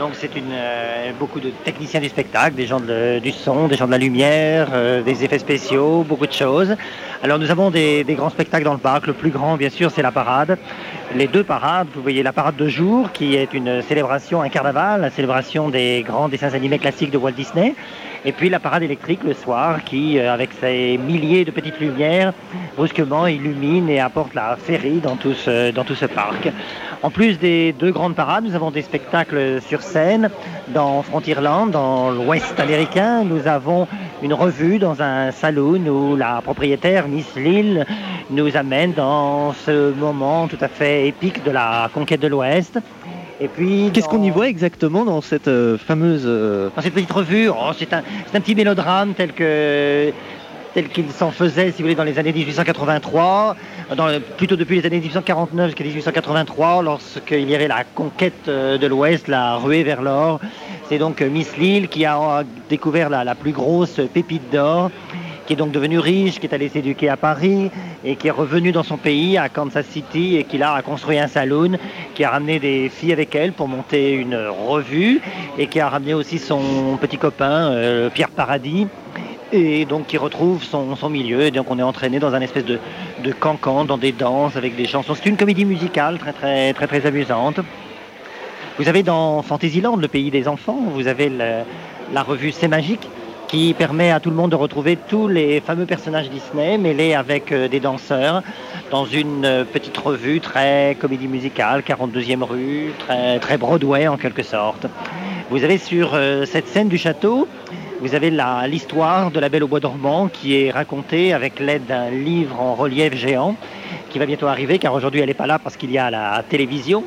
Donc 0.00 0.12
c'est 0.14 0.30
euh, 0.34 1.12
beaucoup 1.18 1.40
de 1.40 1.50
techniciens 1.50 2.00
du 2.00 2.08
spectacle, 2.08 2.54
des 2.54 2.66
gens 2.66 2.80
du 2.80 3.32
son, 3.32 3.68
des 3.68 3.76
gens 3.76 3.84
de 3.84 3.90
la 3.90 3.98
lumière, 3.98 4.68
euh, 4.72 5.02
des 5.02 5.24
effets 5.24 5.38
spéciaux, 5.38 6.06
beaucoup 6.08 6.26
de 6.26 6.32
choses. 6.32 6.74
Alors 7.22 7.38
nous 7.38 7.50
avons 7.50 7.70
des 7.70 8.02
grands 8.16 8.30
spectacles 8.30 8.64
dans 8.64 8.72
le 8.72 8.78
parc. 8.78 9.06
Le 9.06 9.12
plus 9.12 9.28
grand, 9.28 9.58
bien 9.58 9.68
sûr, 9.68 9.90
c'est 9.90 10.00
la 10.00 10.10
parade. 10.10 10.56
Les 11.14 11.26
deux 11.26 11.44
parades, 11.44 11.88
vous 11.94 12.00
voyez 12.00 12.22
la 12.22 12.32
parade 12.32 12.56
de 12.56 12.66
jour, 12.66 13.12
qui 13.12 13.36
est 13.36 13.52
une 13.52 13.82
célébration, 13.82 14.40
un 14.40 14.48
carnaval, 14.48 15.02
la 15.02 15.10
célébration 15.10 15.68
des 15.68 16.02
grands 16.06 16.30
dessins 16.30 16.54
animés 16.54 16.78
classiques 16.78 17.10
de 17.10 17.18
Walt 17.18 17.32
Disney. 17.32 17.74
Et 18.24 18.32
puis 18.32 18.50
la 18.50 18.60
parade 18.60 18.82
électrique 18.82 19.20
le 19.24 19.32
soir, 19.32 19.82
qui, 19.82 20.18
euh, 20.18 20.32
avec 20.32 20.50
ses 20.60 20.98
milliers 20.98 21.46
de 21.46 21.50
petites 21.50 21.80
lumières, 21.80 22.34
brusquement 22.76 23.26
illumine 23.26 23.88
et 23.88 23.98
apporte 23.98 24.34
la 24.34 24.56
féerie 24.56 25.00
dans 25.00 25.16
tout 25.16 25.32
ce, 25.32 25.70
dans 25.70 25.84
tout 25.84 25.94
ce 25.94 26.04
parc. 26.04 26.50
En 27.02 27.10
plus 27.10 27.38
des 27.38 27.72
deux 27.72 27.92
grandes 27.92 28.14
parades, 28.14 28.44
nous 28.44 28.54
avons 28.54 28.70
des 28.70 28.82
spectacles 28.82 29.62
sur 29.62 29.80
scène 29.80 30.28
dans 30.68 31.00
Frontierland, 31.00 31.70
dans 31.70 32.10
l'Ouest 32.10 32.60
américain. 32.60 33.24
Nous 33.24 33.48
avons 33.48 33.88
une 34.22 34.34
revue 34.34 34.78
dans 34.78 35.00
un 35.00 35.30
saloon 35.30 35.86
où 35.86 36.14
la 36.14 36.42
propriétaire, 36.42 37.08
Miss 37.08 37.34
Lille, 37.36 37.86
nous 38.28 38.54
amène 38.54 38.92
dans 38.92 39.54
ce 39.54 39.94
moment 39.94 40.46
tout 40.46 40.58
à 40.60 40.68
fait 40.68 41.08
épique 41.08 41.42
de 41.42 41.50
la 41.50 41.88
conquête 41.94 42.20
de 42.20 42.28
l'Ouest. 42.28 42.78
Et 43.40 43.48
puis, 43.48 43.90
Qu'est-ce 43.92 44.08
qu'on 44.08 44.22
y 44.22 44.30
voit 44.30 44.48
exactement 44.48 45.04
dans 45.04 45.20
cette 45.22 45.48
euh, 45.48 45.78
fameuse... 45.78 46.24
euh, 46.26 46.68
dans 46.76 46.82
cette 46.82 46.92
petite 46.94 47.10
revue, 47.12 47.48
oh, 47.48 47.70
c'est 47.78 47.92
un, 47.94 48.02
c'est 48.30 48.36
un 48.36 48.40
petit 48.40 48.54
mélodrame 48.54 49.14
tel 49.14 49.32
que 49.32 50.12
tel 50.72 50.88
qu'il 50.88 51.10
s'en 51.10 51.32
faisait, 51.32 51.72
si 51.72 51.78
vous 51.78 51.82
voulez, 51.88 51.96
dans 51.96 52.04
les 52.04 52.16
années 52.20 52.32
1883, 52.32 53.56
dans 53.96 54.06
le- 54.06 54.20
plutôt 54.20 54.54
depuis 54.54 54.80
les 54.80 54.86
années 54.86 55.00
1849 55.00 55.66
jusqu'à 55.70 55.82
1883, 55.82 56.82
lorsqu'il 56.84 57.50
y 57.50 57.56
avait 57.56 57.66
la 57.66 57.82
conquête 57.82 58.46
euh, 58.46 58.78
de 58.78 58.86
l'Ouest, 58.86 59.26
la 59.26 59.56
ruée 59.56 59.82
vers 59.82 60.00
l'or. 60.00 60.38
C'est 60.88 60.98
donc 60.98 61.22
Miss 61.22 61.56
Lille 61.56 61.88
qui 61.88 62.04
a 62.04 62.44
découvert 62.68 63.10
la, 63.10 63.24
la 63.24 63.34
plus 63.34 63.50
grosse 63.52 64.00
pépite 64.14 64.48
d'or, 64.52 64.90
qui 65.50 65.54
est 65.54 65.56
donc 65.56 65.72
devenue 65.72 65.98
riche, 65.98 66.38
qui 66.38 66.46
est 66.46 66.54
allée 66.54 66.68
s'éduquer 66.68 67.08
à 67.08 67.16
Paris 67.16 67.72
et 68.04 68.14
qui 68.14 68.28
est 68.28 68.30
revenue 68.30 68.70
dans 68.70 68.84
son 68.84 68.96
pays, 68.96 69.36
à 69.36 69.48
Kansas 69.48 69.84
City, 69.84 70.36
et 70.36 70.44
qui 70.44 70.58
là 70.58 70.74
a 70.74 70.82
construit 70.82 71.18
un 71.18 71.26
saloon, 71.26 71.72
qui 72.14 72.22
a 72.22 72.30
ramené 72.30 72.60
des 72.60 72.88
filles 72.88 73.12
avec 73.12 73.34
elle 73.34 73.52
pour 73.52 73.66
monter 73.66 74.12
une 74.12 74.36
revue, 74.36 75.20
et 75.58 75.66
qui 75.66 75.80
a 75.80 75.88
ramené 75.88 76.14
aussi 76.14 76.38
son 76.38 76.96
petit 77.00 77.18
copain, 77.18 77.72
euh, 77.72 78.10
Pierre 78.10 78.30
Paradis, 78.30 78.86
et 79.50 79.86
donc 79.86 80.06
qui 80.06 80.18
retrouve 80.18 80.62
son, 80.62 81.10
milieu. 81.10 81.40
Et 81.40 81.50
donc 81.50 81.68
on 81.68 81.80
est 81.80 81.82
entraîné 81.82 82.20
dans 82.20 82.32
un 82.32 82.40
espèce 82.42 82.64
de, 82.64 82.78
de 83.24 83.32
cancan, 83.32 83.84
dans 83.84 83.98
des 83.98 84.12
danses 84.12 84.54
avec 84.54 84.76
des 84.76 84.86
chansons. 84.86 85.16
C'est 85.16 85.28
une 85.28 85.36
comédie 85.36 85.64
musicale 85.64 86.18
très 86.18 86.32
très 86.32 86.72
très 86.74 86.86
très 86.86 87.06
amusante. 87.06 87.58
Vous 88.78 88.88
avez 88.88 89.02
dans 89.02 89.42
Fantasyland, 89.42 89.96
le 89.96 90.06
pays 90.06 90.30
des 90.30 90.46
enfants, 90.46 90.78
vous 90.94 91.08
avez 91.08 91.28
la 91.28 92.22
revue 92.22 92.52
C'est 92.52 92.68
magique 92.68 93.08
qui 93.50 93.74
permet 93.74 94.12
à 94.12 94.20
tout 94.20 94.30
le 94.30 94.36
monde 94.36 94.52
de 94.52 94.56
retrouver 94.56 94.96
tous 94.96 95.26
les 95.26 95.60
fameux 95.60 95.84
personnages 95.84 96.30
Disney 96.30 96.78
mêlés 96.78 97.14
avec 97.14 97.50
euh, 97.50 97.66
des 97.66 97.80
danseurs 97.80 98.44
dans 98.92 99.04
une 99.04 99.44
euh, 99.44 99.64
petite 99.64 99.96
revue 99.98 100.38
très 100.38 100.96
comédie 101.00 101.26
musicale, 101.26 101.82
42e 101.84 102.44
rue, 102.44 102.92
très, 103.00 103.40
très 103.40 103.58
Broadway 103.58 104.06
en 104.06 104.16
quelque 104.16 104.44
sorte. 104.44 104.86
Vous 105.50 105.64
avez 105.64 105.78
sur 105.78 106.12
euh, 106.14 106.44
cette 106.44 106.68
scène 106.68 106.88
du 106.88 106.96
château, 106.96 107.48
vous 108.00 108.14
avez 108.14 108.30
l'histoire 108.68 109.32
de 109.32 109.40
la 109.40 109.48
Belle 109.48 109.64
au 109.64 109.68
Bois 109.68 109.80
dormant 109.80 110.28
qui 110.28 110.54
est 110.54 110.70
racontée 110.70 111.32
avec 111.32 111.58
l'aide 111.58 111.86
d'un 111.86 112.08
livre 112.08 112.60
en 112.60 112.74
relief 112.74 113.16
géant 113.16 113.56
qui 114.10 114.18
va 114.18 114.26
bientôt 114.26 114.46
arriver 114.46 114.78
car 114.78 114.92
aujourd'hui 114.92 115.20
elle 115.20 115.28
n'est 115.28 115.34
pas 115.34 115.46
là 115.46 115.58
parce 115.58 115.76
qu'il 115.76 115.90
y 115.90 115.98
a 115.98 116.10
la 116.10 116.42
télévision. 116.48 117.04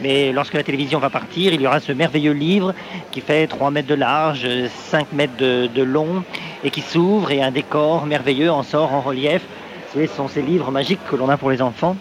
Mais 0.00 0.32
lorsque 0.32 0.54
la 0.54 0.62
télévision 0.62 0.98
va 0.98 1.10
partir, 1.10 1.52
il 1.52 1.60
y 1.60 1.66
aura 1.66 1.80
ce 1.80 1.92
merveilleux 1.92 2.32
livre 2.32 2.74
qui 3.12 3.20
fait 3.20 3.46
3 3.46 3.70
mètres 3.70 3.88
de 3.88 3.94
large, 3.94 4.46
5 4.90 5.12
mètres 5.12 5.36
de, 5.38 5.82
long 5.82 6.24
et 6.64 6.70
qui 6.70 6.80
s'ouvre 6.80 7.30
et 7.30 7.42
un 7.42 7.50
décor 7.50 8.06
merveilleux 8.06 8.50
en 8.50 8.62
sort 8.62 8.92
en 8.92 9.00
relief. 9.00 9.42
Ce 9.94 10.06
sont 10.06 10.28
ces 10.28 10.42
livres 10.42 10.70
magiques 10.70 11.00
que 11.08 11.16
l'on 11.16 11.28
a 11.28 11.36
pour 11.36 11.50
les 11.50 11.62
enfants. 11.62 11.96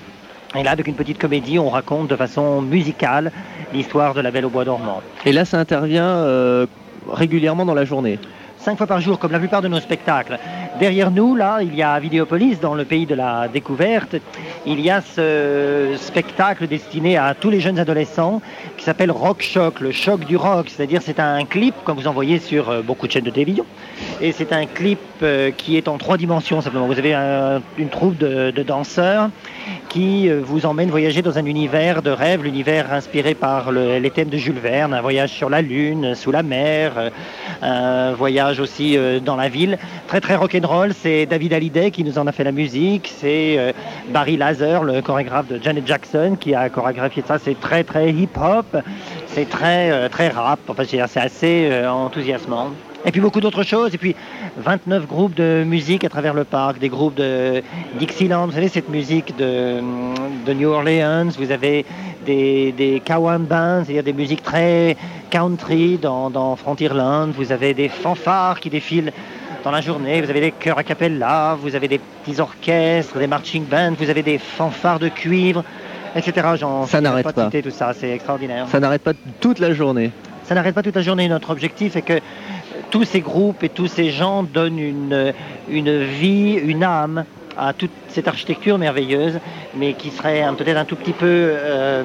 Et 0.58 0.64
là, 0.64 0.72
avec 0.72 0.88
une 0.88 0.96
petite 0.96 1.18
comédie, 1.18 1.60
on 1.60 1.70
raconte 1.70 2.08
de 2.08 2.16
façon 2.16 2.62
musicale 2.62 3.32
l'histoire 3.74 4.14
de 4.14 4.22
la 4.22 4.32
Belle 4.32 4.46
au 4.46 4.50
Bois 4.50 4.64
dormant. 4.64 5.02
Et 5.26 5.34
là, 5.34 5.44
ça 5.44 5.60
intervient 5.60 6.08
euh, 6.08 6.66
régulièrement 7.12 7.66
dans 7.66 7.74
la 7.74 7.84
journée. 7.84 8.20
Cinq 8.66 8.80
fois 8.80 8.88
par 8.88 9.00
jour, 9.00 9.20
comme 9.20 9.32
la 9.32 9.38
plupart 9.38 9.62
de 9.62 9.68
nos 9.68 9.80
spectacles. 9.80 10.40
Derrière 10.80 11.12
nous, 11.12 11.36
là, 11.36 11.60
il 11.62 11.76
y 11.76 11.84
a 11.84 12.00
Vidéopolis, 12.00 12.60
dans 12.60 12.74
le 12.74 12.84
pays 12.84 13.06
de 13.06 13.14
la 13.14 13.48
découverte. 13.48 14.16
Il 14.66 14.82
y 14.82 14.90
a 14.90 15.02
ce 15.02 15.94
spectacle 15.98 16.68
destiné 16.68 17.16
à 17.16 17.36
tous 17.36 17.52
les 17.52 17.60
jeunes 17.60 17.78
adolescents 17.78 18.42
s'appelle 18.86 19.12
Rock 19.12 19.42
Shock, 19.42 19.80
le 19.82 19.92
choc 19.92 20.26
du 20.26 20.38
rock. 20.38 20.68
C'est-à-dire, 20.70 21.02
c'est 21.02 21.20
un 21.20 21.44
clip, 21.46 21.74
comme 21.84 21.98
vous 21.98 22.08
en 22.08 22.14
voyez 22.14 22.40
sur 22.40 22.70
euh, 22.70 22.82
beaucoup 22.82 23.08
de 23.08 23.12
chaînes 23.12 23.24
de 23.24 23.30
télévision. 23.32 23.66
Et 24.22 24.32
c'est 24.32 24.54
un 24.54 24.66
clip 24.66 25.00
euh, 25.24 25.52
qui 25.52 25.76
est 25.78 25.88
en 25.88 25.98
trois 25.98 26.18
dimensions 26.18 26.62
simplement. 26.62 26.86
Vous 26.86 27.00
avez 27.00 27.14
un- 27.14 27.62
une 27.78 27.90
troupe 27.90 28.18
de, 28.18 28.52
danseurs 28.62 29.30
qui 29.90 30.30
euh, 30.30 30.42
vous 30.44 30.66
emmène 30.66 30.90
voyager 30.90 31.22
dans 31.22 31.38
un 31.38 31.46
univers 31.46 32.02
de 32.02 32.12
rêve, 32.12 32.44
l'univers 32.44 32.94
inspiré 32.94 33.34
par 33.34 33.72
le- 33.72 33.98
les 33.98 34.12
thèmes 34.12 34.30
de 34.30 34.38
Jules 34.38 34.60
Verne, 34.60 34.94
un 34.94 35.02
voyage 35.02 35.32
sur 35.32 35.50
la 35.50 35.62
Lune, 35.62 36.14
sous 36.16 36.32
la 36.32 36.44
mer, 36.44 37.12
un 37.62 38.14
voyage 38.14 38.60
aussi 38.60 38.98
dans 39.26 39.36
la 39.36 39.50
ville. 39.50 39.78
Très 40.08 40.22
très 40.22 40.36
rock'n'roll, 40.36 40.94
c'est 40.94 41.26
David 41.26 41.54
Hallyday 41.54 41.92
qui 41.92 42.04
nous 42.04 42.18
en 42.20 42.28
a 42.28 42.32
fait 42.32 42.44
la 42.44 42.52
musique, 42.52 43.12
c'est 43.18 43.74
Barry 44.10 44.38
Lazer, 44.38 44.84
le 44.84 45.02
chorégraphe 45.02 45.48
de 45.48 45.62
Janet 45.62 45.86
Jackson 45.88 46.38
qui 46.40 46.54
a 46.54 46.70
chorégraphié 46.70 47.24
ça, 47.28 47.38
c'est 47.40 47.60
très 47.60 47.84
très 47.84 48.12
hip-hop, 48.12 48.75
c'est 49.28 49.50
très 49.50 49.92
euh, 49.92 50.10
très 50.10 50.30
rap. 50.30 50.60
Enfin, 50.68 50.84
c'est 50.86 51.00
assez 51.00 51.70
euh, 51.72 51.90
enthousiasmant. 51.90 52.70
Et 53.06 53.12
puis 53.12 53.22
beaucoup 53.22 53.40
d'autres 53.40 53.64
choses. 53.64 53.94
Et 53.94 53.98
puis 53.98 54.16
29 54.58 55.06
groupes 55.08 55.36
de 55.36 55.64
musique 55.66 56.04
à 56.04 56.10
travers 56.10 56.34
le 56.34 56.44
parc, 56.44 56.80
des 56.80 56.90
groupes 56.90 57.16
de 57.16 57.62
Dixieland, 58.00 58.48
vous 58.48 58.54
savez, 58.54 58.68
cette 58.68 58.90
musique 58.90 59.36
de, 59.38 59.80
New 60.52 60.70
Orleans. 60.70 61.30
Vous 61.38 61.52
avez 61.52 61.86
des, 62.26 62.72
des 62.72 63.02
Cowan 63.06 63.46
Bands, 63.46 63.84
c'est-à-dire 63.86 64.04
des 64.04 64.14
musiques 64.14 64.42
très 64.42 64.98
country 65.30 66.00
dans, 66.02 66.56
Frontierland. 66.56 67.32
Vous 67.36 67.52
avez 67.52 67.74
des 67.74 67.90
fanfares 67.90 68.60
qui 68.60 68.70
défilent 68.70 69.14
dans 69.64 69.72
la 69.72 69.82
journée. 69.82 70.22
Vous 70.22 70.30
avez 70.30 70.42
des 70.42 70.52
chœurs 70.52 70.78
a 70.80 70.84
cappella, 70.84 71.58
vous 71.60 71.76
avez 71.76 71.88
des 71.88 72.00
petits 72.00 72.40
orchestres, 72.40 73.18
des 73.20 73.28
marching 73.28 73.66
bands, 73.66 73.94
vous 74.00 74.10
avez 74.10 74.24
des 74.24 74.38
fanfares 74.38 75.00
de 75.00 75.10
cuivre, 75.10 75.64
etc. 76.16 76.48
Ça 76.88 77.02
n'arrête 77.02 77.32
pas. 77.32 77.46
citer 77.46 77.62
tout 77.62 77.72
ça, 77.72 77.94
c'est 77.94 78.12
extraordinaire. 78.12 78.68
Ça 78.70 78.80
n'arrête 78.80 79.02
pas 79.02 79.14
toute 79.40 79.60
la 79.60 79.74
journée. 79.74 80.12
Ça 80.44 80.56
n'arrête 80.56 80.76
pas 80.76 80.84
toute 80.84 80.96
la 80.96 81.02
journée. 81.02 81.28
Notre 81.28 81.50
objectif 81.50 81.96
est 81.96 82.02
que 82.02 82.20
tous 82.92 83.04
ces 83.04 83.22
groupes 83.22 83.64
et 83.64 83.70
tous 83.70 83.88
ces 83.88 84.12
gens 84.12 84.44
donnent 84.44 84.80
une, 84.80 85.34
une 85.70 86.04
vie, 86.04 86.54
une 86.54 86.84
âme 86.84 87.26
à 87.58 87.74
toute 87.74 87.92
cette 88.10 88.28
architecture 88.28 88.78
merveilleuse, 88.78 89.40
mais 89.76 89.94
qui 89.94 90.10
serait 90.10 90.46
peut-être 90.58 90.78
un 90.78 90.86
tout 90.86 90.96
petit 90.96 91.14
peu 91.14 91.26
euh, 91.26 92.04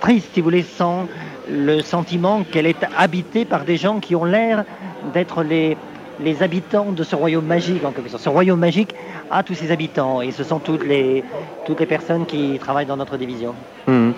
triste, 0.00 0.28
si 0.34 0.40
vous 0.40 0.44
voulez, 0.44 0.62
sans 0.62 1.06
le 1.50 1.80
sentiment 1.80 2.42
qu'elle 2.44 2.66
est 2.66 2.84
habitée 2.96 3.44
par 3.44 3.64
des 3.64 3.76
gens 3.76 4.00
qui 4.00 4.14
ont 4.14 4.24
l'air 4.24 4.64
d'être 5.12 5.42
les, 5.42 5.76
les 6.20 6.42
habitants 6.42 6.92
de 6.92 7.02
ce 7.02 7.16
royaume 7.16 7.46
magique. 7.46 7.84
En 7.84 7.92
quelque 7.92 8.10
sorte. 8.10 8.22
Ce 8.22 8.28
royaume 8.28 8.60
magique 8.60 8.94
a 9.32 9.42
tous 9.42 9.54
ses 9.54 9.72
habitants, 9.72 10.20
et 10.20 10.30
ce 10.30 10.44
sont 10.44 10.58
toutes 10.58 10.86
les, 10.86 11.24
toutes 11.64 11.80
les 11.80 11.86
personnes 11.86 12.26
qui 12.26 12.58
travaillent 12.60 12.86
dans 12.86 12.96
notre 12.96 13.16
division. 13.16 13.54
Mhm. 13.86 14.12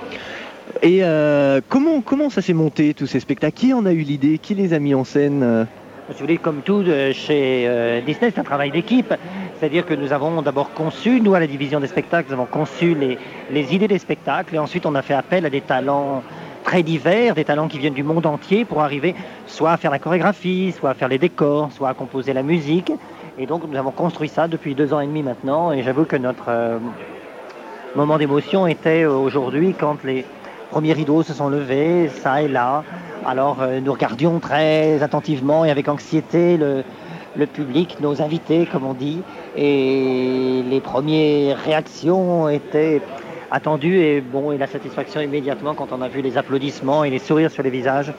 Et 0.82 1.00
euh, 1.02 1.60
comment, 1.68 2.00
comment 2.00 2.30
ça 2.30 2.42
s'est 2.42 2.52
monté, 2.52 2.94
tous 2.94 3.06
ces 3.06 3.20
spectacles? 3.20 3.54
Qui 3.54 3.72
en 3.72 3.86
a 3.86 3.92
eu 3.92 4.00
l'idée? 4.00 4.38
Qui 4.38 4.54
les 4.54 4.72
a 4.72 4.78
mis 4.78 4.94
en 4.94 5.04
scène? 5.04 5.66
Si 6.12 6.22
vous 6.22 6.38
comme 6.38 6.60
tout 6.60 6.84
euh, 6.86 7.14
chez 7.14 7.64
euh, 7.66 8.02
Disney, 8.02 8.30
c'est 8.30 8.40
un 8.40 8.44
travail 8.44 8.70
d'équipe. 8.70 9.14
C'est-à-dire 9.58 9.86
que 9.86 9.94
nous 9.94 10.12
avons 10.12 10.42
d'abord 10.42 10.74
conçu, 10.74 11.20
nous 11.20 11.34
à 11.34 11.40
la 11.40 11.46
division 11.46 11.80
des 11.80 11.86
spectacles, 11.86 12.28
nous 12.28 12.34
avons 12.34 12.44
conçu 12.44 12.94
les, 12.94 13.16
les 13.50 13.74
idées 13.74 13.88
des 13.88 13.98
spectacles 13.98 14.54
et 14.54 14.58
ensuite 14.58 14.84
on 14.84 14.94
a 14.94 15.00
fait 15.00 15.14
appel 15.14 15.46
à 15.46 15.50
des 15.50 15.62
talents 15.62 16.22
très 16.62 16.82
divers, 16.82 17.34
des 17.34 17.44
talents 17.44 17.68
qui 17.68 17.78
viennent 17.78 17.94
du 17.94 18.02
monde 18.02 18.26
entier 18.26 18.66
pour 18.66 18.82
arriver 18.82 19.14
soit 19.46 19.72
à 19.72 19.76
faire 19.78 19.90
la 19.90 19.98
chorégraphie, 19.98 20.74
soit 20.78 20.90
à 20.90 20.94
faire 20.94 21.08
les 21.08 21.18
décors, 21.18 21.72
soit 21.72 21.88
à 21.88 21.94
composer 21.94 22.34
la 22.34 22.42
musique. 22.42 22.92
Et 23.36 23.46
donc 23.46 23.64
nous 23.68 23.76
avons 23.76 23.90
construit 23.90 24.28
ça 24.28 24.46
depuis 24.46 24.76
deux 24.76 24.94
ans 24.94 25.00
et 25.00 25.06
demi 25.06 25.24
maintenant 25.24 25.72
et 25.72 25.82
j'avoue 25.82 26.04
que 26.04 26.14
notre 26.14 26.44
euh, 26.48 26.78
moment 27.96 28.16
d'émotion 28.16 28.68
était 28.68 29.02
euh, 29.02 29.10
aujourd'hui 29.10 29.74
quand 29.78 30.04
les 30.04 30.24
premiers 30.70 30.92
rideaux 30.92 31.24
se 31.24 31.32
sont 31.32 31.48
levés, 31.48 32.08
ça 32.08 32.42
et 32.42 32.48
là. 32.48 32.84
Alors 33.26 33.60
euh, 33.60 33.80
nous 33.80 33.92
regardions 33.92 34.38
très 34.38 35.02
attentivement 35.02 35.64
et 35.64 35.72
avec 35.72 35.88
anxiété 35.88 36.56
le, 36.56 36.84
le 37.36 37.46
public, 37.46 37.96
nos 38.00 38.22
invités 38.22 38.66
comme 38.66 38.86
on 38.86 38.94
dit, 38.94 39.20
et 39.56 40.62
les 40.70 40.80
premières 40.80 41.58
réactions 41.58 42.48
étaient 42.48 43.02
attendues 43.50 43.98
et 43.98 44.20
bon 44.20 44.52
et 44.52 44.58
la 44.58 44.68
satisfaction 44.68 45.20
immédiatement 45.20 45.74
quand 45.74 45.88
on 45.90 46.02
a 46.02 46.08
vu 46.08 46.22
les 46.22 46.38
applaudissements 46.38 47.02
et 47.02 47.10
les 47.10 47.18
sourires 47.18 47.50
sur 47.50 47.64
les 47.64 47.70
visages, 47.70 48.12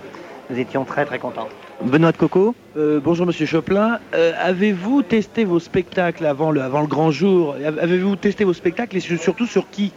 nous 0.50 0.60
étions 0.60 0.84
très 0.84 1.06
très 1.06 1.20
contents. 1.20 1.48
Benoît 1.84 2.12
de 2.12 2.18
Coco 2.18 2.56
Euh, 2.78 3.00
bonjour 3.04 3.26
Monsieur 3.26 3.46
Choplin. 3.46 4.00
Euh, 4.14 4.32
Avez-vous 4.42 5.02
testé 5.02 5.46
vos 5.46 5.60
spectacles 5.60 6.26
avant 6.26 6.52
le, 6.52 6.62
avant 6.62 6.82
le 6.82 6.88
grand 6.88 7.12
jour? 7.12 7.56
Avez-vous 7.56 8.16
testé 8.18 8.44
vos 8.44 8.54
spectacles 8.54 8.98
et 8.98 9.00
sur- 9.00 9.20
surtout 9.20 9.46
sur 9.46 9.70
qui? 9.70 9.92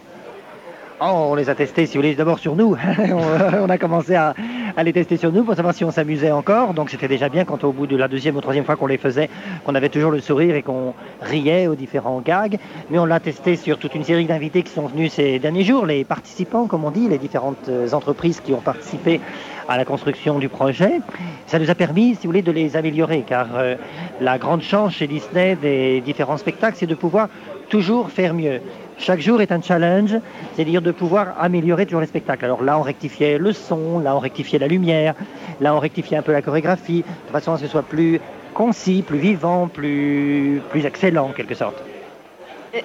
Oh, 1.01 1.05
on 1.31 1.35
les 1.35 1.49
a 1.49 1.55
testés, 1.55 1.85
si 1.85 1.93
vous 1.97 2.01
voulez, 2.03 2.13
d'abord 2.15 2.39
sur 2.39 2.55
nous. 2.57 2.75
on 2.99 3.63
on 3.63 3.69
a 3.69 3.77
commencé 3.77 4.15
à, 4.15 4.33
à 4.75 4.83
les 4.83 4.91
tester 4.91 5.15
sur 5.15 5.31
nous 5.31 5.43
pour 5.45 5.55
savoir 5.55 5.73
si 5.73 5.85
on 5.85 5.91
s'amusait 5.91 6.31
encore. 6.31 6.73
Donc 6.73 6.89
c'était 6.89 7.07
déjà 7.07 7.29
bien 7.29 7.45
quand 7.45 7.63
au 7.63 7.71
bout 7.71 7.87
de 7.87 7.95
la 7.95 8.09
deuxième 8.09 8.35
ou 8.35 8.41
troisième 8.41 8.65
fois 8.65 8.75
qu'on 8.75 8.87
les 8.87 8.97
faisait, 8.97 9.29
qu'on 9.65 9.75
avait 9.75 9.87
toujours 9.89 10.11
le 10.11 10.19
sourire 10.19 10.55
et 10.55 10.61
qu'on 10.61 10.93
riait 11.21 11.67
aux 11.67 11.75
différents 11.75 12.19
gags. 12.19 12.57
Mais 12.89 12.99
on 12.99 13.05
l'a 13.05 13.21
testé 13.21 13.55
sur 13.55 13.77
toute 13.77 13.95
une 13.95 14.03
série 14.03 14.25
d'invités 14.25 14.61
qui 14.61 14.71
sont 14.73 14.87
venus 14.87 15.13
ces 15.13 15.39
derniers 15.39 15.63
jours, 15.63 15.85
les 15.85 16.03
participants, 16.03 16.67
comme 16.67 16.83
on 16.83 16.91
dit, 16.91 17.07
les 17.07 17.17
différentes 17.17 17.69
euh, 17.69 17.89
entreprises 17.93 18.41
qui 18.41 18.51
ont 18.53 18.59
participé 18.61 19.21
à 19.69 19.77
la 19.77 19.85
construction 19.85 20.39
du 20.39 20.49
projet. 20.49 20.99
Ça 21.45 21.59
nous 21.59 21.69
a 21.69 21.75
permis, 21.75 22.15
si 22.15 22.23
vous 22.23 22.29
voulez, 22.29 22.41
de 22.41 22.51
les 22.51 22.75
améliorer, 22.75 23.23
car 23.25 23.47
euh, 23.55 23.75
la 24.19 24.37
grande 24.39 24.63
chance 24.63 24.95
chez 24.95 25.07
Disney 25.07 25.55
des 25.55 26.01
différents 26.01 26.37
spectacles, 26.37 26.75
c'est 26.77 26.87
de 26.87 26.95
pouvoir 26.95 27.29
toujours 27.69 28.09
faire 28.09 28.33
mieux. 28.33 28.61
Chaque 28.97 29.21
jour 29.21 29.41
est 29.41 29.51
un 29.51 29.61
challenge, 29.61 30.15
c'est-à-dire 30.55 30.81
de 30.81 30.91
pouvoir 30.91 31.35
améliorer 31.39 31.85
toujours 31.85 32.01
les 32.01 32.07
spectacles. 32.07 32.45
Alors 32.45 32.63
là, 32.63 32.79
on 32.79 32.81
rectifiait 32.81 33.37
le 33.37 33.53
son, 33.53 33.99
là, 33.99 34.15
on 34.15 34.19
rectifiait 34.19 34.59
la 34.59 34.67
lumière, 34.67 35.13
là, 35.61 35.75
on 35.75 35.79
rectifiait 35.79 36.17
un 36.17 36.23
peu 36.23 36.33
la 36.33 36.41
chorégraphie, 36.41 37.05
de 37.27 37.31
façon 37.31 37.53
à 37.53 37.57
ce 37.57 37.61
que 37.61 37.67
ce 37.67 37.71
soit 37.71 37.83
plus 37.83 38.19
concis, 38.55 39.03
plus 39.03 39.19
vivant, 39.19 39.67
plus, 39.67 40.61
plus 40.71 40.85
excellent, 40.85 41.27
en 41.27 41.31
quelque 41.31 41.55
sorte. 41.55 41.81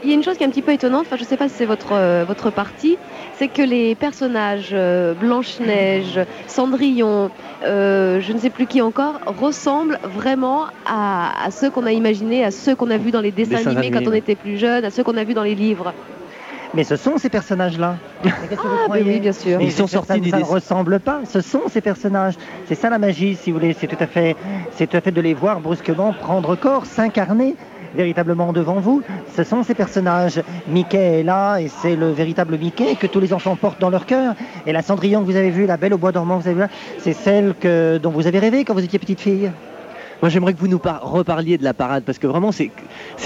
Il 0.02 0.08
y 0.08 0.12
a 0.12 0.14
une 0.14 0.22
chose 0.22 0.38
qui 0.38 0.44
est 0.44 0.46
un 0.46 0.50
petit 0.50 0.62
peu 0.62 0.72
étonnante, 0.72 1.02
enfin 1.06 1.16
je 1.16 1.22
ne 1.22 1.26
sais 1.26 1.36
pas 1.36 1.48
si 1.48 1.56
c'est 1.56 1.66
votre, 1.66 1.92
euh, 1.92 2.24
votre 2.26 2.50
partie, 2.50 2.96
c'est 3.36 3.48
que 3.48 3.60
les 3.60 3.94
personnages 3.94 4.70
euh, 4.72 5.12
Blanche-Neige, 5.12 6.20
Cendrillon, 6.46 7.30
euh, 7.64 8.18
je 8.20 8.32
ne 8.32 8.38
sais 8.38 8.48
plus 8.48 8.66
qui 8.66 8.80
encore, 8.80 9.20
ressemblent 9.26 9.98
vraiment 10.02 10.64
à, 10.86 11.44
à 11.44 11.50
ceux 11.50 11.68
qu'on 11.68 11.84
a 11.84 11.92
imaginés, 11.92 12.44
à 12.44 12.50
ceux 12.50 12.74
qu'on 12.74 12.90
a 12.90 12.96
vus 12.96 13.10
dans 13.10 13.20
les 13.20 13.30
dessins, 13.30 13.56
Dessins 13.58 13.70
animés, 13.70 13.88
animés, 13.88 14.04
quand 14.04 14.10
on 14.10 14.14
était 14.14 14.36
plus 14.36 14.56
jeune, 14.56 14.86
à 14.86 14.90
ceux 14.90 15.02
qu'on 15.02 15.18
a 15.18 15.24
vus 15.24 15.34
dans 15.34 15.42
les 15.42 15.54
livres. 15.54 15.92
Mais 16.72 16.82
ce 16.84 16.96
sont 16.96 17.18
ces 17.18 17.28
personnages-là. 17.28 17.96
Ah, 18.24 18.28
oui, 18.90 19.20
bien 19.20 19.32
sûr. 19.32 19.58
Mais 19.58 19.66
Ils 19.66 19.72
sont 19.72 19.86
sortis 19.86 20.20
du 20.20 20.30
Ça 20.30 20.38
ne 20.38 20.44
ressemble 20.44 20.98
pas. 20.98 21.20
Ce 21.24 21.40
sont 21.40 21.62
ces 21.68 21.80
personnages. 21.80 22.34
C'est 22.66 22.74
ça 22.74 22.90
la 22.90 22.98
magie, 22.98 23.36
si 23.36 23.52
vous 23.52 23.58
voulez. 23.60 23.74
C'est 23.74 23.86
tout 23.86 23.96
à 24.00 24.08
fait, 24.08 24.34
c'est 24.72 24.88
tout 24.88 24.96
à 24.96 25.00
fait 25.00 25.12
de 25.12 25.20
les 25.20 25.34
voir 25.34 25.60
brusquement 25.60 26.12
prendre 26.12 26.56
corps, 26.56 26.84
s'incarner 26.86 27.54
véritablement 27.94 28.52
devant 28.52 28.80
vous. 28.80 29.02
Ce 29.36 29.44
sont 29.44 29.62
ces 29.62 29.74
personnages. 29.74 30.42
Mickey 30.68 31.20
est 31.20 31.22
là 31.22 31.58
et 31.58 31.68
c'est 31.68 31.96
le 31.96 32.10
véritable 32.10 32.58
Mickey 32.58 32.96
que 32.96 33.06
tous 33.06 33.20
les 33.20 33.32
enfants 33.32 33.56
portent 33.56 33.80
dans 33.80 33.90
leur 33.90 34.06
cœur. 34.06 34.34
Et 34.66 34.72
la 34.72 34.82
Cendrillon 34.82 35.20
que 35.20 35.26
vous 35.26 35.36
avez 35.36 35.50
vue, 35.50 35.66
la 35.66 35.76
Belle 35.76 35.94
au 35.94 35.98
bois 35.98 36.12
dormant 36.12 36.38
que 36.38 36.42
vous 36.42 36.48
avez 36.48 36.54
vue 36.56 36.60
là, 36.62 36.68
c'est 36.98 37.12
celle 37.12 37.54
que, 37.58 37.98
dont 37.98 38.10
vous 38.10 38.26
avez 38.26 38.38
rêvé 38.38 38.64
quand 38.64 38.74
vous 38.74 38.84
étiez 38.84 38.98
petite 38.98 39.20
fille. 39.20 39.50
Moi, 40.22 40.30
j'aimerais 40.30 40.54
que 40.54 40.58
vous 40.60 40.68
nous 40.68 40.78
par- 40.78 41.02
reparliez 41.02 41.58
de 41.58 41.64
la 41.64 41.74
parade 41.74 42.04
parce 42.04 42.18
que 42.18 42.26
vraiment, 42.26 42.50
c'est 42.50 42.70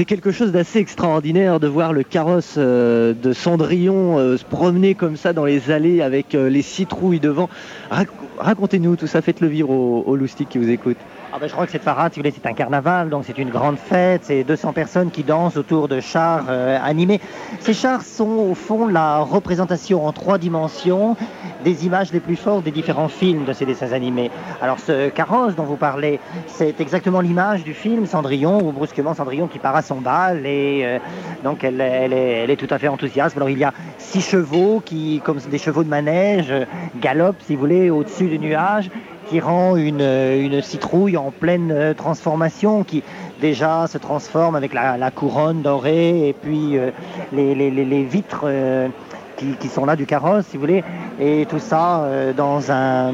quelque 0.05 0.33
chose 0.33 0.51
d'assez 0.51 0.81
extraordinaire 0.81 1.61
de 1.61 1.69
voir 1.69 1.93
le 1.93 2.03
carrosse 2.03 2.55
euh, 2.59 3.15
de 3.15 3.33
Cendrillon 3.33 4.19
euh, 4.19 4.37
se 4.37 4.45
promener 4.45 4.95
comme 4.95 5.17
ça 5.17 5.33
dans 5.33 5.45
les 5.45 5.71
allées 5.71 6.01
avec 6.03 6.35
euh, 6.35 6.49
les 6.49 6.63
citrouilles 6.63 7.21
devant. 7.21 7.49
Rac- 7.93 8.09
Racontez-nous 8.39 8.97
tout 8.97 9.07
ça, 9.07 9.21
faites-le 9.23 9.47
vivre 9.47 9.71
aux, 9.71 10.03
aux 10.07 10.17
loustiques 10.17 10.49
qui 10.49 10.59
vous 10.59 10.71
écoutent. 10.71 10.97
Ah 11.31 11.37
ben, 11.39 11.47
je 11.47 11.53
crois 11.53 11.67
que 11.67 11.73
cette 11.73 11.85
parade, 11.85 12.15
si 12.15 12.19
vous 12.19 12.23
voulez, 12.23 12.35
c'est 12.35 12.49
un 12.49 12.55
carnaval, 12.55 13.11
donc 13.11 13.25
c'est 13.27 13.37
une 13.37 13.51
grande 13.51 13.77
fête, 13.77 14.23
c'est 14.25 14.45
200 14.45 14.73
personnes 14.73 15.11
qui 15.11 15.25
dansent 15.25 15.59
autour 15.59 15.87
de 15.87 16.01
chars 16.01 16.47
euh, 16.49 16.79
animés. 16.83 17.21
Ces 17.61 17.75
chars 17.75 18.01
sont 18.01 18.49
au 18.51 18.55
fond 18.55 18.87
la 18.87 19.19
représentation 19.19 20.07
en 20.07 20.13
trois 20.13 20.39
dimensions 20.39 21.17
des 21.65 21.85
images 21.85 22.15
les 22.15 22.21
plus 22.21 22.37
fortes 22.37 22.65
des 22.65 22.71
différents 22.71 23.09
films 23.09 23.45
de 23.45 23.53
ces 23.53 23.67
dessins 23.67 23.93
animés. 23.93 24.31
Alors 24.63 24.79
ce 24.79 25.11
carrosse 25.11 25.55
dont 25.55 25.65
vous 25.65 25.77
parlez, 25.77 26.19
c'est 26.47 26.81
exactement 26.81 27.21
l'image 27.21 27.63
du 27.63 27.75
film 27.75 28.07
Cendrillon, 28.07 28.67
où 28.67 28.73
brusquement 28.73 29.13
Cendrillon 29.13 29.49
qui 29.49 29.59
part 29.59 29.77
à 29.77 29.83
son 29.83 30.01
bal 30.01 30.47
et 30.47 30.81
euh, 30.85 30.99
donc 31.45 31.63
elle, 31.63 31.83
est, 31.83 32.45
elle 32.45 32.51
est 32.51 32.57
tout 32.57 32.73
à 32.73 32.79
fait 32.79 32.89
enthousiaste. 32.89 33.37
Alors 33.37 33.51
il 33.51 33.59
y 33.59 33.65
a 33.65 33.75
six 33.99 34.23
chevaux 34.23 34.81
qui, 34.83 35.21
comme 35.23 35.41
des 35.51 35.59
chevaux 35.59 35.85
de 35.85 35.91
manège, 35.91 36.55
galopent, 37.03 37.43
si 37.43 37.55
vous 37.55 37.61
voulez, 37.61 37.91
au-dessus 37.91 38.29
du 38.29 38.39
nuage 38.39 38.89
qui 39.29 39.41
rend 39.41 39.77
une, 39.77 40.01
une 40.01 40.63
citrouille 40.63 41.17
en 41.17 41.31
pleine 41.31 41.71
euh, 41.71 41.95
transformation, 41.95 42.83
qui 42.85 43.03
déjà 43.41 43.87
se 43.87 43.99
transforme 43.99 44.57
avec 44.57 44.73
la, 44.73 45.11
couronne 45.11 45.63
dorée 45.63 46.29
et 46.29 46.33
puis 46.33 46.77
euh, 46.79 46.91
les, 47.33 47.55
les- 47.55 47.71
les- 47.71 48.05
vitres 48.05 48.43
euh, 48.45 48.89
qui, 49.37 49.53
qui 49.61 49.69
sont 49.69 49.85
là 49.85 49.97
du 49.97 50.07
carrosse, 50.07 50.47
si 50.47 50.57
vous 50.57 50.63
voulez, 50.63 50.83
et 51.21 51.47
tout 51.47 51.59
ça 51.61 52.09
dans 52.37 52.73
un, 52.73 53.13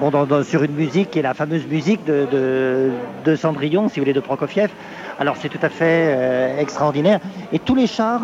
bon, 0.00 0.10
dans- 0.10 0.42
sur 0.42 0.62
une 0.62 0.72
musique 0.72 1.10
qui 1.10 1.18
est 1.18 1.22
la 1.22 1.34
fameuse 1.34 1.66
musique 1.66 2.04
de, 2.06 2.26
de, 2.30 2.90
de 3.24 3.36
Cendrillon, 3.36 3.88
si 3.88 3.98
vous 4.00 4.04
voulez, 4.04 4.14
de 4.14 4.20
Prokofiev. 4.20 4.70
Alors 5.18 5.36
c'est 5.36 5.48
tout 5.50 5.58
à 5.60 5.68
fait 5.68 6.54
extraordinaire. 6.58 7.20
Et 7.52 7.58
tous 7.58 7.74
les 7.74 7.86
chars 7.86 8.22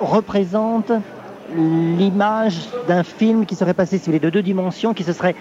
représentent 0.00 0.92
l'image 1.56 2.68
d'un 2.86 3.02
film 3.02 3.46
qui 3.46 3.56
serait 3.56 3.74
passé, 3.74 3.98
si 3.98 4.04
vous 4.04 4.12
voulez, 4.12 4.20
de 4.20 4.30
deux 4.30 4.42
dimensions, 4.42 4.94
qui 4.94 5.02
se 5.02 5.12
serait 5.12 5.34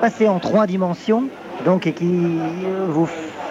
passé 0.00 0.28
en 0.28 0.38
trois 0.38 0.66
dimensions, 0.66 1.24
donc 1.64 1.86
et 1.86 1.92
qui 1.92 2.06
euh, 2.06 2.86
vous 2.88 3.06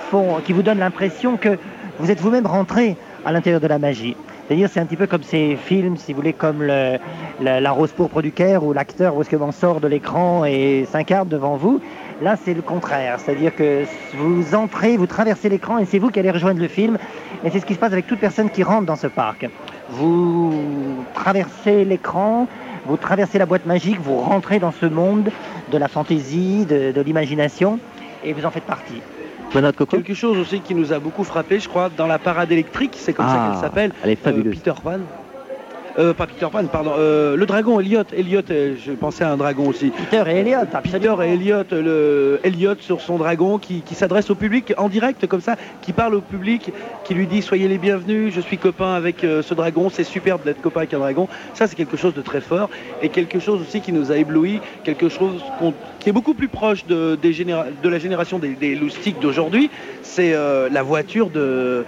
font, 0.10 0.38
qui 0.44 0.54
vous 0.54 0.64
donne 0.64 0.80
l'impression 0.80 1.38
que 1.38 1.58
vous 2.00 2.10
êtes 2.12 2.20
vous-même 2.22 2.48
rentré 2.48 2.96
à 3.26 3.32
l'intérieur 3.32 3.62
de 3.62 3.68
la 3.68 3.80
magie. 3.80 4.16
C'est-à-dire, 4.48 4.68
c'est 4.72 4.80
un 4.80 4.86
petit 4.86 4.96
peu 4.96 5.06
comme 5.06 5.22
ces 5.22 5.56
films, 5.58 5.98
si 5.98 6.12
vous 6.12 6.18
voulez, 6.22 6.34
comme 6.34 6.64
le- 6.64 6.98
la, 7.40 7.60
la 7.62 7.72
rose 7.72 7.92
pourpre 7.92 8.22
du 8.24 8.32
Caire, 8.32 8.64
où 8.64 8.74
l'acteur 8.74 9.14
brusquement 9.14 9.52
sort 9.52 9.80
de 9.80 9.88
l'écran 9.88 10.44
et 10.44 10.88
s'incarne 10.92 11.28
devant 11.28 11.56
vous. 11.56 11.80
Là, 12.24 12.36
c'est 12.44 12.56
le 12.56 12.64
contraire. 12.64 13.20
C'est-à-dire 13.20 13.54
que 13.56 13.84
vous 14.18 14.56
entrez, 14.56 14.98
vous 14.98 15.06
traversez 15.06 15.50
l'écran 15.50 15.78
et 15.78 15.86
c'est 15.86 16.00
vous 16.00 16.10
qui 16.10 16.20
allez 16.20 16.32
rejoindre 16.32 16.60
le 16.60 16.68
film. 16.68 16.98
Et 17.44 17.52
c'est 17.52 17.60
ce 17.60 17.66
qui 17.66 17.76
se 17.76 17.80
passe 17.80 17.94
avec 17.94 18.08
toute 18.08 18.20
personne 18.20 18.50
qui 18.50 18.64
rentre 18.64 18.88
dans 18.88 18.96
ce 18.96 19.06
parc. 19.08 19.48
Vous 19.92 20.54
traversez 21.14 21.86
l'écran, 21.86 22.48
vous 22.90 22.98
traversez 22.98 23.38
la 23.38 23.46
boîte 23.46 23.66
magique, 23.66 24.00
vous 24.02 24.18
rentrez 24.18 24.60
dans 24.60 24.72
ce 24.72 24.86
monde 24.88 25.30
de 25.72 25.78
la 25.78 25.88
fantaisie, 25.88 26.66
de, 26.66 26.92
de 26.92 27.02
l'imagination, 27.02 27.80
et 28.24 28.34
vous 28.34 28.46
en 28.46 28.52
faites 28.52 28.64
partie. 28.64 29.02
Quelque 29.90 30.14
chose 30.14 30.38
aussi 30.38 30.60
qui 30.60 30.76
nous 30.76 30.92
a 30.94 31.00
beaucoup 31.00 31.24
frappé, 31.24 31.60
je 31.60 31.68
crois, 31.70 31.90
dans 31.96 32.06
la 32.08 32.20
parade 32.20 32.52
électrique, 32.52 32.96
c'est 32.98 33.14
comme 33.14 33.26
ça 33.28 33.36
Ah, 33.46 33.50
qu'elle 33.52 33.62
s'appelle. 33.62 33.92
elle 34.04 34.10
est 34.12 34.16
fabuleuse. 34.16 34.54
euh, 34.54 34.58
Peter 34.58 34.74
Pan. 34.84 35.00
Euh, 35.98 36.14
pas 36.14 36.28
Peter 36.28 36.48
Pan, 36.52 36.64
pardon, 36.66 36.92
euh, 36.98 37.36
le 37.36 37.46
dragon, 37.46 37.80
Elliot. 37.80 38.04
Elliot, 38.16 38.42
euh, 38.52 38.76
je 38.86 38.92
pensais 38.92 39.24
à 39.24 39.32
un 39.32 39.38
dragon 39.38 39.68
aussi. 39.68 39.92
Peter 39.92 40.24
et 40.30 40.40
Elliot, 40.40 40.66
Peter 40.84 41.14
et 41.24 41.34
Elliot, 41.34 41.64
le 41.72 42.40
Elliot 42.44 42.76
sur 42.80 43.02
son 43.02 43.18
dragon 43.18 43.58
qui, 43.58 43.82
qui 43.82 43.96
s'adresse 43.96 44.30
au 44.30 44.36
public 44.36 44.74
en 44.78 44.90
direct 44.90 45.26
comme 45.28 45.42
ça, 45.42 45.56
qui 45.82 45.94
parle 45.94 46.16
au 46.16 46.22
public, 46.22 46.72
qui 47.04 47.14
lui 47.14 47.28
dit 47.28 47.42
soyez 47.42 47.68
les 47.68 47.78
bienvenus, 47.78 48.34
je 48.34 48.42
suis 48.42 48.58
copain 48.58 48.94
avec 48.94 49.24
euh, 49.24 49.42
ce 49.42 49.54
dragon, 49.54 49.90
c'est 49.90 50.04
superbe 50.04 50.44
d'être 50.44 50.62
copain 50.62 50.82
avec 50.82 50.94
un 50.94 51.00
dragon. 51.00 51.28
Ça 51.54 51.68
c'est 51.68 51.76
quelque 51.76 51.98
chose 51.98 52.14
de 52.14 52.22
très 52.22 52.42
fort 52.42 52.70
et 53.02 53.10
quelque 53.10 53.40
chose 53.40 53.62
aussi 53.62 53.82
qui 53.82 53.92
nous 53.92 54.12
a 54.12 54.18
ébloui, 54.18 54.60
quelque 54.84 55.10
chose 55.10 55.42
qui 56.00 56.10
est 56.10 56.14
beaucoup 56.14 56.34
plus 56.34 56.48
proche 56.48 56.86
de, 56.86 57.18
des 57.22 57.34
généra- 57.34 57.66
de 57.82 57.90
la 57.90 58.00
génération 58.00 58.40
des, 58.40 58.50
des 58.50 58.76
loustiques 58.76 59.20
d'aujourd'hui, 59.20 59.70
c'est 60.02 60.34
euh, 60.34 60.70
la 60.72 60.84
voiture 60.84 61.30
de 61.30 61.86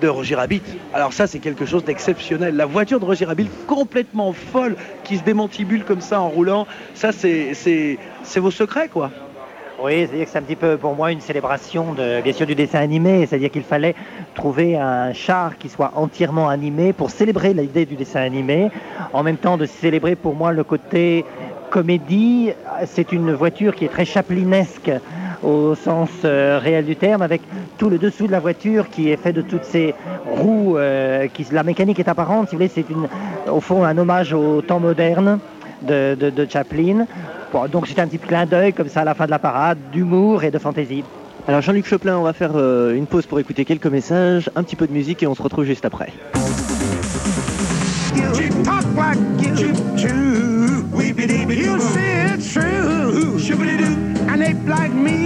de 0.00 0.08
Roger 0.08 0.34
Rabbit. 0.34 0.62
Alors 0.94 1.12
ça, 1.12 1.26
c'est 1.26 1.38
quelque 1.38 1.66
chose 1.66 1.84
d'exceptionnel. 1.84 2.56
La 2.56 2.66
voiture 2.66 2.98
de 3.00 3.04
Roger 3.04 3.26
Rabbit, 3.26 3.48
complètement 3.66 4.32
folle, 4.32 4.76
qui 5.04 5.18
se 5.18 5.22
démantibule 5.22 5.84
comme 5.84 6.00
ça 6.00 6.20
en 6.20 6.28
roulant, 6.28 6.66
ça, 6.94 7.12
c'est 7.12 7.98
vos 8.36 8.50
secrets, 8.50 8.88
quoi. 8.88 9.10
Oui, 9.82 10.06
c'est-à-dire 10.06 10.26
que 10.26 10.30
c'est 10.30 10.38
un 10.38 10.42
petit 10.42 10.56
peu 10.56 10.76
pour 10.76 10.94
moi 10.94 11.10
une 11.10 11.22
célébration 11.22 11.94
bien 11.94 12.32
sûr 12.34 12.44
du 12.44 12.54
dessin 12.54 12.80
animé, 12.80 13.24
c'est-à-dire 13.24 13.50
qu'il 13.50 13.62
fallait 13.62 13.94
trouver 14.34 14.76
un 14.76 15.14
char 15.14 15.56
qui 15.56 15.70
soit 15.70 15.92
entièrement 15.96 16.50
animé 16.50 16.92
pour 16.92 17.08
célébrer 17.08 17.54
l'idée 17.54 17.86
du 17.86 17.94
dessin 17.94 18.20
animé, 18.20 18.70
en 19.14 19.22
même 19.22 19.38
temps 19.38 19.56
de 19.56 19.64
célébrer 19.64 20.16
pour 20.16 20.34
moi 20.34 20.52
le 20.52 20.64
côté 20.64 21.24
comédie. 21.70 22.50
C'est 22.86 23.12
une 23.12 23.32
voiture 23.32 23.74
qui 23.74 23.84
est 23.86 23.88
très 23.88 24.04
chaplinesque 24.04 24.90
au 25.42 25.74
sens 25.74 26.10
euh, 26.26 26.58
réel 26.62 26.84
du 26.84 26.96
terme, 26.96 27.22
avec 27.22 27.40
tout 27.78 27.88
le 27.88 27.96
dessous 27.96 28.26
de 28.26 28.32
la 28.32 28.40
voiture 28.40 28.90
qui 28.90 29.10
est 29.10 29.16
fait 29.16 29.32
de 29.32 29.40
toutes 29.40 29.64
ces 29.64 29.94
roues, 30.26 30.76
euh, 30.76 31.28
qui, 31.32 31.46
la 31.50 31.62
mécanique 31.62 31.98
est 31.98 32.08
apparente, 32.08 32.48
si 32.50 32.56
vous 32.56 32.58
voulez, 32.58 32.70
c'est 32.74 32.84
au 33.50 33.60
fond 33.60 33.84
un 33.84 33.96
hommage 33.96 34.34
au 34.34 34.60
temps 34.60 34.80
moderne 34.80 35.38
de, 35.80 36.14
de- 36.14 36.28
de 36.28 36.46
Chaplin. 36.50 37.06
Bon, 37.54 37.66
donc 37.72 37.86
c'est 37.86 37.98
un 37.98 38.06
petit 38.06 38.18
clin 38.18 38.44
d'œil 38.44 38.74
comme 38.74 38.88
ça 38.88 39.00
à 39.00 39.04
la 39.04 39.14
fin 39.14 39.24
de 39.24 39.30
la 39.30 39.38
parade, 39.38 39.78
d'humour 39.92 40.44
et 40.44 40.50
de 40.50 40.58
fantaisie. 40.58 41.04
Alors 41.48 41.62
Jean-Luc 41.62 41.86
Choplin, 41.86 42.18
on 42.18 42.22
va 42.22 42.34
faire 42.34 42.52
euh, 42.54 42.94
une 42.94 43.06
pause 43.06 43.24
pour 43.24 43.40
écouter 43.40 43.64
quelques 43.64 43.86
messages, 43.86 44.50
un 44.56 44.62
petit 44.62 44.76
peu 44.76 44.86
de 44.86 44.92
musique 44.92 45.22
et 45.22 45.26
on 45.26 45.34
se 45.34 45.42
retrouve 45.42 45.64
juste 45.64 45.86
après. 45.86 46.12
An 53.62 54.42
ape 54.42 54.66
like 54.66 54.92
me 54.92 55.19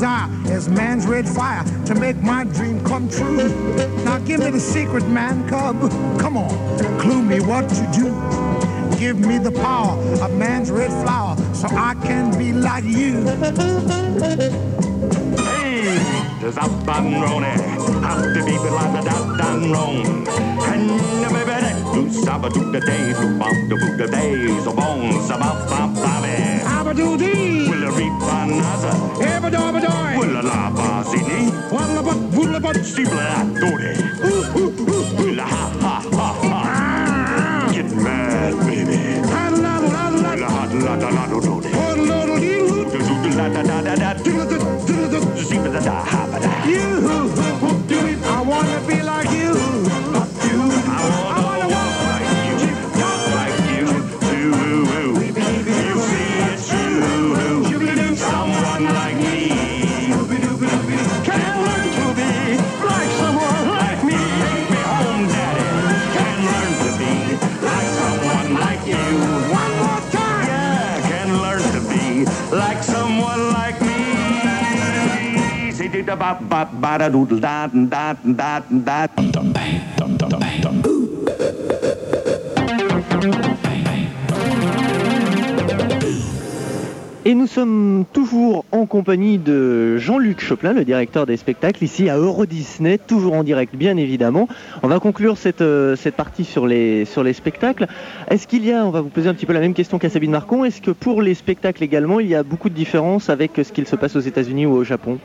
desire 0.00 0.30
is 0.46 0.66
man's 0.66 1.06
red 1.06 1.28
fire 1.28 1.62
to 1.84 1.94
make 1.94 2.16
my 2.22 2.42
dream 2.44 2.82
come 2.84 3.06
true. 3.10 3.36
Now 4.02 4.18
give 4.20 4.40
me 4.40 4.50
the 4.50 4.58
secret, 4.58 5.06
man 5.06 5.46
cub. 5.46 5.78
Come 6.18 6.38
on, 6.38 6.56
clue 6.98 7.20
me 7.22 7.40
what 7.40 7.68
to 7.68 7.84
do. 7.92 8.08
Give 8.98 9.18
me 9.18 9.36
the 9.36 9.52
power 9.52 9.98
of 10.24 10.32
man's 10.32 10.70
red 10.70 10.90
flower 11.02 11.36
so 11.54 11.68
I 11.68 11.94
can 12.02 12.36
be 12.38 12.50
like 12.50 12.84
you. 12.84 13.26
Hey, 15.52 15.98
there's 16.40 16.56
up 16.56 16.70
and 16.88 17.22
Ronnie. 17.22 17.60
Have 18.00 18.22
to 18.34 18.42
be 18.42 18.56
the 18.56 18.70
dot 19.04 19.40
and 19.48 19.70
wrong. 19.70 20.26
And 20.72 20.88
the 21.22 21.28
baby 21.30 21.60
that 21.60 21.92
do 21.92 22.10
saba 22.10 22.48
do 22.48 22.72
the 22.72 22.80
day, 22.80 23.12
do 23.12 23.38
bum 23.38 23.68
the 23.68 23.76
book 23.76 23.98
the 23.98 24.08
days 24.10 24.66
of 24.66 24.76
bones 24.76 25.28
about 25.28 25.68
bum 25.68 25.94
baby. 25.94 26.19
irreversible 32.60 33.18
attore. 33.18 33.94
La 35.34 35.44
ha 35.44 35.70
ha 35.80 36.02
ha 36.12 36.28
ha. 36.42 37.68
Get 37.72 37.90
mad, 37.92 38.54
baby. 38.66 39.20
La 39.30 39.48
la 39.48 40.94
la 40.96 41.10
la 41.10 41.26
do 41.26 41.40
do. 41.40 41.60
La 43.36 43.48
da 43.48 43.62
da 43.62 43.80
da 43.80 43.94
da. 43.96 44.14
Zip 45.36 45.64
da 45.72 45.80
da 45.80 46.04
ha 46.04 46.26
ba 46.30 46.38
da. 46.38 46.50
Yoo-hoo. 46.66 47.19
Et 87.24 87.34
nous 87.34 87.46
sommes 87.46 88.04
toujours 88.12 88.64
en 88.70 88.84
compagnie 88.86 89.38
de 89.38 89.96
Jean-Luc 89.96 90.40
Choplin, 90.40 90.74
le 90.74 90.84
directeur 90.84 91.24
des 91.24 91.38
spectacles, 91.38 91.84
ici 91.84 92.10
à 92.10 92.18
Euro 92.18 92.44
Disney, 92.44 92.98
toujours 92.98 93.34
en 93.34 93.42
direct 93.42 93.74
bien 93.74 93.96
évidemment. 93.96 94.46
On 94.82 94.88
va 94.88 94.98
conclure 95.00 95.38
cette, 95.38 95.62
euh, 95.62 95.96
cette 95.96 96.16
partie 96.16 96.44
sur 96.44 96.66
les, 96.66 97.06
sur 97.06 97.22
les 97.22 97.32
spectacles. 97.32 97.86
Est-ce 98.28 98.46
qu'il 98.46 98.66
y 98.66 98.72
a, 98.72 98.84
on 98.84 98.90
va 98.90 99.00
vous 99.00 99.08
poser 99.08 99.28
un 99.28 99.34
petit 99.34 99.46
peu 99.46 99.52
la 99.54 99.60
même 99.60 99.74
question 99.74 99.98
qu'à 99.98 100.10
Sabine 100.10 100.32
Marcon, 100.32 100.64
est-ce 100.64 100.82
que 100.82 100.90
pour 100.90 101.22
les 101.22 101.34
spectacles 101.34 101.82
également, 101.82 102.20
il 102.20 102.28
y 102.28 102.34
a 102.34 102.42
beaucoup 102.42 102.68
de 102.68 102.74
différences 102.74 103.30
avec 103.30 103.52
ce 103.62 103.72
qu'il 103.72 103.86
se 103.86 103.96
passe 103.96 104.16
aux 104.16 104.20
États-Unis 104.20 104.66
ou 104.66 104.72
au 104.72 104.84
Japon? 104.84 105.18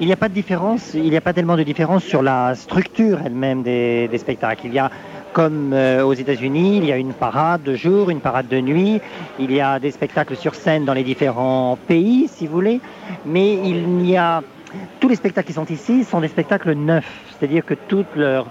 Il 0.00 0.08
n'y 0.08 0.12
a 0.12 0.16
pas 0.16 0.28
de 0.28 0.34
différence, 0.34 0.92
il 0.94 1.08
n'y 1.08 1.16
a 1.16 1.20
pas 1.20 1.32
tellement 1.32 1.56
de 1.56 1.62
différence 1.62 2.02
sur 2.02 2.20
la 2.20 2.56
structure 2.56 3.20
elle-même 3.24 3.62
des, 3.62 4.08
des 4.08 4.18
spectacles. 4.18 4.66
Il 4.66 4.74
y 4.74 4.78
a, 4.80 4.90
comme 5.32 5.72
euh, 5.72 6.02
aux 6.02 6.14
États-Unis, 6.14 6.78
il 6.78 6.86
y 6.86 6.90
a 6.92 6.96
une 6.96 7.12
parade 7.12 7.62
de 7.62 7.76
jour, 7.76 8.10
une 8.10 8.20
parade 8.20 8.48
de 8.48 8.60
nuit, 8.60 9.00
il 9.38 9.52
y 9.52 9.60
a 9.60 9.78
des 9.78 9.92
spectacles 9.92 10.34
sur 10.34 10.56
scène 10.56 10.84
dans 10.84 10.94
les 10.94 11.04
différents 11.04 11.78
pays, 11.86 12.26
si 12.28 12.48
vous 12.48 12.54
voulez, 12.54 12.80
mais 13.24 13.54
il 13.54 13.86
n'y 13.86 14.16
a... 14.16 14.42
Tous 14.98 15.08
les 15.08 15.14
spectacles 15.14 15.46
qui 15.46 15.52
sont 15.52 15.66
ici 15.66 16.02
sont 16.02 16.20
des 16.20 16.26
spectacles 16.26 16.72
neufs, 16.72 17.20
c'est-à-dire 17.38 17.64
que 17.64 17.74
toute 17.74 18.16
leur, 18.16 18.46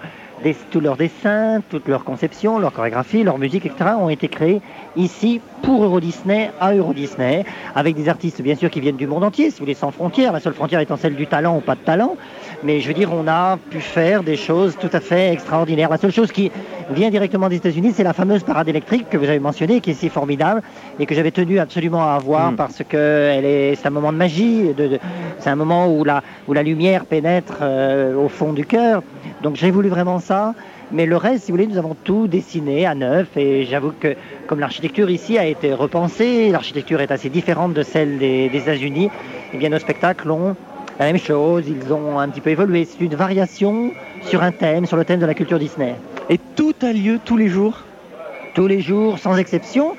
tous 0.51 0.81
leurs 0.81 0.97
dessins, 0.97 1.61
toute 1.69 1.87
leur 1.87 2.03
conception, 2.03 2.59
leur 2.59 2.73
chorégraphie, 2.73 3.23
leur 3.23 3.37
musique, 3.37 3.65
etc. 3.65 3.91
ont 3.97 4.09
été 4.09 4.27
créés 4.27 4.61
ici 4.97 5.39
pour 5.61 5.83
Euro 5.83 6.01
Disney, 6.01 6.51
à 6.59 6.73
Euro 6.73 6.93
Disney, 6.93 7.45
avec 7.75 7.95
des 7.95 8.09
artistes 8.09 8.41
bien 8.41 8.55
sûr 8.55 8.69
qui 8.69 8.81
viennent 8.81 8.97
du 8.97 9.07
monde 9.07 9.23
entier, 9.23 9.45
si 9.45 9.59
vous 9.59 9.59
voulez, 9.59 9.73
sans 9.73 9.91
frontières. 9.91 10.33
La 10.33 10.41
seule 10.41 10.53
frontière 10.53 10.81
étant 10.81 10.97
celle 10.97 11.15
du 11.15 11.27
talent 11.27 11.57
ou 11.57 11.61
pas 11.61 11.75
de 11.75 11.81
talent. 11.81 12.17
Mais 12.63 12.79
je 12.79 12.87
veux 12.87 12.93
dire, 12.93 13.11
on 13.13 13.27
a 13.27 13.57
pu 13.69 13.79
faire 13.81 14.23
des 14.23 14.37
choses 14.37 14.77
tout 14.79 14.89
à 14.93 14.99
fait 15.01 15.33
extraordinaires. 15.33 15.89
La 15.89 15.97
seule 15.97 16.11
chose 16.13 16.31
qui 16.31 16.49
vient 16.91 17.09
directement 17.09 17.49
des 17.49 17.57
États-Unis, 17.57 17.91
c'est 17.93 18.03
la 18.03 18.13
fameuse 18.13 18.43
parade 18.43 18.69
électrique 18.69 19.09
que 19.09 19.17
vous 19.17 19.25
avez 19.27 19.39
mentionnée, 19.39 19.81
qui 19.81 19.91
est 19.91 19.95
si 19.95 20.07
formidable 20.09 20.61
et 20.99 21.05
que 21.05 21.13
j'avais 21.13 21.31
tenu 21.31 21.59
absolument 21.59 22.03
à 22.03 22.13
avoir 22.13 22.51
Mm. 22.51 22.55
parce 22.55 22.81
que 22.87 22.97
elle 23.33 23.45
est, 23.45 23.75
c'est 23.75 23.87
un 23.87 23.91
moment 23.91 24.13
de 24.13 24.17
magie. 24.17 24.73
De, 24.77 24.87
de- 24.87 24.99
c'est 25.39 25.49
un 25.49 25.55
moment 25.57 25.87
où 25.93 26.03
la, 26.05 26.23
où 26.47 26.53
la 26.53 26.63
lumière 26.63 27.05
pénètre 27.05 27.57
euh, 27.61 28.15
au 28.15 28.29
fond 28.29 28.53
du 28.53 28.65
cœur. 28.65 29.03
Donc 29.41 29.55
j'ai 29.57 29.69
voulu 29.71 29.89
vraiment 29.89 30.19
ça. 30.19 30.53
Mais 30.91 31.05
le 31.05 31.17
reste, 31.17 31.45
si 31.45 31.51
vous 31.51 31.57
voulez, 31.57 31.67
nous 31.67 31.77
avons 31.79 31.95
tout 32.03 32.27
dessiné 32.27 32.85
à 32.85 32.93
neuf 32.95 33.35
et 33.35 33.65
j'avoue 33.65 33.91
que 33.99 34.15
comme 34.47 34.59
l'architecture 34.59 35.09
ici 35.09 35.37
a 35.37 35.45
été 35.45 35.73
repensée, 35.73 36.49
l'architecture 36.49 37.01
est 37.01 37.11
assez 37.11 37.29
différente 37.29 37.73
de 37.73 37.81
celle 37.83 38.19
des, 38.19 38.47
des 38.49 38.59
États-Unis, 38.59 39.09
et 39.53 39.57
bien 39.57 39.69
nos 39.69 39.79
spectacles 39.79 40.29
ont 40.29 40.55
la 40.99 41.05
même 41.05 41.17
chose, 41.17 41.65
ils 41.67 41.91
ont 41.91 42.19
un 42.19 42.29
petit 42.29 42.41
peu 42.41 42.51
évolué. 42.51 42.85
C'est 42.85 43.03
une 43.03 43.15
variation 43.15 43.91
sur 44.21 44.43
un 44.43 44.51
thème, 44.51 44.85
sur 44.85 44.97
le 44.97 45.05
thème 45.05 45.19
de 45.19 45.25
la 45.25 45.33
culture 45.33 45.59
Disney. 45.59 45.95
Et 46.29 46.39
tout 46.55 46.75
a 46.81 46.93
lieu 46.93 47.19
tous 47.23 47.37
les 47.37 47.47
jours? 47.47 47.83
Tous 48.53 48.67
les 48.67 48.81
jours, 48.81 49.17
sans 49.17 49.37
exception. 49.37 49.95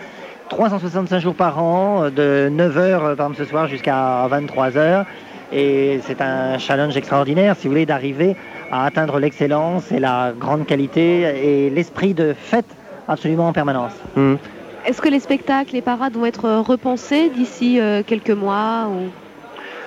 365 0.49 1.19
jours 1.21 1.35
par 1.35 1.63
an, 1.63 2.11
de 2.11 2.51
9h 2.51 2.99
par 3.01 3.11
exemple 3.11 3.37
ce 3.37 3.45
soir 3.45 3.67
jusqu'à 3.67 4.29
23h. 4.29 5.05
Et 5.53 6.01
c'est 6.07 6.21
un 6.21 6.59
challenge 6.59 6.97
extraordinaire, 6.97 7.57
si 7.57 7.67
vous 7.67 7.73
voulez, 7.73 7.87
d'arriver 7.87 8.37
à 8.71 8.85
atteindre 8.87 9.19
l'excellence 9.19 9.91
et 9.93 9.99
la 9.99 10.33
grande 10.39 10.67
qualité 10.67 11.67
et 11.67 11.71
l'esprit 11.71 12.15
de 12.15 12.35
fête 12.37 12.67
absolument 13.09 13.49
en 13.49 13.53
permanence. 13.53 13.93
Hmm. 14.17 14.35
Est-ce 14.87 15.01
que 15.01 15.09
les 15.09 15.21
spectacles, 15.21 15.73
les 15.73 15.83
parades 15.83 16.15
vont 16.15 16.27
être 16.27 16.49
repensés 16.59 17.31
d'ici 17.31 17.81
euh, 17.81 18.03
quelques 18.07 18.31
mois 18.31 18.89
ou... 18.91 19.09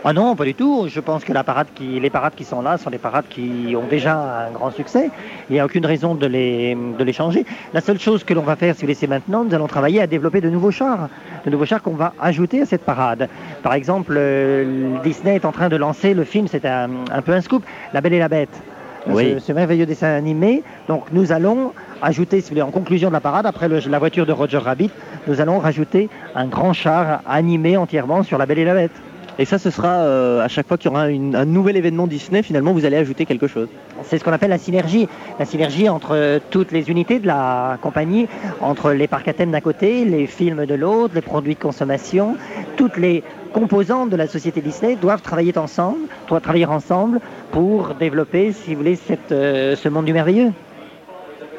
Ah 0.06 0.14
non, 0.14 0.36
pas 0.36 0.46
du 0.46 0.54
tout. 0.54 0.88
Je 0.88 1.00
pense 1.00 1.26
que 1.26 1.34
la 1.34 1.44
parade 1.44 1.68
qui, 1.76 2.00
les 2.00 2.10
parades 2.10 2.34
qui 2.36 2.46
sont 2.46 2.62
là 2.62 2.78
sont 2.78 2.90
des 2.90 2.98
parades 2.98 3.26
qui 3.30 3.76
ont 3.76 3.88
déjà 3.90 4.48
un 4.48 4.52
grand 4.52 4.72
succès. 4.72 5.10
Il 5.50 5.54
n'y 5.54 5.60
a 5.60 5.66
aucune 5.66 5.86
raison 5.86 6.16
de 6.16 6.26
les, 6.28 6.76
de 6.98 7.04
les 7.04 7.14
changer. 7.14 7.46
La 7.74 7.82
seule 7.82 8.00
chose 8.00 8.24
que 8.24 8.34
l'on 8.34 8.44
va 8.44 8.56
faire, 8.56 8.76
si 8.76 8.82
vous 8.82 8.88
laissez 8.88 9.08
maintenant, 9.08 9.44
nous 9.44 9.54
allons 9.54 9.68
travailler 9.68 10.02
à 10.02 10.08
développer 10.08 10.40
de 10.40 10.50
nouveaux 10.50 10.72
chars. 10.72 11.10
De 11.46 11.50
nouveaux 11.50 11.66
chars 11.66 11.82
qu'on 11.82 11.96
va 11.96 12.14
ajouter 12.22 12.62
à 12.62 12.66
cette 12.66 12.84
parade. 12.86 13.28
Par 13.64 13.74
exemple, 13.74 14.14
euh, 14.18 14.98
Disney 15.04 15.36
est 15.36 15.46
en 15.46 15.52
train 15.52 15.68
de 15.68 15.76
lancer 15.76 16.14
le 16.14 16.24
film, 16.24 16.48
c'est 16.48 16.66
un, 16.66 16.90
un 17.12 17.22
peu 17.22 17.34
un 17.34 17.42
scoop, 17.42 17.64
La 17.94 18.00
Belle 18.00 18.14
et 18.14 18.20
la 18.20 18.30
Bête. 18.30 18.62
Oui. 19.10 19.36
Ce, 19.40 19.48
ce 19.48 19.52
merveilleux 19.54 19.86
dessin 19.86 20.10
animé. 20.14 20.64
Donc 20.88 21.06
nous 21.12 21.32
allons 21.32 21.74
ajouter, 22.02 22.40
si 22.42 22.50
vous 22.50 22.56
voulez, 22.56 22.62
en 22.62 22.72
conclusion 22.72 23.08
de 23.10 23.14
la 23.14 23.22
parade, 23.22 23.46
après 23.46 23.68
le- 23.68 23.80
la 23.90 24.00
voiture 24.00 24.26
de 24.26 24.32
Roger 24.34 24.58
Rabbit, 24.60 24.92
nous 25.28 25.42
allons 25.42 25.60
rajouter 25.60 26.10
un 26.36 26.46
grand 26.46 26.74
char 26.74 27.22
animé 27.28 27.78
entièrement 27.78 28.24
sur 28.24 28.38
La 28.38 28.46
Belle 28.46 28.60
et 28.60 28.66
la 28.66 28.74
Bête. 28.74 28.92
Et 29.40 29.46
ça, 29.46 29.60
ce 29.60 29.70
sera 29.70 29.90
euh, 30.00 30.44
à 30.44 30.48
chaque 30.48 30.68
fois 30.68 30.78
qu'il 30.78 30.90
y 30.90 30.94
aura 30.94 31.10
une- 31.10 31.36
un 31.36 31.46
nouvel 31.46 31.78
événement 31.78 32.08
Disney, 32.08 32.42
finalement, 32.42 32.74
vous 32.74 32.86
allez 32.86 32.98
ajouter 32.98 33.26
quelque 33.26 33.46
chose. 33.48 33.68
C'est 34.04 34.18
ce 34.18 34.24
qu'on 34.24 34.34
appelle 34.34 34.50
la 34.50 34.58
synergie. 34.58 35.08
La 35.38 35.46
synergie 35.46 35.90
entre 35.90 36.16
euh, 36.16 36.40
toutes 36.50 36.72
les 36.72 36.90
unités 36.90 37.20
de 37.20 37.28
la 37.28 37.78
compagnie, 37.82 38.28
entre 38.62 38.92
les 38.94 39.08
parcs 39.08 39.28
à 39.28 39.34
thème 39.34 39.52
d'un 39.52 39.62
côté, 39.62 40.06
les 40.06 40.26
films 40.26 40.66
de 40.66 40.74
l'autre, 40.74 41.14
les 41.14 41.22
produits 41.22 41.54
de 41.54 41.60
consommation, 41.60 42.36
toutes 42.78 42.98
les 42.98 43.24
composantes 43.54 44.10
de 44.10 44.16
la 44.16 44.26
société 44.28 44.60
Disney 44.62 44.96
doivent 44.96 45.22
travailler 45.22 45.56
ensemble, 45.58 46.00
doivent 46.28 46.42
travailler 46.42 46.66
ensemble 46.66 47.20
pour 47.52 47.94
développer, 48.00 48.52
si 48.54 48.72
vous 48.74 48.80
voulez, 48.80 48.96
cette, 48.96 49.32
euh, 49.32 49.76
ce 49.76 49.88
monde 49.88 50.06
du 50.06 50.14
merveilleux. 50.14 50.52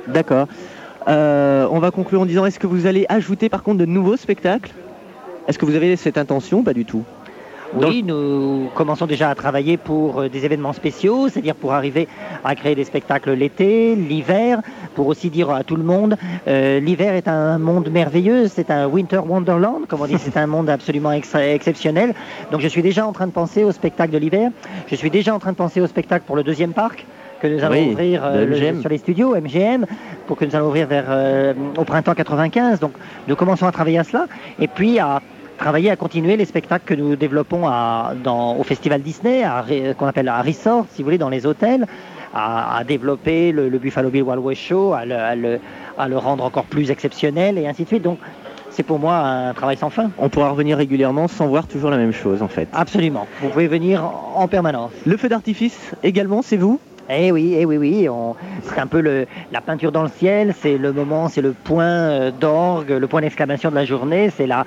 D'accord. 0.08 0.48
Euh, 1.06 1.66
on 1.70 1.78
va 1.78 1.90
conclure 1.92 2.20
en 2.22 2.26
disant 2.26 2.44
est-ce 2.44 2.58
que 2.58 2.66
vous 2.66 2.86
allez 2.86 3.06
ajouter 3.08 3.48
par 3.48 3.62
contre 3.62 3.78
de 3.78 3.86
nouveaux 3.86 4.16
spectacles? 4.16 4.72
Est-ce 5.46 5.58
que 5.58 5.64
vous 5.64 5.76
avez 5.76 5.94
cette 5.96 6.18
intention? 6.18 6.62
Pas 6.64 6.74
du 6.74 6.84
tout. 6.84 7.04
Oui, 7.74 8.02
nous 8.02 8.70
commençons 8.74 9.04
déjà 9.06 9.28
à 9.28 9.34
travailler 9.34 9.76
pour 9.76 10.20
euh, 10.20 10.28
des 10.30 10.44
événements 10.46 10.72
spéciaux, 10.72 11.28
c'est-à-dire 11.28 11.54
pour 11.54 11.74
arriver 11.74 12.08
à 12.42 12.54
créer 12.54 12.74
des 12.74 12.84
spectacles 12.84 13.32
l'été, 13.32 13.94
l'hiver, 13.94 14.60
pour 14.94 15.06
aussi 15.06 15.28
dire 15.28 15.50
à 15.50 15.64
tout 15.64 15.76
le 15.76 15.82
monde, 15.82 16.16
euh, 16.46 16.80
l'hiver 16.80 17.14
est 17.14 17.28
un 17.28 17.58
monde 17.58 17.90
merveilleux, 17.90 18.48
c'est 18.48 18.70
un 18.70 18.86
winter 18.86 19.18
wonderland, 19.18 19.86
comme 19.86 20.00
on 20.00 20.06
dit, 20.06 20.16
c'est 20.18 20.38
un 20.38 20.46
monde 20.46 20.70
absolument 20.70 21.12
extra- 21.12 21.46
exceptionnel. 21.46 22.14
Donc 22.50 22.62
je 22.62 22.68
suis 22.68 22.80
déjà 22.82 23.06
en 23.06 23.12
train 23.12 23.26
de 23.26 23.32
penser 23.32 23.64
au 23.64 23.72
spectacle 23.72 24.12
de 24.12 24.18
l'hiver, 24.18 24.50
je 24.86 24.94
suis 24.96 25.10
déjà 25.10 25.34
en 25.34 25.38
train 25.38 25.52
de 25.52 25.56
penser 25.56 25.80
au 25.82 25.86
spectacle 25.86 26.24
pour 26.26 26.36
le 26.36 26.42
deuxième 26.44 26.72
parc 26.72 27.04
que 27.42 27.46
nous 27.48 27.62
allons 27.62 27.74
Oui, 27.74 27.90
ouvrir 27.92 28.22
euh, 28.24 28.46
le- 28.46 28.80
sur 28.80 28.88
les 28.88 28.98
studios 28.98 29.36
MGM 29.36 29.84
pour 30.26 30.36
que 30.38 30.44
nous 30.46 30.56
allons 30.56 30.66
ouvrir 30.68 30.86
vers 30.88 31.04
euh, 31.08 31.52
au 31.76 31.84
printemps 31.84 32.14
95. 32.14 32.80
Donc 32.80 32.92
nous 33.28 33.36
commençons 33.36 33.66
à 33.66 33.72
travailler 33.72 33.98
à 33.98 34.04
cela 34.04 34.26
et 34.58 34.66
puis 34.66 34.98
à 34.98 35.20
travailler 35.58 35.90
à 35.90 35.96
continuer 35.96 36.36
les 36.36 36.44
spectacles 36.44 36.84
que 36.86 36.94
nous 36.94 37.16
développons 37.16 37.66
à- 37.66 38.12
dans, 38.22 38.56
au 38.56 38.62
Festival 38.62 39.02
Disney, 39.02 39.42
Re- 39.44 39.94
qu'on 39.94 40.06
appelle 40.06 40.28
à 40.28 40.40
Resort, 40.40 40.86
si 40.92 41.02
vous 41.02 41.06
voulez, 41.06 41.18
dans 41.18 41.28
les 41.28 41.44
hôtels, 41.46 41.86
à, 42.34 42.78
à 42.78 42.84
développer 42.84 43.52
le, 43.52 43.68
le 43.68 43.78
Buffalo 43.78 44.10
Bill 44.10 44.22
Wild 44.22 44.40
West 44.42 44.62
Show, 44.62 44.92
à 44.94 45.04
le, 45.04 45.14
à 45.16 45.34
le- 45.34 45.60
à 45.98 46.08
le 46.08 46.16
rendre 46.16 46.44
encore 46.44 46.64
plus 46.64 46.90
exceptionnel 46.90 47.58
et 47.58 47.66
ainsi 47.66 47.82
de 47.82 47.88
suite. 47.88 48.02
Donc 48.02 48.18
c'est 48.70 48.84
pour 48.84 48.98
moi 49.00 49.16
un 49.16 49.52
travail 49.54 49.76
sans 49.76 49.90
fin. 49.90 50.10
On 50.18 50.28
pourra 50.28 50.50
revenir 50.50 50.76
régulièrement 50.76 51.26
sans 51.26 51.46
voir 51.48 51.66
toujours 51.66 51.90
la 51.90 51.96
même 51.96 52.12
chose 52.12 52.40
en 52.42 52.48
fait. 52.48 52.68
Absolument. 52.72 53.26
Vous 53.40 53.48
pouvez 53.48 53.66
venir 53.66 54.04
en- 54.04 54.34
en 54.42 54.48
permanence. 54.48 54.92
Le 55.06 55.16
feu 55.16 55.28
d'artifice 55.28 55.92
également, 56.04 56.42
c'est 56.42 56.56
vous? 56.56 56.78
Eh 57.10 57.32
oui, 57.32 57.54
eh 57.58 57.64
oui, 57.64 57.78
oui. 57.78 58.06
on- 58.10 58.36
C'est 58.64 58.78
un 58.78 58.86
peu 58.86 59.00
le, 59.00 59.26
la 59.50 59.62
peinture 59.62 59.90
dans 59.90 60.02
le 60.02 60.10
ciel. 60.10 60.54
C'est 60.60 60.76
le 60.76 60.92
moment, 60.92 61.28
c'est 61.30 61.40
le 61.40 61.52
point 61.52 61.84
euh, 61.84 62.30
d'orgue, 62.30 62.90
le 62.90 63.06
point 63.06 63.22
d'exclamation 63.22 63.70
de 63.70 63.74
la 63.74 63.86
journée. 63.86 64.28
C'est 64.28 64.46
la, 64.46 64.66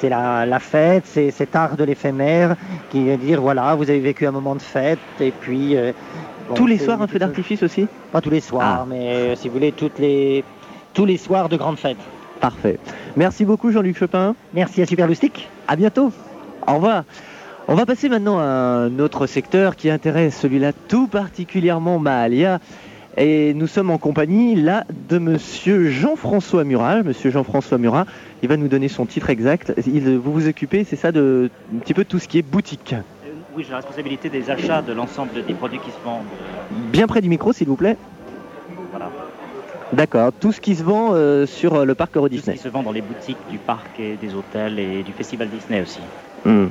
c'est 0.00 0.08
la, 0.08 0.46
la 0.46 0.58
fête. 0.58 1.04
C'est 1.06 1.30
cet 1.30 1.54
art 1.54 1.76
de 1.76 1.84
l'éphémère 1.84 2.56
qui 2.90 3.04
veut 3.04 3.16
dire 3.16 3.40
voilà, 3.40 3.74
vous 3.74 3.88
avez 3.90 4.00
vécu 4.00 4.26
un 4.26 4.32
moment 4.32 4.54
de 4.54 4.62
fête 4.62 4.98
et 5.20 5.30
puis. 5.30 5.76
euh, 5.76 5.92
bon, 6.48 6.54
Tous 6.54 6.66
les 6.66 6.78
soirs 6.78 7.00
un 7.02 7.06
feu 7.06 7.18
d'artifice 7.18 7.62
aussi? 7.62 7.86
Pas 8.12 8.20
tous 8.20 8.30
les 8.30 8.40
soirs, 8.40 8.80
Ah. 8.82 8.86
mais 8.88 9.08
euh, 9.08 9.36
si 9.36 9.48
vous 9.48 9.54
voulez, 9.54 9.72
toutes 9.72 9.98
les, 9.98 10.44
tous 10.94 11.04
les 11.04 11.16
soirs 11.16 11.48
de 11.48 11.56
grandes 11.56 11.78
fêtes. 11.78 11.98
Parfait. 12.40 12.78
Merci 13.16 13.44
beaucoup 13.44 13.70
Jean-Luc 13.70 13.98
Chopin. 13.98 14.34
Merci 14.54 14.80
à 14.82 14.86
Superloustic. 14.86 15.48
À 15.68 15.76
bientôt. 15.76 16.10
Au 16.66 16.74
revoir. 16.74 17.04
On 17.68 17.74
va 17.74 17.86
passer 17.86 18.08
maintenant 18.08 18.38
à 18.40 18.42
un 18.42 18.98
autre 18.98 19.26
secteur 19.26 19.76
qui 19.76 19.90
intéresse 19.90 20.36
celui-là 20.40 20.72
tout 20.88 21.06
particulièrement 21.06 21.98
Mahalia. 22.00 22.58
Et 23.16 23.54
nous 23.54 23.66
sommes 23.66 23.90
en 23.90 23.98
compagnie 23.98 24.54
là 24.54 24.84
de 25.08 25.18
monsieur 25.18 25.88
Jean-François 25.88 26.64
Murat. 26.64 27.02
Monsieur 27.02 27.30
Jean-François 27.30 27.76
Murat, 27.78 28.06
il 28.42 28.48
va 28.48 28.56
nous 28.56 28.68
donner 28.68 28.88
son 28.88 29.04
titre 29.04 29.30
exact. 29.30 29.72
Il- 29.86 30.16
vous 30.18 30.32
vous 30.32 30.46
occupez, 30.48 30.84
c'est 30.84 30.96
ça, 30.96 31.10
de 31.12 31.50
un 31.74 31.78
petit 31.78 31.92
peu 31.94 32.04
tout 32.04 32.18
ce 32.18 32.28
qui 32.28 32.38
est 32.38 32.42
boutique. 32.42 32.94
Oui, 33.56 33.64
j'ai 33.64 33.70
la 33.70 33.78
responsabilité 33.78 34.28
des 34.30 34.48
achats 34.48 34.80
de 34.80 34.92
l'ensemble 34.92 35.30
des 35.46 35.54
produits 35.54 35.80
qui 35.80 35.90
se 35.90 35.96
vendent. 36.04 36.22
Bien 36.92 37.08
près 37.08 37.20
du 37.20 37.28
micro, 37.28 37.52
s'il 37.52 37.66
vous 37.66 37.76
plaît. 37.76 37.96
Voilà. 38.92 39.10
D'accord. 39.92 40.30
Tout 40.38 40.52
ce 40.52 40.60
qui 40.60 40.76
se 40.76 40.84
vend 40.84 41.08
euh, 41.14 41.46
sur 41.46 41.74
euh, 41.74 41.84
le 41.84 41.96
parc 41.96 42.16
Euro 42.16 42.28
Tout 42.28 42.34
ce 42.34 42.38
Disney. 42.38 42.56
qui 42.56 42.62
se 42.62 42.68
vend 42.68 42.84
dans 42.84 42.92
les 42.92 43.02
boutiques 43.02 43.36
du 43.50 43.58
parc 43.58 43.98
et 43.98 44.16
des 44.22 44.34
hôtels 44.36 44.78
et 44.78 45.02
du 45.02 45.10
festival 45.12 45.48
Disney 45.50 45.82
aussi. 45.82 45.98
Hmm. 46.44 46.66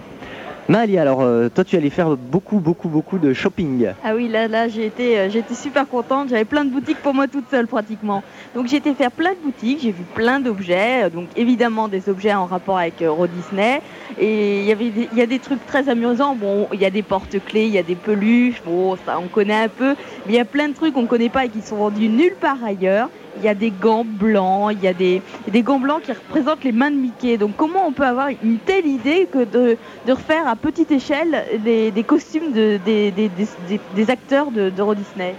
Mahalia, 0.70 1.02
alors 1.02 1.22
euh, 1.22 1.50
toi 1.50 1.64
tu 1.64 1.76
allais 1.78 1.90
faire 1.90 2.16
beaucoup, 2.16 2.60
beaucoup, 2.60 2.90
beaucoup 2.90 3.18
de 3.18 3.34
shopping. 3.34 3.88
Ah 4.04 4.14
oui, 4.14 4.28
là, 4.28 4.48
là, 4.48 4.68
j'ai 4.68 4.86
été, 4.86 5.18
euh, 5.18 5.28
été 5.28 5.56
super 5.56 5.88
contente. 5.88 6.30
J'avais 6.30 6.46
plein 6.46 6.64
de 6.64 6.70
boutiques 6.70 7.00
pour 7.00 7.16
moi 7.16 7.28
toute 7.28 7.50
seule 7.50 7.66
pratiquement. 7.66 8.22
Donc 8.54 8.68
j'ai 8.68 8.78
été 8.78 8.94
faire 8.94 9.10
plein 9.10 9.32
de 9.32 9.40
boutiques, 9.44 9.80
j'ai 9.82 9.92
vu 9.92 10.04
plein 10.14 10.40
d'objets. 10.40 11.06
euh, 11.06 11.10
Donc 11.10 11.28
évidemment 11.36 11.88
des 11.88 12.08
objets 12.08 12.36
en 12.36 12.46
rapport 12.46 12.78
avec 12.78 13.02
Euro 13.02 13.26
Disney. 13.26 13.82
Et 14.20 14.60
il 14.62 15.18
y 15.18 15.22
a 15.22 15.26
des 15.26 15.40
trucs 15.40 15.66
très 15.66 15.90
amusants. 15.90 16.36
Bon, 16.36 16.68
il 16.72 16.80
y 16.80 16.86
a 16.86 16.92
des 16.92 17.02
porte-clés, 17.02 17.66
il 17.66 17.74
y 17.74 17.80
a 17.80 17.84
des 17.84 17.96
peluches. 17.96 18.62
Bon, 18.64 18.96
ça 19.08 19.18
on 19.20 19.28
connaît 19.28 19.64
un 19.64 19.70
peu. 19.70 19.96
Mais 20.28 20.34
il 20.34 20.36
y 20.36 20.40
a 20.40 20.46
plein 20.46 20.68
de 20.68 20.76
trucs 20.76 20.94
qu'on 20.94 21.08
connaît 21.08 21.30
pas 21.30 21.46
et 21.46 21.50
qui 21.50 21.64
sont 21.64 21.78
vendus 21.78 22.10
nulle 22.10 22.36
part 22.40 22.64
ailleurs. 22.64 23.10
Il 23.40 23.46
y 23.46 23.48
a 23.48 23.56
des 23.56 23.72
gants 23.72 24.06
blancs, 24.06 24.74
il 24.78 24.84
y 24.84 24.88
a 24.88 24.94
des, 24.94 25.22
des 25.50 25.62
gants 25.64 25.80
blancs 25.80 26.02
qui 26.04 26.12
représentent 26.12 26.64
les 26.64 26.74
mains 26.74 26.92
de 26.92 26.98
Mickey. 26.98 27.38
Donc 27.38 27.52
comment 27.56 27.88
on 27.88 27.94
peut 27.94 28.04
avoir 28.06 28.28
une 28.44 28.58
telle 28.58 28.86
idée 28.86 29.28
que 29.32 29.46
de, 29.46 29.78
de 30.06 30.12
refaire 30.12 30.48
à 30.48 30.56
petite 30.56 30.92
échelle 30.92 31.46
des, 31.64 32.04
costumes 32.04 32.52
de- 32.52 32.80
des, 32.84 33.12
des- 33.12 34.10
acteurs 34.10 34.52
de- 34.52 34.70
d'Euro 34.70 34.94
Disney? 34.96 35.34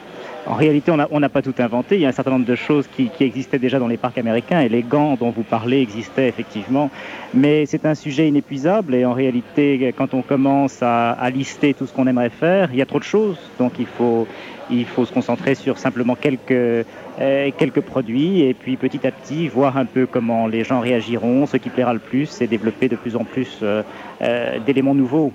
En 0.46 0.54
réalité, 0.54 0.90
on 0.90 0.96
n'a 0.96 1.06
on 1.10 1.20
n'a 1.20 1.28
pas 1.28 1.42
tout 1.42 1.54
inventé. 1.58 1.96
Il 1.96 2.00
y 2.00 2.06
a 2.06 2.08
un 2.08 2.12
certain 2.12 2.30
nombre 2.30 2.46
de 2.46 2.54
choses 2.54 2.86
qui, 2.88 3.10
qui 3.10 3.24
existaient 3.24 3.58
déjà 3.58 3.78
dans 3.78 3.86
les 3.88 3.98
parcs 3.98 4.16
américains 4.16 4.60
et 4.60 4.70
les 4.70 4.82
gants 4.82 5.16
dont 5.20 5.30
vous 5.30 5.42
parlez 5.42 5.80
existaient 5.82 6.28
effectivement. 6.28 6.90
Mais 7.34 7.66
c'est 7.66 7.84
un 7.84 7.94
sujet 7.94 8.26
inépuisable 8.26 8.94
et 8.94 9.04
en 9.04 9.12
réalité, 9.12 9.92
quand 9.96 10.14
on 10.14 10.22
commence 10.22 10.82
à, 10.82 11.10
à 11.12 11.28
lister 11.28 11.74
tout 11.74 11.86
ce 11.86 11.92
qu'on 11.92 12.06
aimerait 12.06 12.30
faire, 12.30 12.70
il 12.72 12.78
y 12.78 12.82
a 12.82 12.86
trop 12.86 12.98
de 12.98 13.04
choses. 13.04 13.38
Donc 13.58 13.72
il 13.78 13.86
faut, 13.86 14.26
il 14.70 14.86
faut 14.86 15.04
se 15.04 15.12
concentrer 15.12 15.54
sur 15.54 15.78
simplement 15.78 16.14
quelques, 16.14 16.50
euh, 16.52 17.50
quelques 17.56 17.80
produits 17.80 18.40
et 18.42 18.54
puis 18.54 18.76
petit 18.76 19.06
à 19.06 19.10
petit 19.12 19.48
voir 19.48 19.76
un 19.76 19.84
peu 19.84 20.06
comment 20.06 20.46
les 20.46 20.64
gens 20.64 20.80
réagiront, 20.80 21.46
ce 21.46 21.56
qui 21.56 21.68
plaira 21.70 21.92
le 21.92 21.98
plus 21.98 22.40
et 22.40 22.46
développer 22.46 22.88
de 22.88 22.96
plus 22.96 23.16
en 23.16 23.24
plus 23.24 23.58
euh, 23.62 23.82
euh, 24.22 24.58
d'éléments 24.64 24.94
nouveaux. 24.94 25.32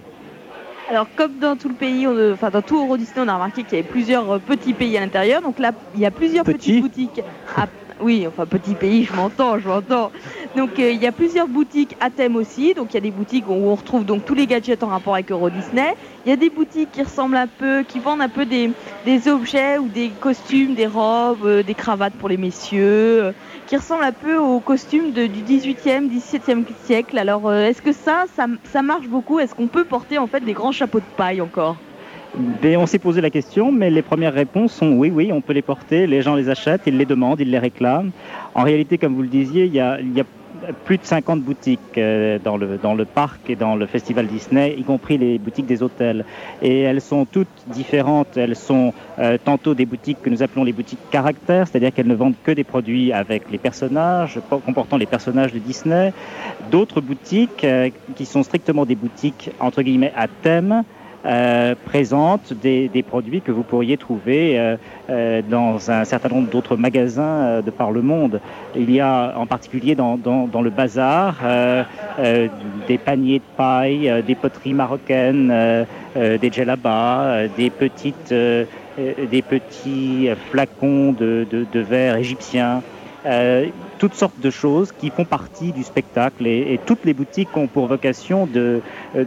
Alors 0.89 1.07
comme 1.15 1.39
dans 1.39 1.55
tout 1.55 1.67
le 1.69 1.73
pays, 1.75 2.05
on- 2.07 2.33
enfin 2.33 2.49
dans 2.51 2.61
tout 2.61 2.77
Euro 2.77 2.95
Disney, 2.97 3.25
on 3.25 3.27
a 3.27 3.33
remarqué 3.33 3.63
qu'il 3.63 3.77
y 3.77 3.81
avait 3.81 3.89
plusieurs 3.89 4.39
petits 4.39 4.73
pays 4.73 4.95
à 4.97 4.99
l'intérieur. 4.99 5.41
Donc 5.41 5.57
là, 5.59 5.71
il 5.95 6.01
y 6.01 6.05
a 6.05 6.11
plusieurs 6.11 6.43
petites 6.45 6.81
boutiques. 6.81 7.21
à- 7.57 7.67
Oui, 8.01 8.25
enfin 8.27 8.45
petit 8.45 8.73
pays, 8.73 9.05
je 9.05 9.13
m'entends, 9.13 9.57
je 9.57 9.67
m'entends. 9.69 10.11
Donc 10.57 10.79
euh, 10.79 10.91
il 10.91 11.01
y 11.01 11.07
a 11.07 11.13
plusieurs 11.13 11.47
boutiques 11.47 11.95
à 12.01 12.09
thème 12.09 12.35
aussi. 12.35 12.73
Donc 12.73 12.91
il 12.91 12.95
y 12.95 12.97
a 12.97 13.01
des 13.01 13.11
boutiques 13.11 13.47
où 13.47 13.53
on 13.53 13.73
retrouve 13.73 14.03
donc 14.03 14.25
tous 14.25 14.33
les 14.33 14.47
gadgets 14.47 14.83
en 14.83 14.87
rapport 14.87 15.13
avec 15.13 15.31
Euro 15.31 15.49
Disney. 15.49 15.95
Il 16.25 16.29
y 16.29 16.33
a 16.33 16.35
des 16.35 16.49
boutiques 16.49 16.91
qui 16.91 17.03
ressemblent 17.03 17.37
un 17.37 17.47
peu, 17.47 17.83
qui 17.83 17.99
vendent 17.99 18.21
un 18.21 18.29
peu 18.29 18.45
des, 18.45 18.69
objets 19.29 19.77
ou 19.77 19.87
des 19.87 20.09
costumes, 20.09 20.75
des 20.75 20.87
robes, 20.87 21.45
euh, 21.45 21.63
des 21.63 21.73
cravates 21.73 22.15
pour 22.15 22.27
les 22.27 22.37
messieurs, 22.37 23.23
euh, 23.23 23.31
qui 23.67 23.77
ressemblent 23.77 24.03
un 24.03 24.11
peu 24.11 24.35
aux 24.35 24.59
costumes 24.59 25.11
du 25.11 25.27
18e, 25.27 26.09
17e 26.09 26.65
siècle. 26.83 27.17
Alors 27.17 27.53
est-ce 27.53 27.81
que 27.81 27.93
ça, 27.93 28.25
ça 28.63 28.81
marche 28.81 29.07
beaucoup? 29.07 29.39
Est-ce 29.39 29.55
qu'on 29.55 29.67
peut 29.67 29.85
porter 29.85 30.17
en 30.17 30.27
fait 30.27 30.41
des 30.41 30.53
grands 30.53 30.73
chapeaux 30.73 30.99
de 30.99 31.05
paille 31.15 31.39
encore? 31.39 31.77
On 32.63 32.85
s'est 32.85 32.99
posé 32.99 33.21
la 33.21 33.29
question, 33.29 33.71
mais 33.71 33.89
les 33.89 34.01
premières 34.01 34.33
réponses 34.33 34.73
sont 34.73 34.91
oui, 34.91 35.11
oui, 35.13 35.31
on 35.31 35.41
peut 35.41 35.53
les 35.53 35.61
porter, 35.61 36.07
les 36.07 36.21
gens 36.21 36.35
les 36.35 36.49
achètent, 36.49 36.81
ils 36.85 36.97
les 36.97 37.05
demandent, 37.05 37.39
ils 37.39 37.49
les 37.49 37.59
réclament. 37.59 38.11
En 38.53 38.63
réalité, 38.63 38.97
comme 38.97 39.15
vous 39.15 39.21
le 39.21 39.27
disiez, 39.27 39.65
il 39.65 39.73
y 39.73 39.79
a, 39.79 39.99
il 39.99 40.13
y 40.13 40.21
a 40.21 40.25
plus 40.85 40.97
de 40.97 41.05
50 41.05 41.41
boutiques 41.41 41.79
euh, 41.97 42.39
dans, 42.43 42.57
le, 42.57 42.77
dans 42.81 42.93
le 42.93 43.05
parc 43.05 43.49
et 43.49 43.55
dans 43.55 43.75
le 43.75 43.85
festival 43.85 44.27
Disney, 44.27 44.75
y 44.77 44.83
compris 44.83 45.17
les 45.17 45.37
boutiques 45.37 45.65
des 45.65 45.83
hôtels. 45.83 46.25
Et 46.61 46.81
elles 46.81 47.01
sont 47.01 47.25
toutes 47.25 47.47
différentes. 47.67 48.37
Elles 48.37 48.55
sont 48.55 48.93
euh, 49.19 49.37
tantôt 49.43 49.73
des 49.73 49.85
boutiques 49.85 50.21
que 50.21 50.29
nous 50.29 50.43
appelons 50.43 50.63
les 50.63 50.73
boutiques 50.73 50.99
caractères, 51.11 51.67
c'est-à-dire 51.67 51.93
qu'elles 51.93 52.07
ne 52.07 52.15
vendent 52.15 52.35
que 52.43 52.51
des 52.51 52.63
produits 52.63 53.11
avec 53.13 53.49
les 53.51 53.57
personnages, 53.57 54.39
comportant 54.49 54.97
les 54.97 55.05
personnages 55.05 55.53
de 55.53 55.59
Disney. 55.59 56.13
D'autres 56.71 57.01
boutiques 57.01 57.63
euh, 57.63 57.89
qui 58.15 58.25
sont 58.25 58.43
strictement 58.43 58.85
des 58.85 58.95
boutiques, 58.95 59.51
entre 59.59 59.81
guillemets, 59.81 60.13
à 60.15 60.27
thème, 60.27 60.83
euh, 61.25 61.75
présentent 61.85 62.53
des, 62.53 62.87
des 62.87 63.03
produits 63.03 63.41
que 63.41 63.51
vous 63.51 63.63
pourriez 63.63 63.97
trouver 63.97 64.59
euh, 64.59 64.77
euh, 65.09 65.41
dans 65.49 65.91
un 65.91 66.05
certain 66.05 66.29
nombre 66.29 66.49
d'autres 66.49 66.77
magasins 66.77 67.23
euh, 67.23 67.61
de 67.61 67.71
par 67.71 67.91
le 67.91 68.01
monde. 68.01 68.39
Il 68.75 68.91
y 68.91 68.99
a 68.99 69.33
en 69.37 69.45
particulier 69.45 69.95
dans, 69.95 70.17
dans, 70.17 70.47
dans 70.47 70.61
le 70.61 70.69
bazar 70.69 71.35
des 72.87 72.97
paniers 72.97 73.39
de 73.39 73.43
paille, 73.57 74.23
des 74.25 74.35
poteries 74.35 74.73
marocaines, 74.73 75.53
des 76.15 76.51
djellabas, 76.51 77.47
des 77.57 77.69
petites, 77.69 78.33
des 78.33 79.41
petits 79.41 80.29
flacons 80.51 81.11
de, 81.13 81.45
de, 81.49 81.65
de 81.71 81.79
verre 81.79 82.17
égyptiens. 82.17 82.81
Euh, 83.25 83.65
toutes 83.97 84.13
sortes 84.13 84.39
de 84.39 84.49
choses 84.49 84.91
qui 84.91 85.09
font 85.09 85.25
partie 85.25 85.71
du 85.71 85.83
spectacle 85.83 86.47
et, 86.47 86.79
toutes 86.85 87.05
les 87.05 87.13
boutiques 87.13 87.55
ont 87.55 87.67
pour 87.67 87.87
vocation 87.87 88.47
euh, 88.55 88.79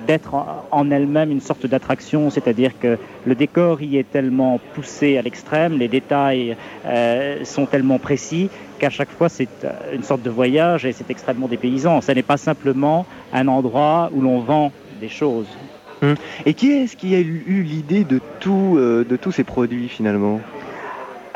d'être 0.06 0.34
en, 0.70 0.90
elles-mêmes 0.90 1.30
une 1.30 1.40
sorte 1.40 1.66
d'attraction, 1.66 2.30
c'est-à-dire 2.30 2.72
que 2.78 2.98
le 3.26 3.34
décor 3.34 3.82
y 3.82 3.96
est 3.96 4.10
tellement 4.10 4.60
poussé 4.74 5.16
à 5.18 5.22
l'extrême, 5.22 5.78
les 5.78 5.88
détails 5.88 6.56
euh, 6.86 7.44
sont 7.44 7.66
tellement 7.66 7.98
précis 7.98 8.50
qu'à 8.78 8.90
chaque 8.90 9.10
fois 9.10 9.28
c'est 9.28 9.64
euh, 9.64 9.70
une 9.94 10.02
sorte 10.02 10.22
de 10.22 10.30
voyage 10.30 10.84
et 10.84 10.92
c'est 10.92 11.10
extrêmement 11.10 11.48
dépaysant. 11.48 12.00
Ce 12.00 12.12
n'est 12.12 12.22
pas 12.22 12.36
simplement 12.36 13.06
un 13.32 13.48
endroit 13.48 14.10
où 14.12 14.20
l'on 14.20 14.40
vend 14.40 14.72
des 15.00 15.08
choses. 15.08 15.48
Hum. 16.02 16.14
Et 16.46 16.54
qui 16.54 16.70
est-ce 16.70 16.96
qui 16.96 17.14
a 17.16 17.18
eu 17.18 17.64
l'idée 17.66 18.04
de, 18.04 18.20
de 18.44 19.16
tous 19.16 19.32
ces 19.32 19.44
produits 19.44 19.88
finalement? 19.88 20.40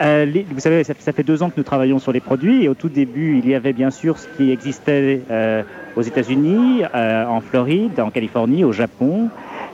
Euh, 0.02 0.26
vous 0.50 0.60
savez, 0.60 0.82
ça, 0.82 0.94
fait 0.94 1.22
deux 1.22 1.42
ans 1.42 1.50
que 1.50 1.54
nous 1.56 1.62
travaillons 1.62 2.00
sur 2.00 2.10
les 2.12 2.20
produits 2.20 2.64
et 2.64 2.68
au 2.68 2.74
tout 2.74 2.88
début, 2.88 3.38
il 3.38 3.48
y 3.48 3.54
avait 3.54 3.72
bien 3.72 3.90
sûr 3.90 4.18
ce 4.18 4.26
qui 4.36 4.50
existait 4.50 5.22
euh, 5.30 5.62
aux 5.94 6.02
États-Unis, 6.02 6.82
euh, 6.92 7.24
en 7.26 7.40
Floride, 7.40 8.00
en 8.00 8.10
Californie, 8.10 8.64
au 8.64 8.72
Japon. 8.72 9.28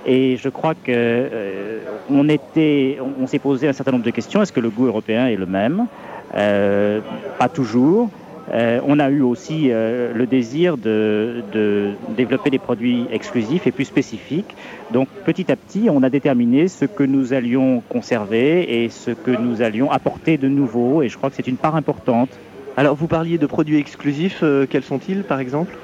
Et 0.07 0.37
je 0.37 0.49
crois 0.51 0.75
que 0.75 1.81
on 2.11 2.27
on, 2.29 3.27
s'est 3.27 3.39
posé 3.39 3.69
un 3.69 3.73
certain 3.73 3.93
nombre 3.93 4.05
de 4.05 4.11
questions. 4.11 4.43
Est-ce 4.43 4.53
que 4.53 4.61
le 4.61 4.71
goût 4.71 4.87
européen 4.87 5.27
est 5.29 5.37
le 5.37 5.47
même? 5.47 5.87
Pas 6.33 7.49
toujours. 7.53 8.11
Euh, 8.53 8.81
on 8.87 8.99
a 8.99 9.11
eu 9.11 9.21
aussi 9.21 9.69
euh, 9.71 10.13
le 10.15 10.27
désir 10.27 10.79
de, 10.79 11.43
de 11.53 11.91
développer 12.17 12.51
des 12.51 12.59
produits 12.59 13.07
exclusifs 13.13 13.67
et 13.67 13.73
plus 13.73 13.85
spécifiques. 13.85 14.55
Donc 14.91 15.09
petit 15.27 15.53
à 15.53 15.57
petit, 15.57 15.89
on 15.91 16.03
a 16.03 16.11
déterminé 16.11 16.69
ce 16.69 16.87
que 16.87 17.03
nous 17.03 17.35
allions 17.35 17.83
conserver 17.89 18.85
et 18.85 18.89
ce 18.89 19.11
que 19.11 19.31
nous 19.31 19.61
allions 19.61 19.91
apporter 19.91 20.39
de 20.39 20.49
nouveau. 20.49 21.03
Et 21.03 21.09
je 21.09 21.19
crois 21.19 21.31
que 21.31 21.37
c'est 21.37 21.47
une 21.47 21.57
part 21.57 21.77
importante. 21.77 22.31
Alors 22.77 22.95
vous 22.95 23.09
parliez 23.09 23.39
de 23.39 23.47
produits 23.47 23.77
exclusifs, 23.77 24.41
euh, 24.43 24.67
quels 24.69 24.85
sont-ils 24.85 25.25
par 25.25 25.41
exemple? 25.41 25.77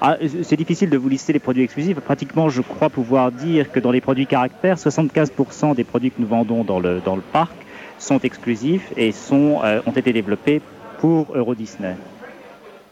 Ah, 0.00 0.16
c'est 0.42 0.56
difficile 0.56 0.90
de 0.90 0.98
vous 0.98 1.08
lister 1.08 1.32
les 1.32 1.38
produits 1.38 1.62
exclusifs. 1.62 1.98
Pratiquement, 2.00 2.50
je 2.50 2.60
crois 2.60 2.90
pouvoir 2.90 3.32
dire 3.32 3.72
que 3.72 3.80
dans 3.80 3.90
les 3.90 4.02
produits 4.02 4.26
caractères, 4.26 4.76
75% 4.76 5.74
des 5.74 5.84
produits 5.84 6.10
que 6.10 6.20
nous 6.20 6.26
vendons 6.26 6.64
dans 6.64 6.78
le, 6.78 7.00
dans 7.04 7.16
le 7.16 7.22
parc 7.22 7.54
sont 7.98 8.20
exclusifs 8.20 8.92
et 8.96 9.12
sont, 9.12 9.60
euh, 9.64 9.80
ont 9.86 9.92
été 9.92 10.12
développés 10.12 10.60
pour 10.98 11.34
Euro 11.34 11.54
Disney. 11.54 11.96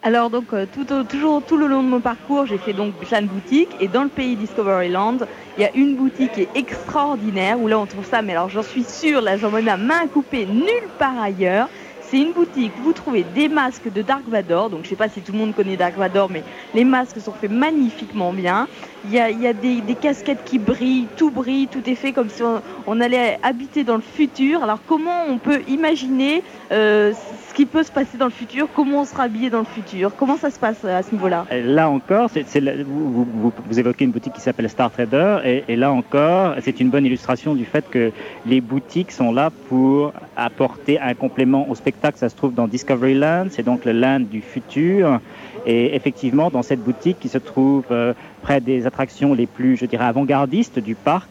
Alors 0.03 0.29
donc 0.29 0.53
euh, 0.53 0.67
tout 0.71 0.85
toujours 1.05 1.43
tout 1.43 1.57
le 1.57 1.67
long 1.67 1.83
de 1.83 1.89
mon 1.89 2.01
parcours, 2.01 2.45
j'ai 2.45 2.59
fait 2.59 2.75
donc 2.75 2.93
plein 2.95 3.23
de 3.23 3.27
boutiques 3.27 3.75
et 3.81 3.89
dans 3.89 4.03
le 4.03 4.11
pays 4.11 4.37
Discoveryland, 4.37 5.17
il 5.57 5.63
y 5.63 5.67
a 5.67 5.75
une 5.75 5.97
boutique 5.97 6.33
qui 6.33 6.43
est 6.43 6.49
extraordinaire 6.55 7.59
où 7.59 7.69
là 7.69 7.79
on 7.79 7.87
trouve 7.87 8.05
ça, 8.05 8.21
mais 8.21 8.33
alors 8.33 8.51
j'en 8.51 8.63
suis 8.63 8.85
sûre, 8.85 9.23
là 9.23 9.39
j'en 9.39 9.51
mets 9.51 9.63
ma 9.63 9.79
main 9.79 10.07
coupée 10.13 10.45
nulle 10.45 10.91
part 10.99 11.19
ailleurs. 11.23 11.69
C'est 12.03 12.21
une 12.21 12.33
boutique 12.33 12.73
où 12.79 12.83
vous 12.83 12.93
trouvez 12.93 13.25
des 13.35 13.49
masques 13.49 13.91
de 13.91 14.03
Dark 14.03 14.29
Vador, 14.29 14.69
donc 14.69 14.85
je 14.85 14.91
sais 14.91 14.95
pas 14.95 15.09
si 15.09 15.23
tout 15.23 15.33
le 15.33 15.39
monde 15.39 15.55
connaît 15.55 15.79
Dark 15.79 15.97
Vador, 15.97 16.29
mais 16.31 16.45
les 16.75 16.85
masques 16.85 17.19
sont 17.19 17.33
faits 17.33 17.51
magnifiquement 17.51 18.35
bien. 18.35 18.69
Il 19.07 19.13
y 19.13 19.19
a, 19.21 19.53
des, 19.53 19.83
casquettes 20.01 20.45
qui 20.45 20.59
brillent, 20.59 21.07
tout 21.17 21.31
brille, 21.31 21.69
tout 21.69 21.89
est 21.89 21.95
fait 21.95 22.13
comme 22.13 22.29
si 22.29 22.43
on, 22.87 23.01
allait 23.01 23.39
habiter 23.43 23.85
dans 23.85 23.97
le 23.97 24.03
futur. 24.03 24.63
Alors 24.63 24.79
comment 24.87 25.25
on 25.29 25.39
peut 25.39 25.61
imaginer 25.69 26.43
euh, 26.73 27.13
ce 27.55 27.55
qui 27.55 27.67
peut 27.67 27.83
se 27.83 27.93
passer 27.93 28.19
dans 28.19 28.25
le 28.25 28.31
futur, 28.31 28.67
comment 28.75 29.03
on 29.03 29.05
sera 29.05 29.25
habillé 29.25 29.51
dans 29.51 29.61
le 29.61 29.65
futur, 29.65 30.11
comment 30.17 30.37
ça 30.37 30.51
se 30.51 30.59
passe 30.59 30.85
à 30.85 31.03
ce 31.03 31.13
niveau-là? 31.13 31.47
Euh, 31.53 31.63
Là 31.75 31.89
encore, 31.89 32.29
vous, 32.29 33.79
évoquez 33.79 34.05
une 34.05 34.11
boutique 34.11 34.33
qui 34.33 34.41
s'appelle 34.41 34.69
Star 34.69 34.91
Trader, 34.91 35.39
et, 35.45 35.65
et 35.69 35.77
là 35.77 35.93
encore, 35.93 36.55
c'est 36.63 36.81
une 36.81 36.91
bonne 36.91 37.07
illustration 37.07 37.55
du 37.55 37.65
fait 37.65 37.89
que 37.89 38.11
les 38.47 38.61
boutiques 38.61 39.13
sont 39.13 39.33
là 39.33 39.51
pour 39.69 40.13
apporter 40.37 40.99
un 40.99 41.15
complément 41.15 41.69
au 41.69 41.75
spectacle. 41.75 42.19
Ça 42.19 42.29
se 42.29 42.37
trouve 42.37 42.55
dans 42.55 42.67
Discoveryland, 42.67 43.47
c'est 43.51 43.63
donc 43.63 43.85
le 43.85 43.93
land 43.93 44.21
du 44.21 44.41
futur. 44.41 45.21
Et 45.67 45.95
effectivement, 45.95 46.51
dans 46.51 46.63
cette 46.63 46.81
boutique 46.81 47.19
qui 47.21 47.29
se 47.29 47.39
trouve 47.39 47.85
euh, 47.91 48.13
près 48.43 48.61
des 48.61 48.87
attractions 48.87 49.35
les 49.35 49.47
plus, 49.47 49.77
je 49.77 49.87
dirais, 49.87 50.05
avant-gardistes 50.05 50.79
du 50.79 50.95
parc, 50.95 51.31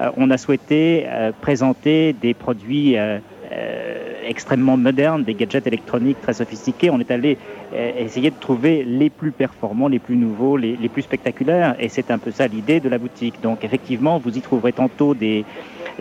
euh, 0.00 0.10
on 0.16 0.30
a 0.30 0.38
souhaité 0.38 1.04
euh, 1.06 1.32
présenter 1.38 2.14
des 2.14 2.34
produits 2.34 2.96
extrêmement 4.26 4.76
modernes, 4.76 5.22
des 5.22 5.34
gadgets 5.34 5.66
électroniques 5.68 6.20
très 6.20 6.32
sophistiqués. 6.32 6.90
On 6.90 6.98
est 6.98 7.12
allé 7.12 7.38
essayer 7.72 8.30
de 8.30 8.34
trouver 8.40 8.82
les 8.82 9.10
plus 9.10 9.30
performants, 9.30 9.86
les 9.86 10.00
plus 10.00 10.16
nouveaux, 10.16 10.56
les 10.56 10.88
plus 10.88 11.02
spectaculaires. 11.02 11.76
Et 11.78 11.88
c'est 11.88 12.10
un 12.10 12.18
peu 12.18 12.32
ça 12.32 12.48
l'idée 12.48 12.80
de 12.80 12.88
la 12.88 12.98
boutique. 12.98 13.40
Donc 13.42 13.62
effectivement, 13.62 14.18
vous 14.18 14.36
y 14.36 14.40
trouverez 14.40 14.72
tantôt 14.72 15.14
des, 15.14 15.44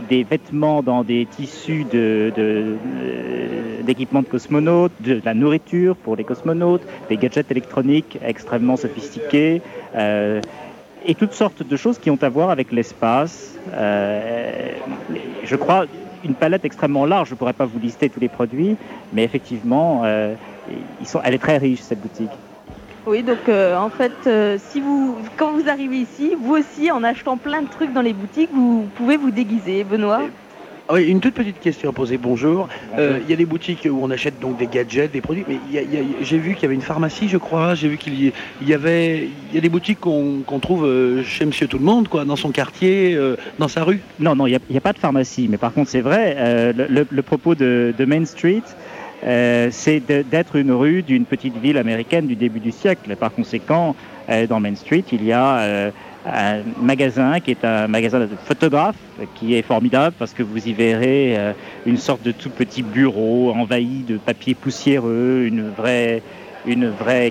des 0.10 0.24
vêtements 0.24 0.82
dans 0.82 1.04
des 1.04 1.26
tissus 1.26 1.86
de, 1.86 2.32
de, 2.36 2.76
euh, 2.98 3.82
d'équipements 3.84 4.22
de 4.22 4.28
cosmonautes, 4.28 4.92
de 5.02 5.22
la 5.24 5.34
nourriture 5.34 5.96
pour 5.96 6.16
les 6.16 6.24
cosmonautes, 6.24 6.84
des 7.10 7.18
gadgets 7.18 7.50
électroniques 7.52 8.18
extrêmement 8.26 8.78
sophistiqués. 8.78 9.62
euh, 9.96 10.42
et 11.06 11.16
toutes 11.16 11.34
sortes 11.34 11.68
de 11.68 11.76
choses 11.76 12.00
qui 12.00 12.10
ont 12.10 12.20
à 12.22 12.30
voir 12.30 12.50
avec 12.50 12.72
l'espace. 12.72 13.56
Euh, 13.74 14.72
je 15.44 15.56
crois 15.58 15.86
une 16.24 16.34
palette 16.34 16.64
extrêmement 16.64 17.06
large. 17.06 17.28
Je 17.28 17.34
ne 17.34 17.38
pourrais 17.38 17.52
pas 17.52 17.66
vous 17.66 17.78
lister 17.78 18.10
tous 18.10 18.22
les 18.22 18.30
produits, 18.30 18.78
mais 19.12 19.26
effectivement, 19.26 20.04
ils 21.02 21.06
sont, 21.06 21.20
elle 21.22 21.34
est 21.34 21.40
très 21.40 21.58
riche 21.58 21.82
cette 21.82 22.00
boutique. 22.00 22.30
Oui, 23.06 23.22
donc 23.22 23.50
euh, 23.50 23.76
en 23.76 23.90
fait, 23.90 24.14
euh, 24.28 24.58
si 24.70 24.80
vous, 24.80 25.18
quand 25.36 25.52
vous 25.52 25.68
arrivez 25.70 25.98
ici, 25.98 26.36
vous 26.40 26.56
aussi, 26.56 26.90
en 26.90 27.04
achetant 27.04 27.36
plein 27.38 27.62
de 27.62 27.68
trucs 27.68 27.92
dans 27.92 28.02
les 28.02 28.14
boutiques, 28.14 28.50
vous 28.54 28.88
pouvez 28.96 29.18
vous 29.18 29.30
déguiser, 29.32 29.84
Benoît. 29.84 30.22
Ah 30.88 30.94
Oui, 30.96 31.04
une 31.08 31.20
toute 31.22 31.34
petite 31.34 31.60
question 31.62 31.90
à 31.90 31.94
poser. 31.94 32.18
Bonjour. 32.18 32.68
Euh, 32.98 33.20
Il 33.24 33.30
y 33.30 33.34
a 33.34 33.38
des 33.38 33.46
boutiques 33.46 33.88
où 33.90 34.00
on 34.02 34.10
achète 34.12 34.40
donc 34.42 34.58
des 34.58 34.68
gadgets, 34.68 35.12
des 35.12 35.22
produits, 35.22 35.44
mais 35.48 35.58
il 35.70 35.76
y 35.76 35.80
a- 35.80 35.82
il 35.82 35.94
y 35.94 35.98
a- 35.98 36.02
j'ai 36.22 36.38
vu 36.38 36.54
qu'il 36.56 36.64
y 36.64 36.66
avait 36.66 36.76
une 36.76 36.82
pharmacie, 36.82 37.28
je 37.30 37.38
crois. 37.38 37.74
J'ai 37.76 37.88
vu 37.90 37.98
qu'il 37.98 38.14
y, 38.22 38.34
il 38.62 38.68
y 38.70 38.74
avait, 38.74 39.30
il 39.50 39.56
y 39.56 39.58
a 39.58 39.62
des 39.62 39.70
boutiques 39.70 40.00
qu'on 40.02 40.40
qu'on 40.46 40.60
trouve 40.60 40.86
chez 41.26 41.46
Monsieur 41.46 41.68
Tout 41.68 41.78
le 41.80 41.86
Monde, 41.86 42.10
quoi, 42.10 42.24
dans 42.26 42.36
son 42.36 42.52
quartier, 42.52 43.16
euh, 43.16 43.36
dans 43.60 43.70
sa 43.70 43.84
rue. 43.86 44.00
Non, 44.20 44.36
non, 44.36 44.46
il 44.48 44.58
n'y 44.70 44.78
a, 44.78 44.82
pas 44.82 44.92
de 44.94 45.00
pharmacie. 45.00 45.48
Mais 45.50 45.58
par 45.58 45.74
contre, 45.74 45.90
c'est 45.90 46.02
vrai, 46.02 46.36
euh, 46.38 46.74
le, 46.76 46.86
le- 46.90 47.08
le 47.10 47.22
propos 47.22 47.56
de, 47.56 47.94
de 47.98 48.06
Main 48.06 48.26
Street, 48.26 48.64
euh, 49.26 49.70
c'est 49.72 50.00
d'être 50.00 50.56
une 50.56 50.72
rue 50.72 51.02
d'une 51.02 51.26
petite 51.26 51.58
ville 51.58 51.78
américaine 51.78 52.28
du 52.28 52.36
début 52.36 52.60
du 52.60 52.72
siècle. 52.72 53.16
Par 53.16 53.34
conséquent, 53.34 53.96
euh, 54.30 54.48
dans 54.48 54.60
Main 54.60 54.76
Street, 54.76 55.04
il 55.12 55.24
y 55.24 55.32
a 55.32 55.60
euh, 55.60 55.92
un 56.26 56.62
magasin 56.82 57.40
qui 57.40 57.52
est 57.52 57.64
un 57.64 57.88
magasin 57.88 58.20
de 58.20 58.30
photographes 58.46 58.96
qui 59.36 59.56
est 59.56 59.62
formidable 59.62 60.16
parce 60.18 60.34
que 60.34 60.44
vous 60.44 60.68
y 60.68 60.74
verrez 60.74 61.38
une 61.86 61.98
sorte 61.98 62.24
de 62.24 62.32
tout 62.32 62.50
petit 62.50 62.82
bureau 62.82 63.52
envahi 63.52 64.04
de 64.08 64.18
papier 64.18 64.56
poussiéreux, 64.56 65.44
une 65.46 65.70
vraie, 65.70 66.22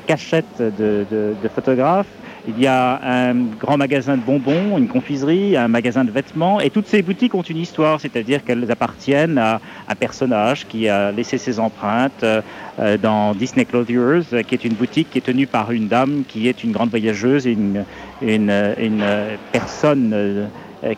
cachette 0.06 0.60
de 0.60 1.48
photographes. 1.54 2.06
Il 2.48 2.60
y 2.60 2.66
a 2.66 3.00
un 3.04 3.34
grand 3.34 3.76
magasin 3.76 4.16
de 4.16 4.22
bonbons, 4.22 4.76
une 4.76 4.88
confiserie, 4.88 5.56
un 5.56 5.68
magasin 5.68 6.04
de 6.04 6.10
vêtements, 6.10 6.60
et 6.60 6.70
toutes 6.70 6.88
ces 6.88 7.02
boutiques 7.02 7.34
ont 7.34 7.42
une 7.42 7.58
histoire, 7.58 8.00
c'est-à-dire 8.00 8.44
qu'elles 8.44 8.68
appartiennent 8.70 9.38
à 9.38 9.60
un 9.88 9.94
personnage 9.94 10.66
qui 10.66 10.88
a 10.88 11.12
laissé 11.12 11.38
ses 11.38 11.60
empreintes 11.60 12.24
euh, 12.24 12.40
euh, 12.80 12.98
dans 12.98 13.34
Disney 13.34 13.64
Clothiers, 13.64 14.42
qui 14.46 14.54
est 14.54 14.64
une 14.64 14.74
boutique 14.74 15.10
qui 15.10 15.18
est 15.18 15.22
tenue 15.22 15.46
par 15.46 15.70
une 15.70 15.86
dame 15.86 16.24
qui 16.26 16.48
est 16.48 16.64
une 16.64 16.72
grande 16.72 16.90
voyageuse 16.90 17.46
et 17.46 17.52
une, 17.52 17.84
une, 18.22 18.50
une, 18.78 19.04
personne 19.52 20.10
euh, 20.12 20.46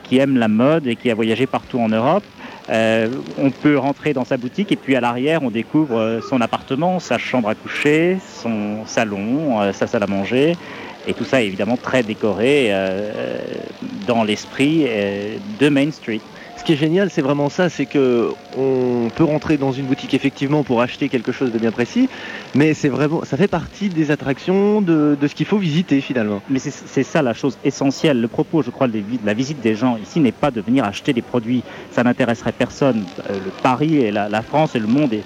qui 0.03 0.18
aime 0.18 0.38
la 0.38 0.49
mode 0.49 0.86
et 0.86 0.97
qui 0.97 1.11
a 1.11 1.14
voyagé 1.14 1.47
partout 1.47 1.78
en 1.78 1.88
Europe. 1.88 2.24
On 2.70 3.51
peut 3.51 3.76
rentrer 3.76 4.14
dans 4.14 4.24
sa 4.24 4.38
boutique 4.38 4.72
et 4.72 4.76
puis 4.76 4.97
à 4.97 5.01
l'arrière 5.03 5.42
on 5.42 5.51
découvre 5.51 6.20
son 6.26 6.40
appartement, 6.40 6.99
sa 6.99 7.18
chambre 7.18 7.51
à 7.51 7.55
coucher, 7.55 8.16
son 8.42 8.86
salon, 8.86 9.70
sa 9.74 9.86
salle 9.86 10.03
à 10.03 10.07
manger. 10.07 10.55
Et 11.07 11.14
tout 11.14 11.24
ça 11.24 11.42
est 11.42 11.46
évidemment 11.46 11.76
très 11.76 12.02
décoré 12.02 12.68
euh, 12.70 13.38
dans 13.82 14.24
l'esprit 14.24 14.84
euh, 14.86 15.38
de 15.59 15.68
Main 15.68 15.90
Street. 15.90 16.22
Ce 16.57 16.64
qui 16.64 16.72
est 16.72 16.76
génial, 16.76 17.11
c'est 17.11 17.20
vraiment 17.22 17.48
ça, 17.48 17.68
c'est 17.68 17.86
que 17.86 18.30
on 18.57 19.11
peut 19.14 19.24
rentrer 19.24 19.59
dans 19.59 19.72
une 19.72 19.86
boutique 19.86 20.14
effectivement 20.14 20.62
pour 20.64 20.80
acheter 20.80 21.09
quelque 21.09 21.32
chose 21.32 21.52
de 21.52 21.59
bien 21.59 21.72
précis, 21.72 22.09
mais 22.55 22.72
c'est 22.72 22.88
vraiment, 22.88 23.24
ça 23.24 23.36
fait 23.36 23.48
partie 23.48 23.90
des 23.90 24.11
attractions 24.11 24.80
de, 24.80 25.16
de 25.20 25.26
ce 25.26 25.34
qu'il 25.34 25.46
faut 25.46 25.59
visiter 25.59 26.00
finalement. 26.00 26.42
Mais 26.48 26.59
c'est- 26.59 27.02
ça 27.02 27.20
la 27.22 27.34
chose 27.34 27.59
essentielle. 27.64 28.20
Le 28.20 28.28
propos, 28.28 28.62
je 28.62 28.70
crois, 28.70 28.88
de 28.88 29.02
la 29.24 29.34
visite 29.34 29.61
des 29.61 29.74
gens 29.74 29.96
ici 29.98 30.20
n'est 30.20 30.32
pas 30.32 30.50
de 30.50 30.61
venir 30.61 30.84
acheter 30.84 31.12
des 31.12 31.22
produits. 31.22 31.64
Ça 31.90 32.02
n'intéresserait 32.02 32.52
personne. 32.52 33.07
Euh, 33.28 33.40
Le 33.44 33.50
Paris 33.50 33.96
et 33.96 34.11
la, 34.11 34.28
la 34.28 34.42
France 34.42 34.74
et 34.74 34.78
le 34.78 34.86
monde 34.86 35.12
est- 35.12 35.24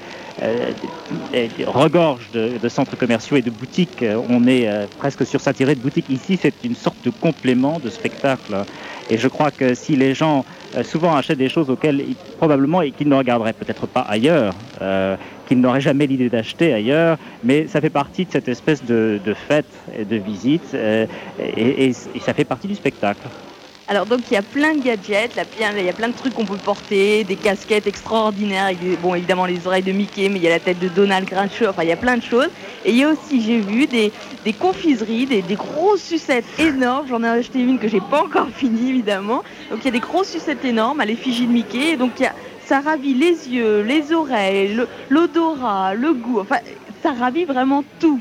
regorge 1.66 2.30
de, 2.32 2.68
centres 2.68 2.96
commerciaux 2.96 3.36
et 3.36 3.42
de 3.42 3.50
boutiques. 3.50 4.02
Euh, 4.02 4.20
On 4.28 4.46
est 4.46 4.68
euh, 4.68 4.86
presque 4.98 5.26
sursaturé 5.26 5.74
de 5.74 5.80
boutiques. 5.80 6.08
Ici, 6.10 6.38
c'est 6.40 6.54
une 6.64 6.74
sorte 6.74 6.96
de 7.04 7.10
complément 7.10 7.78
de 7.80 7.90
spectacle. 7.90 8.64
Et 9.10 9.18
je 9.18 9.28
crois 9.28 9.50
que 9.50 9.74
si 9.74 9.96
les 9.96 10.14
gens 10.14 10.44
euh, 10.76 10.84
souvent 10.84 11.16
achètent 11.16 11.38
des 11.38 11.48
choses 11.48 11.70
auxquelles 11.70 12.00
ils- 12.00 12.16
probablement 12.36 12.82
et 12.82 12.90
qu'ils 12.90 13.08
ne 13.08 13.14
regarderaient 13.14 13.52
peut-être 13.54 13.86
pas 13.86 14.02
ailleurs, 14.02 14.54
euh, 14.82 15.16
qu'ils 15.46 15.60
n'auraient 15.60 15.80
jamais 15.80 16.06
l'idée 16.06 16.28
d'acheter 16.28 16.72
ailleurs, 16.72 17.16
mais 17.42 17.66
ça 17.66 17.80
fait 17.80 17.90
partie 17.90 18.26
de 18.26 18.30
cette 18.30 18.48
espèce 18.48 18.84
de, 18.84 19.18
fête 19.48 19.66
et 19.98 20.04
de 20.04 20.16
visite 20.16 20.70
euh, 20.74 21.06
et 21.40 21.92
ça 22.20 22.34
fait 22.34 22.44
partie 22.44 22.68
du 22.68 22.74
spectacle. 22.74 23.26
Alors 23.90 24.04
donc 24.04 24.20
il 24.30 24.34
y 24.34 24.36
a 24.36 24.42
plein 24.42 24.74
de 24.74 24.82
gadgets, 24.82 25.30
il 25.58 25.82
y 25.82 25.88
a 25.88 25.92
plein 25.94 26.08
de 26.08 26.12
trucs 26.14 26.34
qu'on 26.34 26.44
peut 26.44 26.58
porter, 26.58 27.24
des 27.24 27.36
casquettes 27.36 27.86
extraordinaires, 27.86 28.66
avec 28.66 29.00
bon 29.00 29.14
évidemment 29.14 29.46
les 29.46 29.66
oreilles 29.66 29.82
de 29.82 29.92
Mickey, 29.92 30.28
mais 30.28 30.36
il 30.36 30.42
y 30.42 30.46
a 30.46 30.50
la 30.50 30.60
tête 30.60 30.78
de 30.78 30.88
Donald 30.88 31.26
Grincheux, 31.26 31.70
enfin 31.70 31.84
il 31.84 31.88
y 31.88 31.92
a 31.92 31.96
plein 31.96 32.18
de 32.18 32.22
choses. 32.22 32.50
Et 32.84 32.90
il 32.90 32.98
y 32.98 33.04
a 33.04 33.08
aussi, 33.08 33.40
j'ai 33.40 33.60
vu, 33.60 33.86
des, 33.86 34.12
confiseries, 34.52 35.24
des, 35.24 35.42
grosses 35.54 36.02
sucettes 36.02 36.44
énormes, 36.58 37.06
j'en 37.08 37.24
ai 37.24 37.28
acheté 37.28 37.60
une 37.60 37.78
que 37.78 37.88
j'ai 37.88 38.02
pas 38.02 38.22
encore 38.22 38.48
finie 38.54 38.90
évidemment. 38.90 39.42
Donc 39.70 39.78
il 39.80 39.84
y 39.86 39.88
a 39.88 39.92
des 39.92 40.00
grosses 40.00 40.28
sucettes 40.28 40.66
énormes 40.66 41.00
à 41.00 41.06
l'effigie 41.06 41.46
de 41.46 41.52
Mickey, 41.52 41.92
et 41.92 41.96
donc 41.96 42.12
ça 42.66 42.80
ravit 42.80 43.14
les 43.14 43.48
yeux, 43.48 43.80
les 43.80 44.12
oreilles, 44.12 44.74
le- 44.74 44.88
l'odorat, 45.08 45.94
le 45.94 46.12
goût, 46.12 46.40
enfin 46.40 46.58
ça 47.02 47.12
ravit 47.12 47.46
vraiment 47.46 47.82
tout. 48.00 48.20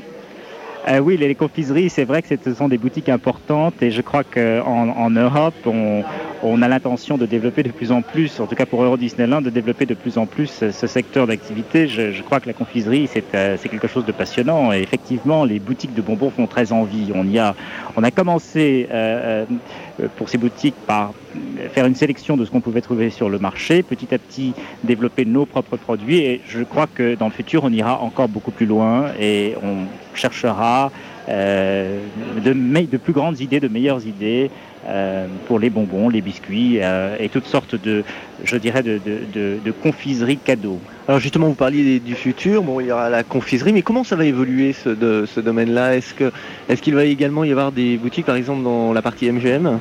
Euh, 0.88 1.00
oui, 1.00 1.18
les, 1.18 1.34
confiseries, 1.34 1.90
c'est 1.90 2.04
vrai 2.04 2.22
que 2.22 2.28
ce 2.42 2.54
sont 2.54 2.68
des 2.68 2.78
boutiques 2.78 3.10
importantes 3.10 3.82
et 3.82 3.90
je 3.90 4.00
crois 4.00 4.24
qu'en 4.24 4.88
en 4.88 5.10
Europe, 5.10 5.54
on, 5.66 6.02
on 6.42 6.62
a 6.62 6.68
l'intention 6.68 7.18
de 7.18 7.26
développer 7.26 7.62
de 7.62 7.70
plus 7.70 7.92
en 7.92 8.00
plus, 8.00 8.40
en 8.40 8.46
tout 8.46 8.54
cas 8.54 8.64
pour 8.64 8.82
Euro 8.82 8.96
Disneyland, 8.96 9.42
de 9.42 9.50
développer 9.50 9.84
de 9.86 9.94
plus 9.94 10.16
en 10.16 10.24
plus 10.24 10.64
ce, 10.70 10.86
secteur 10.86 11.26
d'activité. 11.26 11.88
Je, 11.88 12.12
je 12.12 12.22
crois 12.22 12.40
que 12.40 12.46
la 12.46 12.54
confiserie, 12.54 13.06
c'est 13.06 13.34
euh, 13.34 13.56
quelque 13.58 13.88
chose 13.88 14.06
de 14.06 14.12
passionnant 14.12 14.72
et 14.72 14.78
effectivement, 14.78 15.44
les 15.44 15.58
boutiques 15.58 15.94
de 15.94 16.00
bonbons 16.00 16.30
font 16.30 16.46
très 16.46 16.72
envie. 16.72 17.12
On, 17.14 17.26
y 17.26 17.38
a, 17.38 17.54
on 17.96 18.02
a 18.02 18.10
commencé 18.10 18.88
euh, 18.90 19.44
euh, 19.44 19.44
pour 20.16 20.28
ces 20.28 20.38
boutiques 20.38 20.74
par 20.86 21.12
faire 21.72 21.86
une 21.86 21.94
sélection 21.94 22.36
de 22.36 22.44
ce 22.44 22.50
qu'on 22.50 22.60
pouvait 22.60 22.80
trouver 22.80 23.10
sur 23.10 23.28
le 23.28 23.38
marché, 23.38 23.82
petit 23.82 24.14
à 24.14 24.18
petit 24.18 24.54
développer 24.84 25.24
nos 25.24 25.44
propres 25.46 25.76
produits 25.76 26.18
et 26.18 26.40
je 26.48 26.62
crois 26.62 26.86
que 26.86 27.14
dans 27.14 27.26
le 27.26 27.32
futur, 27.32 27.64
on 27.64 27.72
ira 27.72 28.00
encore 28.00 28.28
beaucoup 28.28 28.50
plus 28.52 28.66
loin 28.66 29.06
et 29.20 29.54
on 29.62 29.86
cherchera 30.14 30.90
euh, 31.28 32.00
de, 32.44 32.52
de 32.52 32.96
plus 32.96 33.12
grandes 33.12 33.40
idées, 33.40 33.60
de 33.60 33.68
meilleures 33.68 34.06
idées 34.06 34.50
euh, 34.86 35.26
pour 35.46 35.58
les 35.58 35.70
bonbons, 35.70 36.08
les 36.08 36.20
biscuits 36.22 36.78
euh, 36.80 37.16
et 37.18 37.28
toutes 37.28 37.46
sortes 37.46 37.74
de, 37.74 38.04
je 38.44 38.56
dirais, 38.56 38.82
de, 38.82 38.98
de- 39.04 39.58
de 39.64 39.70
confiseries 39.72 40.38
cadeaux. 40.38 40.80
Alors 41.08 41.20
justement, 41.20 41.46
vous 41.46 41.54
parliez 41.54 42.00
du 42.00 42.14
futur, 42.14 42.62
bon, 42.62 42.80
il 42.80 42.88
y 42.88 42.92
aura 42.92 43.08
la 43.08 43.22
confiserie, 43.22 43.72
mais 43.72 43.80
comment 43.80 44.04
ça 44.04 44.14
va 44.14 44.26
évoluer 44.26 44.74
ce, 44.74 45.40
domaine-là? 45.40 45.96
Est-ce 45.96 46.82
qu'il 46.82 46.94
va 46.94 47.04
également 47.06 47.44
y 47.44 47.50
avoir 47.50 47.72
des 47.72 47.96
boutiques, 47.96 48.26
par 48.26 48.36
exemple, 48.36 48.62
dans 48.62 48.92
la 48.92 49.00
partie 49.00 49.32
MGM 49.32 49.78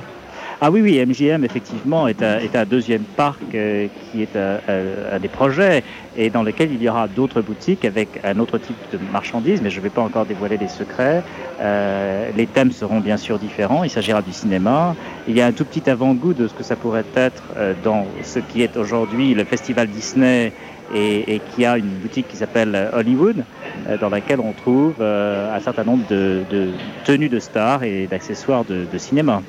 Ah 0.62 0.72
oui, 0.72 0.80
oui, 0.80 1.06
MGM, 1.06 1.44
effectivement, 1.44 2.08
est 2.08 2.24
un, 2.24 2.40
est 2.40 2.56
un 2.56 2.64
deuxième 2.64 3.02
parc 3.02 3.42
euh, 3.54 3.88
qui 4.10 4.22
est 4.22 4.38
un 4.38 5.20
des 5.20 5.28
projets 5.28 5.84
et 6.18 6.30
dans 6.30 6.44
lequel 6.44 6.72
il 6.74 6.82
y 6.82 6.90
aura 6.90 7.08
d'autres 7.08 7.42
boutiques 7.42 7.86
avec 7.86 8.08
un 8.24 8.40
autre 8.40 8.58
type 8.58 8.76
de 8.92 9.00
marchandises, 9.12 9.62
mais 9.62 9.70
je 9.70 9.78
ne 9.78 9.84
vais 9.84 9.90
pas 9.90 10.02
encore 10.02 10.26
dévoiler 10.26 10.58
les 10.58 10.68
secrets. 10.68 11.24
Euh, 11.62 12.30
les 12.36 12.48
thèmes 12.48 12.72
seront 12.72 13.00
bien 13.00 13.18
sûr 13.18 13.38
différents, 13.38 13.84
il 13.84 13.90
s'agira 13.90 14.22
du 14.22 14.32
cinéma. 14.34 14.96
Il 15.28 15.38
y 15.38 15.42
a 15.42 15.46
un 15.46 15.52
tout 15.52 15.66
petit 15.66 15.90
avant-goût 15.90 16.34
de 16.34 16.48
ce 16.48 16.54
que 16.54 16.64
ça 16.64 16.76
pourrait 16.76 17.06
être 17.16 17.44
euh, 17.56 17.74
dans 17.84 18.08
ce 18.24 18.40
qui 18.40 18.64
est 18.64 18.78
aujourd'hui 18.78 19.34
le 19.34 19.44
Festival 19.44 19.88
Disney 19.88 20.52
et, 20.94 21.42
qui 21.56 21.66
a 21.66 21.78
une 21.78 21.88
boutique 21.88 22.28
qui 22.28 22.38
s'appelle 22.38 22.90
Hollywood, 22.94 23.44
euh, 23.88 23.98
dans 23.98 24.10
laquelle 24.10 24.40
on 24.40 24.54
trouve 24.54 24.96
euh, 25.00 25.56
un 25.56 25.60
certain 25.60 25.84
nombre 25.84 26.06
de, 26.10 26.44
tenues 27.06 27.30
de 27.30 27.40
stars 27.40 27.84
et 27.84 28.08
d'accessoires 28.08 28.64
de 28.66 28.98
cinéma. 28.98 29.42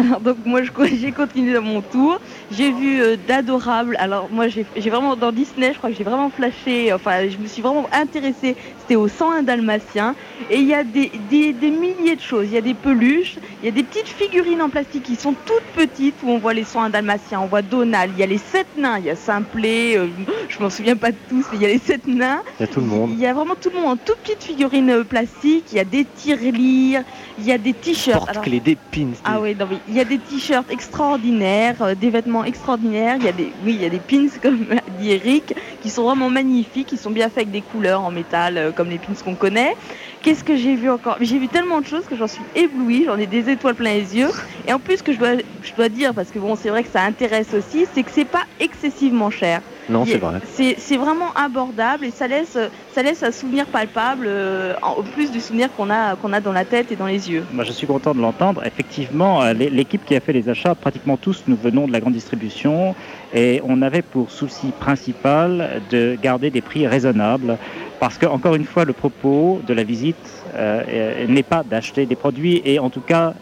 Alors 0.00 0.20
donc 0.20 0.36
moi 0.46 0.60
j'ai 0.92 1.12
continué 1.12 1.52
dans 1.52 1.62
mon 1.62 1.82
tour, 1.82 2.20
j'ai 2.50 2.70
vu 2.72 3.00
euh, 3.02 3.16
d'adorables, 3.28 3.96
alors 3.98 4.28
moi 4.30 4.46
j'ai 4.48 4.64
vraiment 4.90 5.14
dans 5.16 5.30
Disney 5.32 5.72
je 5.72 5.78
crois 5.78 5.90
que 5.90 5.96
j'ai 5.96 6.04
vraiment 6.04 6.30
flashé, 6.30 6.92
enfin 6.92 7.28
je 7.28 7.36
me 7.36 7.46
suis 7.46 7.60
vraiment 7.60 7.86
intéressée, 7.92 8.56
c'était 8.78 8.96
au 8.96 9.08
101 9.08 9.42
Dalmatien 9.42 10.14
et 10.50 10.56
il 10.58 10.66
y 10.66 10.74
a 10.74 10.84
des, 10.84 11.12
des, 11.28 11.52
des 11.52 11.70
milliers 11.70 12.16
de 12.16 12.20
choses, 12.20 12.46
il 12.48 12.54
y 12.54 12.56
a 12.56 12.60
des 12.62 12.74
peluches, 12.74 13.36
il 13.62 13.66
y 13.66 13.68
a 13.68 13.72
des 13.72 13.82
petites 13.82 14.08
figurines 14.08 14.62
en 14.62 14.70
plastique 14.70 15.02
qui 15.02 15.16
sont 15.16 15.34
toutes 15.44 15.62
petites 15.76 16.14
où 16.22 16.30
on 16.30 16.38
voit 16.38 16.54
les 16.54 16.64
101 16.64 16.90
Dalmatiens, 16.90 17.40
on 17.40 17.46
voit 17.46 17.62
Donald, 17.62 18.12
il 18.16 18.20
y 18.20 18.22
a 18.22 18.26
les 18.26 18.38
sept 18.38 18.66
nains, 18.78 18.98
il 18.98 19.04
y 19.06 19.10
a 19.10 19.16
Simplet, 19.16 19.98
euh, 19.98 20.06
je 20.48 20.58
m'en 20.62 20.70
souviens 20.70 20.96
pas 20.96 21.10
de 21.10 21.16
tous 21.28 21.44
mais 21.52 21.58
il 21.58 21.62
y 21.62 21.66
a 21.66 21.68
les 21.68 21.78
sept 21.78 22.06
nains, 22.06 22.42
Il 22.58 22.62
y 22.62 22.64
a 22.64 22.66
tout 22.68 22.80
le 22.80 22.86
monde. 22.86 23.10
il 23.12 23.18
y 23.20 23.26
a 23.26 23.34
vraiment 23.34 23.54
tout 23.60 23.70
le 23.74 23.80
monde 23.80 23.90
en 23.90 23.96
toutes 23.96 24.18
petites 24.18 24.42
figurines 24.44 24.90
euh, 24.90 25.04
plastiques, 25.04 25.66
il 25.72 25.76
y 25.76 25.80
a 25.80 25.84
des 25.84 26.04
tirelires, 26.04 27.02
il 27.38 27.44
y 27.44 27.52
a 27.52 27.58
des 27.58 27.72
t-shirts. 27.72 28.26
Porte-clés, 28.26 28.60
des 28.60 28.76
pins. 28.76 29.00
des- 29.06 29.16
ah 29.24 29.40
oui, 29.40 29.54
non, 29.58 29.66
mais 29.70 29.78
il 29.90 29.96
y 29.96 30.00
a 30.00 30.04
des 30.04 30.18
t-shirts 30.18 30.70
extraordinaires, 30.70 31.82
euh, 31.82 31.94
des 31.96 32.10
vêtements 32.10 32.44
extraordinaires, 32.44 33.16
il 33.18 33.24
y 33.24 33.28
a 33.28 33.32
des, 33.32 33.52
oui, 33.64 33.74
il 33.74 33.82
y 33.82 33.84
a 33.84 33.88
des 33.88 33.98
pins 33.98 34.28
comme 34.42 34.66
dit 35.00 35.10
Eric, 35.10 35.54
qui 35.82 35.90
sont 35.90 36.04
vraiment 36.04 36.30
magnifiques, 36.30 36.86
qui 36.86 36.96
sont 36.96 37.10
bien 37.10 37.28
faits 37.28 37.38
avec 37.38 37.50
des 37.50 37.60
couleurs 37.60 38.00
en 38.02 38.12
métal, 38.12 38.56
euh, 38.56 38.70
comme 38.70 38.88
les 38.88 38.98
pins 38.98 39.12
qu'on 39.24 39.34
connaît. 39.34 39.76
Qu'est-ce 40.22 40.44
que 40.44 40.54
j'ai 40.54 40.76
vu 40.76 40.88
encore? 40.88 41.16
J'ai 41.20 41.38
vu 41.38 41.48
tellement 41.48 41.80
de 41.80 41.86
choses 41.86 42.04
que 42.04 42.16
j'en 42.16 42.28
suis 42.28 42.42
éblouie, 42.54 43.04
j'en 43.06 43.18
ai 43.18 43.26
des 43.26 43.50
étoiles 43.50 43.74
plein 43.74 43.94
les 43.94 44.16
yeux. 44.16 44.30
Et 44.68 44.72
en 44.72 44.78
plus, 44.78 44.98
ce 44.98 45.02
que 45.02 45.12
je 45.12 45.18
dois, 45.18 45.32
je 45.62 45.72
dois 45.74 45.88
dire, 45.88 46.14
parce 46.14 46.30
que 46.30 46.38
bon, 46.38 46.54
c'est 46.54 46.68
vrai 46.68 46.84
que 46.84 46.90
ça 46.90 47.02
intéresse 47.02 47.52
aussi, 47.54 47.86
c'est 47.92 48.02
que 48.02 48.10
c'est 48.12 48.24
pas 48.24 48.44
excessivement 48.60 49.30
cher. 49.30 49.60
Non, 49.90 50.04
c'est 50.06 50.18
vrai. 50.18 50.38
C'est 50.78 50.96
vraiment 50.96 51.32
abordable 51.34 52.04
et 52.06 52.10
ça 52.10 52.28
laisse, 52.28 52.56
ça 52.92 53.02
laisse 53.02 53.22
un 53.22 53.32
souvenir 53.32 53.66
palpable, 53.66 54.26
euh, 54.28 54.74
en 54.82 55.02
plus 55.02 55.30
du 55.30 55.40
souvenir 55.40 55.68
qu'on 55.76 55.90
a, 55.90 56.14
qu'on 56.16 56.32
a 56.32 56.40
dans 56.40 56.52
la 56.52 56.64
tête 56.64 56.92
et 56.92 56.96
dans 56.96 57.06
les 57.06 57.30
yeux. 57.30 57.44
Moi, 57.52 57.64
je 57.64 57.72
suis 57.72 57.86
content 57.86 58.14
de 58.14 58.20
l'entendre. 58.20 58.62
Effectivement, 58.64 59.42
euh, 59.42 59.52
l'é- 59.52 59.70
l'équipe 59.70 60.04
qui 60.04 60.14
a 60.14 60.20
fait 60.20 60.32
les 60.32 60.48
achats, 60.48 60.74
pratiquement 60.74 61.16
tous, 61.16 61.44
nous 61.48 61.56
venons 61.56 61.86
de 61.86 61.92
la 61.92 62.00
grande 62.00 62.12
distribution 62.14 62.94
et 63.34 63.60
on 63.66 63.82
avait 63.82 64.02
pour 64.02 64.30
souci 64.30 64.68
principal 64.78 65.82
de 65.90 66.16
garder 66.20 66.50
des 66.50 66.60
prix 66.60 66.86
raisonnables 66.86 67.58
parce 67.98 68.16
que, 68.16 68.26
encore 68.26 68.54
une 68.54 68.64
fois, 68.64 68.84
le 68.84 68.92
propos 68.92 69.60
de 69.66 69.74
la 69.74 69.82
visite 69.82 70.16
euh, 70.54 71.26
n'est 71.26 71.42
pas 71.42 71.62
d'acheter 71.62 72.06
des 72.06 72.16
produits 72.16 72.62
et 72.64 72.78
en 72.78 72.90
tout 72.90 73.00
cas, 73.02 73.34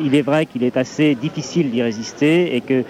il 0.00 0.14
est 0.14 0.22
vrai 0.22 0.46
qu'il 0.46 0.62
est 0.62 0.76
assez 0.76 1.14
difficile 1.16 1.70
d'y 1.70 1.82
résister 1.82 2.54
et 2.54 2.60
que 2.60 2.84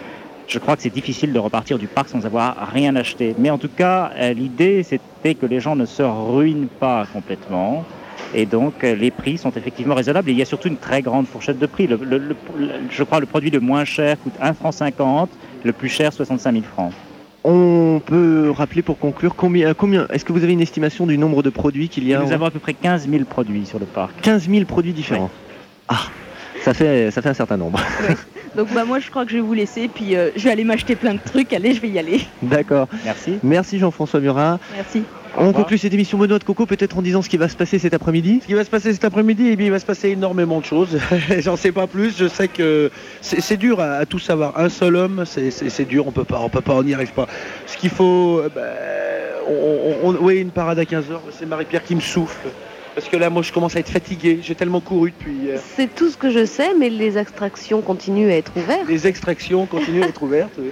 je 0.49 0.59
crois 0.59 0.76
que 0.76 0.82
c'est 0.82 0.90
difficile 0.92 1.32
de 1.32 1.38
repartir 1.38 1.78
du 1.78 1.86
parc 1.86 2.09
sans 2.09 2.24
avoir 2.26 2.57
rien 2.72 2.96
acheté. 2.96 3.34
Mais 3.38 3.51
en 3.51 3.59
tout 3.59 3.68
cas, 3.68 4.11
euh, 4.16 4.32
l'idée, 4.32 4.82
c'était 4.82 5.34
que 5.34 5.46
les 5.46 5.61
gens 5.61 5.76
ne 5.76 5.84
se 5.84 6.03
ruinent 6.03 6.68
pas 6.80 7.07
complètement. 7.12 7.84
Et 8.34 8.46
donc, 8.46 8.82
euh, 8.82 8.94
les 8.94 9.11
prix 9.11 9.38
sont 9.38 9.51
effectivement 9.51 9.94
raisonnables. 9.94 10.28
Et 10.30 10.32
il 10.32 10.38
y 10.38 10.42
a 10.42 10.46
surtout 10.46 10.68
une 10.68 10.76
très 10.76 11.03
grande 11.03 11.26
fourchette 11.26 11.59
de 11.59 11.66
prix. 11.66 11.86
Le- 11.86 11.96
le- 12.03 12.18
le- 12.18 12.36
le- 12.59 12.68
je 12.90 13.03
crois 13.05 13.20
le 13.20 13.26
produit 13.26 13.51
le 13.51 13.61
moins 13.61 13.84
cher 13.84 14.16
coûte 14.22 14.32
1 14.40 14.55
franc 14.55 14.72
50, 14.72 15.30
le 15.64 15.72
plus 15.72 15.88
cher 15.88 16.12
65 16.12 16.53
000 16.53 16.64
francs. 16.64 16.92
On 17.44 18.01
peut 18.05 18.51
rappeler 18.51 18.82
pour 18.82 18.99
conclure 18.99 19.34
combien, 19.36 19.72
combien 19.72 20.07
est-ce 20.12 20.24
que 20.24 20.32
vous 20.32 20.42
avez 20.42 20.53
une 20.53 20.61
estimation 20.61 21.07
du 21.07 21.16
nombre 21.16 21.42
de 21.42 21.51
produits 21.51 21.88
qu'il 21.88 22.07
y 22.07 22.12
a 22.14 22.18
nous 22.20 22.28
en- 22.28 22.32
avons 22.32 22.46
à 22.46 22.51
peu 22.51 22.59
près 22.59 22.74
15 22.74 23.09
000 23.09 23.24
produits 23.24 23.64
sur 23.64 23.78
le 23.78 23.86
parc. 23.86 24.20
15 24.22 24.49
000 24.49 24.64
produits 24.64 24.92
différents. 24.92 25.30
Ah, 25.88 26.01
ça 26.65 26.75
fait, 26.75 27.11
ça 27.11 27.23
fait 27.23 27.29
un 27.31 27.35
certain 27.35 27.57
nombre. 27.57 27.81
Donc 28.57 28.73
bah 28.75 28.85
moi 28.85 28.99
je 28.99 29.11
crois 29.11 29.25
que 29.25 29.31
je 29.31 29.37
vais 29.37 29.43
vous 29.43 29.55
laisser 29.55 29.89
puis 29.89 30.17
euh, 30.17 30.31
je 30.35 30.45
vais 30.45 30.51
aller 30.51 30.65
m'acheter 30.65 30.97
plein 30.97 31.15
de 31.15 31.21
trucs. 31.25 31.53
Allez, 31.53 31.75
je 31.75 31.81
vais 31.81 31.89
y 31.89 31.99
aller. 31.99 32.23
D'accord. 32.43 32.89
Merci. 33.05 33.39
Merci 33.43 33.79
Jean-François 33.79 34.21
Murat. 34.21 34.59
Merci. 34.75 35.03
On 35.37 35.53
conclut 35.53 35.79
cette 35.79 35.93
émission 35.95 36.19
Benoît 36.19 36.39
de 36.41 36.45
Coco 36.45 36.67
peut-être 36.67 36.99
en 36.99 37.03
disant 37.03 37.23
ce 37.23 37.29
qui 37.29 37.37
va 37.37 37.49
se 37.49 37.55
passer 37.57 37.79
cet 37.79 37.95
après-midi. 37.95 38.41
Ce 38.43 38.47
qui 38.47 38.55
va 38.55 38.65
se 38.65 38.71
passer 38.71 38.93
cet 38.93 39.05
après-midi, 39.05 39.51
eh 39.53 39.57
bien, 39.57 39.67
il 39.67 39.71
va 39.71 39.79
se 39.79 39.85
passer 39.87 40.09
énormément 40.09 40.59
de 40.59 40.65
choses. 40.65 40.99
J'en 41.39 41.57
sais 41.57 41.71
pas 41.71 41.87
plus. 41.87 42.17
Je 42.19 42.27
sais 42.27 42.49
que 42.49 42.91
c'est 43.21 43.41
c'est 43.41 43.59
dur 43.59 43.79
à, 43.79 43.93
à 43.99 44.07
tout 44.07 44.19
savoir. 44.19 44.59
Un 44.59 44.69
seul 44.71 44.97
homme, 44.97 45.25
c'est- 45.27 45.51
c'est 45.53 45.69
c'est 45.71 45.85
dur. 45.85 46.09
On 46.09 46.13
peut 46.13 46.25
pas, 46.25 46.41
on 46.41 46.49
peut 46.49 46.63
pas, 46.63 46.75
on 46.75 46.83
n'y 46.83 46.95
arrive 46.95 47.13
pas. 47.13 47.29
Ce 47.67 47.77
qu'il 47.77 47.91
faut, 47.91 48.41
euh, 48.41 48.49
ben, 48.53 48.63
on, 49.47 50.09
on- 50.09 50.11
on- 50.11 50.17
oui, 50.25 50.39
une 50.39 50.51
parade 50.51 50.79
à 50.81 50.85
15 50.87 51.05
h 51.05 51.19
C'est 51.39 51.47
Marie-Pierre 51.47 51.85
qui 51.85 51.95
me 51.95 52.01
souffle. 52.01 52.49
Parce 52.99 53.09
que 53.11 53.16
là, 53.16 53.30
moi, 53.30 53.42
je 53.42 53.53
commence 53.53 53.76
à 53.76 53.78
être 53.78 53.90
fatigué. 53.90 54.40
J'ai 54.42 54.57
tellement 54.57 54.80
couru 54.80 55.12
depuis. 55.16 55.51
euh, 55.51 55.59
C'est 55.76 55.94
tout 55.94 56.11
ce 56.11 56.16
que 56.16 56.30
je 56.30 56.44
sais, 56.44 56.74
mais 56.76 56.90
les 56.90 57.16
extractions 57.16 57.80
continuent 57.80 58.28
à 58.32 58.34
être 58.34 58.51
ouvertes. 58.57 58.88
les 58.88 59.07
extractions 59.07 59.66
continuent 59.66 60.03
à 60.03 60.09
être 60.09 60.20
ouvertes. 60.20 60.51
oui. 60.59 60.70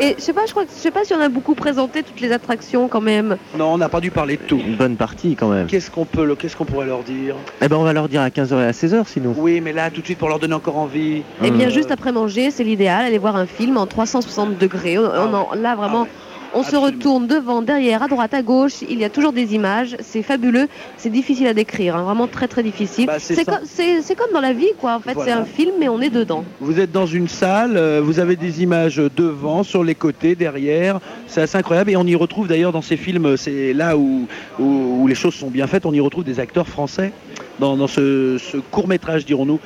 Et 0.00 0.16
je 0.18 0.20
sais 0.20 0.32
pas, 0.32 0.40
je 0.44 0.50
crois 0.50 0.64
que 0.64 0.72
je 0.72 0.80
sais 0.80 0.90
pas 0.90 1.04
si 1.04 1.14
on 1.14 1.20
a 1.20 1.28
beaucoup 1.28 1.54
présenté 1.54 2.02
toutes 2.02 2.20
les 2.20 2.32
attractions 2.32 2.88
quand 2.88 3.00
même. 3.00 3.36
Non, 3.56 3.74
on 3.74 3.78
n'a 3.78 3.88
pas 3.88 4.00
dû 4.00 4.10
parler 4.10 4.38
de 4.38 4.42
tout. 4.42 4.58
Une 4.58 4.74
bonne 4.74 4.96
partie 4.96 5.36
quand 5.36 5.50
même. 5.50 5.68
Qu'est-ce 5.68 5.88
qu'on 5.92 6.04
peut, 6.04 6.34
qu'est-ce 6.34 6.56
qu'on 6.56 6.64
pourrait 6.64 6.86
leur 6.86 7.04
dire? 7.04 7.36
Eh 7.62 7.68
ben 7.68 7.76
on 7.76 7.84
va 7.84 7.92
leur 7.92 8.08
dire 8.08 8.22
à 8.22 8.28
15h 8.30 8.54
et 8.60 8.64
à 8.66 8.72
16h 8.72 9.06
sinon. 9.06 9.32
Oui, 9.38 9.60
mais 9.60 9.72
là, 9.72 9.88
tout 9.90 10.00
de 10.00 10.06
suite, 10.06 10.18
pour 10.18 10.30
leur 10.30 10.40
donner 10.40 10.54
encore 10.54 10.78
envie. 10.78 11.22
Eh 11.44 11.50
bien, 11.52 11.68
Euh, 11.68 11.70
juste 11.70 11.92
après 11.92 12.10
manger, 12.10 12.50
c'est 12.50 12.64
l'idéal, 12.64 13.04
aller 13.04 13.18
voir 13.18 13.36
un 13.36 13.46
film 13.46 13.76
en 13.76 13.86
360 13.86 14.58
degrés. 14.58 14.98
On- 14.98 15.04
on 15.04 15.32
en- 15.34 15.54
là, 15.54 15.76
vraiment, 15.76 16.08
on 16.54 16.62
se 16.62 16.76
retourne 16.76 17.26
devant, 17.26 17.62
derrière, 17.62 18.02
à 18.02 18.08
droite, 18.08 18.34
à 18.34 18.42
gauche. 18.42 18.82
Il 18.88 18.98
y 18.98 19.04
a 19.04 19.10
toujours 19.10 19.32
des 19.32 19.54
images. 19.54 19.96
C'est 20.00 20.22
fabuleux. 20.22 20.68
C'est 20.96 21.10
difficile 21.10 21.46
à 21.46 21.54
décrire, 21.54 21.96
hein, 21.96 22.02
vraiment 22.04 22.26
très 22.26 22.48
très 22.48 22.62
difficile. 22.62 23.06
Bah, 23.06 23.18
c'est 23.18 23.44
comme, 23.44 24.32
dans 24.32 24.40
la 24.40 24.52
vie, 24.52 24.72
quoi. 24.78 24.94
En 24.96 25.00
fait, 25.00 25.14
Voilà. 25.14 25.32
c'est 25.32 25.38
un 25.40 25.44
film, 25.44 25.72
mais 25.80 25.88
on 25.88 26.00
est 26.00 26.10
dedans. 26.10 26.44
Vous 26.60 26.78
êtes 26.78 26.92
dans 26.92 27.06
une 27.06 27.28
salle, 27.28 27.76
euh, 27.76 28.00
vous 28.02 28.20
avez 28.20 28.36
des 28.36 28.62
images 28.62 28.96
devant, 29.16 29.62
sur 29.62 29.82
les 29.84 29.94
côtés, 29.94 30.34
derrière. 30.34 31.00
C'est 31.26 31.40
assez 31.42 31.56
incroyable 31.58 31.90
et 31.90 31.96
on 31.96 32.04
y 32.06 32.14
retrouve 32.14 32.48
d'ailleurs 32.48 32.72
dans 32.72 32.82
ces 32.82 32.96
films, 32.96 33.36
c'est 33.36 33.72
là 33.72 33.96
où, 33.96 34.26
où, 34.58 34.64
où 35.02 35.06
les 35.06 35.14
choses 35.14 35.34
sont 35.34 35.50
bien 35.50 35.66
faites, 35.66 35.86
on 35.86 35.92
y 35.92 36.00
retrouve 36.00 36.24
des 36.24 36.40
acteurs 36.40 36.68
français 36.68 37.12
dans, 37.58 37.76
dans 37.76 37.86
ce, 37.86 38.38
ce 38.38 38.56
court 38.58 38.88
métrage, 38.88 39.24
dirons-nous. 39.24 39.58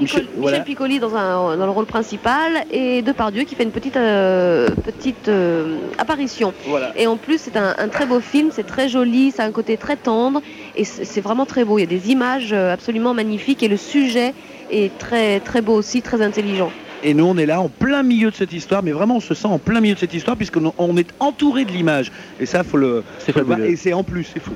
Michel- 0.00 0.26
Michel 0.36 0.64
Piccoli 0.64 0.98
dans, 0.98 1.14
un, 1.14 1.56
dans 1.56 1.64
le 1.64 1.70
rôle 1.70 1.86
principal 1.86 2.64
et 2.70 3.02
Depardieu 3.02 3.44
qui 3.44 3.54
fait 3.54 3.62
une 3.62 3.70
petite, 3.70 3.96
euh, 3.96 4.68
petite 4.84 5.28
euh, 5.28 5.76
apparition. 5.98 6.52
Voilà. 6.66 6.92
Et 6.96 7.06
en 7.06 7.16
plus, 7.16 7.38
c'est 7.40 7.56
un, 7.56 7.74
un 7.78 7.88
très 7.88 8.06
beau 8.06 8.20
film, 8.20 8.50
c'est 8.52 8.66
très 8.66 8.88
joli, 8.88 9.30
ça 9.30 9.44
a 9.44 9.46
un 9.46 9.52
côté 9.52 9.76
très 9.76 9.96
tendre 9.96 10.40
et 10.76 10.84
c'est 10.84 11.20
vraiment 11.20 11.46
très 11.46 11.64
beau. 11.64 11.78
Il 11.78 11.82
y 11.82 11.84
a 11.84 11.86
des 11.86 12.10
images 12.10 12.52
euh, 12.52 12.72
absolument 12.72 13.14
magnifiques 13.14 13.62
et 13.62 13.68
le 13.68 13.76
sujet 13.76 14.34
est 14.70 14.96
très, 14.98 15.40
très 15.40 15.60
beau 15.62 15.74
aussi, 15.74 16.02
très 16.02 16.22
intelligent. 16.22 16.70
Et 17.06 17.12
nous, 17.12 17.26
on 17.26 17.36
est 17.36 17.44
là 17.44 17.60
en 17.60 17.68
plein 17.68 18.02
milieu 18.02 18.30
de 18.30 18.34
cette 18.34 18.54
histoire, 18.54 18.82
mais 18.82 18.92
vraiment, 18.92 19.16
on 19.16 19.20
se 19.20 19.34
sent 19.34 19.46
en 19.46 19.58
plein 19.58 19.80
milieu 19.82 19.94
de 19.94 19.98
cette 20.00 20.14
histoire 20.14 20.36
puisqu'on 20.38 20.72
on 20.78 20.96
est 20.96 21.10
entouré 21.20 21.66
de 21.66 21.70
l'image. 21.70 22.10
Et 22.40 22.46
ça, 22.46 22.64
faut 22.64 22.78
le. 22.78 23.04
C'est 23.18 23.32
faut 23.32 23.40
le 23.40 23.44
voir. 23.44 23.60
Et 23.60 23.76
c'est 23.76 23.92
en 23.92 24.02
plus, 24.02 24.24
c'est 24.24 24.40
fou. 24.40 24.52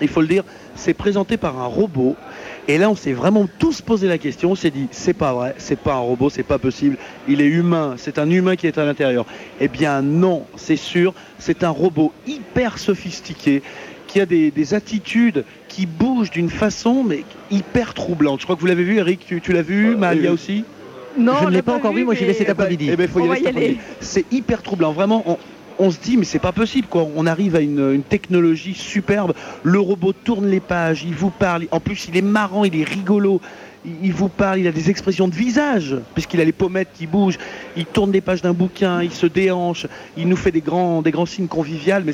Il 0.00 0.08
faut 0.08 0.20
le 0.20 0.26
dire, 0.26 0.42
c'est 0.74 0.94
présenté 0.94 1.36
par 1.36 1.58
un 1.60 1.66
robot. 1.66 2.16
Et 2.68 2.78
là, 2.78 2.90
on 2.90 2.96
s'est 2.96 3.12
vraiment 3.12 3.48
tous 3.58 3.80
posé 3.80 4.08
la 4.08 4.18
question. 4.18 4.50
On 4.50 4.54
s'est 4.56 4.70
dit, 4.70 4.88
c'est 4.90 5.14
pas 5.14 5.32
vrai, 5.32 5.54
c'est 5.58 5.78
pas 5.78 5.94
un 5.94 5.98
robot, 5.98 6.30
c'est 6.30 6.42
pas 6.42 6.58
possible. 6.58 6.96
Il 7.28 7.40
est 7.40 7.46
humain, 7.46 7.94
c'est 7.96 8.18
un 8.18 8.28
humain 8.28 8.56
qui 8.56 8.66
est 8.66 8.76
à 8.76 8.84
l'intérieur. 8.84 9.24
Eh 9.60 9.68
bien, 9.68 10.02
non, 10.02 10.44
c'est 10.56 10.76
sûr, 10.76 11.14
c'est 11.38 11.62
un 11.62 11.70
robot 11.70 12.12
hyper 12.26 12.78
sophistiqué 12.78 13.62
qui 14.08 14.20
a 14.20 14.26
des, 14.26 14.50
des 14.50 14.74
attitudes 14.74 15.44
qui 15.68 15.86
bougent 15.86 16.30
d'une 16.30 16.50
façon 16.50 17.04
mais 17.04 17.22
hyper 17.50 17.94
troublante. 17.94 18.40
Je 18.40 18.46
crois 18.46 18.56
que 18.56 18.60
vous 18.60 18.66
l'avez 18.66 18.84
vu, 18.84 18.98
Eric, 18.98 19.24
tu, 19.26 19.40
tu 19.40 19.52
l'as 19.52 19.62
vu, 19.62 19.94
Malia 19.96 20.32
aussi? 20.32 20.64
Non, 21.18 21.34
Je 21.40 21.46
ne 21.46 21.50
l'ai 21.50 21.62
pas 21.62 21.74
encore 21.74 21.92
vu, 21.94 22.04
moi 22.04 22.14
j'y 22.14 22.24
vais 22.24 22.34
cet 22.34 22.50
après-midi. 22.50 22.88
Eh 22.92 22.96
ben, 22.96 23.08
faut 23.08 23.32
y 23.34 23.46
aller. 23.46 23.78
C'est 24.00 24.30
hyper 24.32 24.62
troublant, 24.62 24.92
vraiment. 24.92 25.22
On, 25.26 25.38
on 25.78 25.90
se 25.90 25.98
dit, 26.00 26.16
mais 26.16 26.24
c'est 26.24 26.38
pas 26.38 26.52
possible, 26.52 26.86
quoi. 26.88 27.06
On 27.16 27.26
arrive 27.26 27.56
à 27.56 27.60
une, 27.60 27.92
une 27.94 28.02
technologie 28.02 28.74
superbe. 28.74 29.34
Le 29.62 29.78
robot 29.80 30.12
tourne 30.12 30.46
les 30.46 30.60
pages, 30.60 31.04
il 31.06 31.14
vous 31.14 31.30
parle. 31.30 31.66
En 31.70 31.80
plus, 31.80 32.06
il 32.08 32.16
est 32.16 32.22
marrant, 32.22 32.64
il 32.64 32.78
est 32.80 32.84
rigolo. 32.84 33.40
Il, 33.84 33.92
il 34.02 34.12
vous 34.12 34.28
parle, 34.28 34.58
il 34.58 34.66
a 34.66 34.72
des 34.72 34.90
expressions 34.90 35.28
de 35.28 35.34
visage, 35.34 35.94
puisqu'il 36.14 36.40
a 36.40 36.44
les 36.44 36.50
pommettes 36.52 36.88
qui 36.94 37.06
bougent. 37.06 37.38
Il 37.76 37.84
tourne 37.86 38.10
les 38.10 38.20
pages 38.20 38.42
d'un 38.42 38.52
bouquin, 38.52 39.00
il 39.02 39.12
se 39.12 39.26
déhanche, 39.26 39.86
il 40.16 40.26
nous 40.28 40.34
fait 40.36 40.50
des 40.50 40.60
grands, 40.60 41.02
des 41.02 41.12
grands 41.12 41.26
signes 41.26 41.46
conviviaux. 41.46 41.94
Mais 42.04 42.12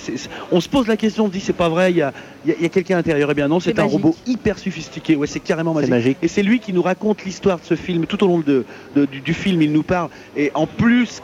on 0.50 0.60
se 0.60 0.68
pose 0.68 0.86
la 0.86 0.96
question, 0.98 1.24
on 1.24 1.28
se 1.28 1.32
dit, 1.32 1.40
c'est 1.40 1.52
pas 1.54 1.70
vrai, 1.70 1.92
il 1.92 1.96
y 1.96 2.02
a, 2.02 2.12
y 2.46 2.50
a- 2.50 2.54
il 2.58 2.62
y 2.62 2.66
a 2.66 2.68
quelqu'un 2.68 2.94
à 2.94 2.98
l'intérieur. 2.98 3.30
Eh 3.30 3.34
bien 3.34 3.48
non, 3.48 3.58
c'est 3.60 3.78
un 3.78 3.84
magique. 3.84 4.02
robot 4.02 4.16
hyper 4.26 4.58
sophistiqué. 4.58 5.16
Ouais, 5.16 5.26
c'est 5.26 5.40
carrément 5.40 5.72
magique. 5.72 5.90
magique. 5.90 6.18
Et 6.20 6.28
c'est 6.28 6.42
lui 6.42 6.58
qui 6.58 6.72
nous 6.74 6.82
raconte 6.82 7.24
l'histoire 7.24 7.58
de 7.58 7.64
ce 7.64 7.74
film 7.76 8.04
tout 8.06 8.22
au 8.22 8.26
long 8.26 8.40
de, 8.40 8.66
de- 8.96 9.06
du, 9.06 9.20
du 9.20 9.32
film. 9.32 9.62
Il 9.62 9.72
nous 9.72 9.82
parle. 9.84 10.10
Et 10.36 10.50
en 10.54 10.66
plus, 10.66 11.22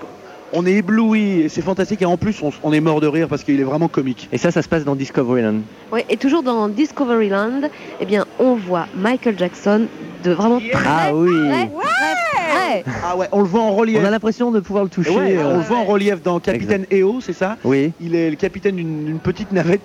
on 0.53 0.67
est 0.67 0.73
ébloui. 0.75 1.41
Et 1.43 1.49
c'est 1.49 1.63
fantastique. 1.63 2.03
Et 2.03 2.07
en 2.07 2.17
plus, 2.17 2.43
on, 2.43 2.51
on 2.63 2.73
est 2.73 2.81
mort 2.81 3.01
de 3.01 3.07
rire 3.07 3.29
parce 3.29 3.45
qu'il 3.45 3.59
est 3.61 3.65
vraiment 3.65 3.89
comique. 3.89 4.29
Et 4.33 4.39
ça, 4.39 4.51
ça 4.51 4.63
se 4.63 4.69
passe 4.69 4.85
dans 4.85 4.95
Discoveryland. 4.97 5.61
Ouais, 5.93 6.05
et 6.09 6.17
toujours 6.17 6.43
dans 6.43 6.69
Discoveryland, 6.69 7.63
eh 8.01 8.07
bien, 8.07 8.27
on 8.39 8.55
voit 8.55 8.87
Michael 8.97 9.39
Jackson 9.39 9.87
de 10.25 10.31
vraiment 10.33 10.59
très, 10.61 10.71
Ah 10.87 11.15
oui. 11.15 11.31
très, 11.49 11.67
très, 11.69 12.83
très 12.83 12.85
Ah 13.05 13.17
ouais, 13.17 13.27
on 13.33 13.39
le 13.41 13.47
voit 13.47 13.61
en 13.63 13.73
relief. 13.75 13.99
On 14.03 14.05
a 14.05 14.11
l'impression 14.11 14.51
de 14.51 14.61
pouvoir 14.61 14.85
le 14.85 14.91
toucher. 14.91 15.11
Ouais, 15.11 15.37
euh, 15.37 15.55
on 15.55 15.57
le 15.59 15.63
voit 15.63 15.79
en 15.79 15.85
relief 15.85 16.23
dans 16.23 16.41
Capitaine 16.41 16.87
EO, 16.93 17.21
c'est 17.21 17.33
ça 17.33 17.57
Oui. 17.65 17.93
Il 18.01 18.15
est 18.17 18.31
le 18.31 18.37
capitaine 18.37 18.77
d'une 18.77 19.19
petite 19.23 19.53
navette 19.53 19.81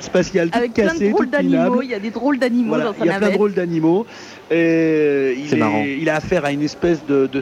spatiale 0.00 0.48
toute 0.48 0.56
Avec 0.56 0.74
plein 0.74 0.84
cassée, 0.88 1.06
de 1.06 1.10
drôles 1.12 1.24
toute 1.26 1.32
d'animaux, 1.32 1.82
il 1.82 1.90
y 1.90 1.94
a 1.94 1.98
des 1.98 2.10
drôles 2.10 2.38
d'animaux 2.38 2.68
Voilà, 2.68 2.84
dans 2.84 2.92
sa 2.92 2.98
il 3.04 3.06
y 3.06 3.08
a 3.08 3.12
plein 3.12 3.16
de 3.18 3.22
navette. 3.22 3.36
drôles 3.38 3.54
d'animaux. 3.54 4.06
Et 4.50 5.34
il, 5.38 5.48
C'est 5.48 5.56
est- 5.56 5.58
marrant. 5.58 5.84
il 5.84 6.08
a 6.10 6.16
affaire 6.16 6.44
à 6.44 6.52
une 6.52 6.62
espèce 6.62 7.04
de, 7.06 7.26
de 7.26 7.40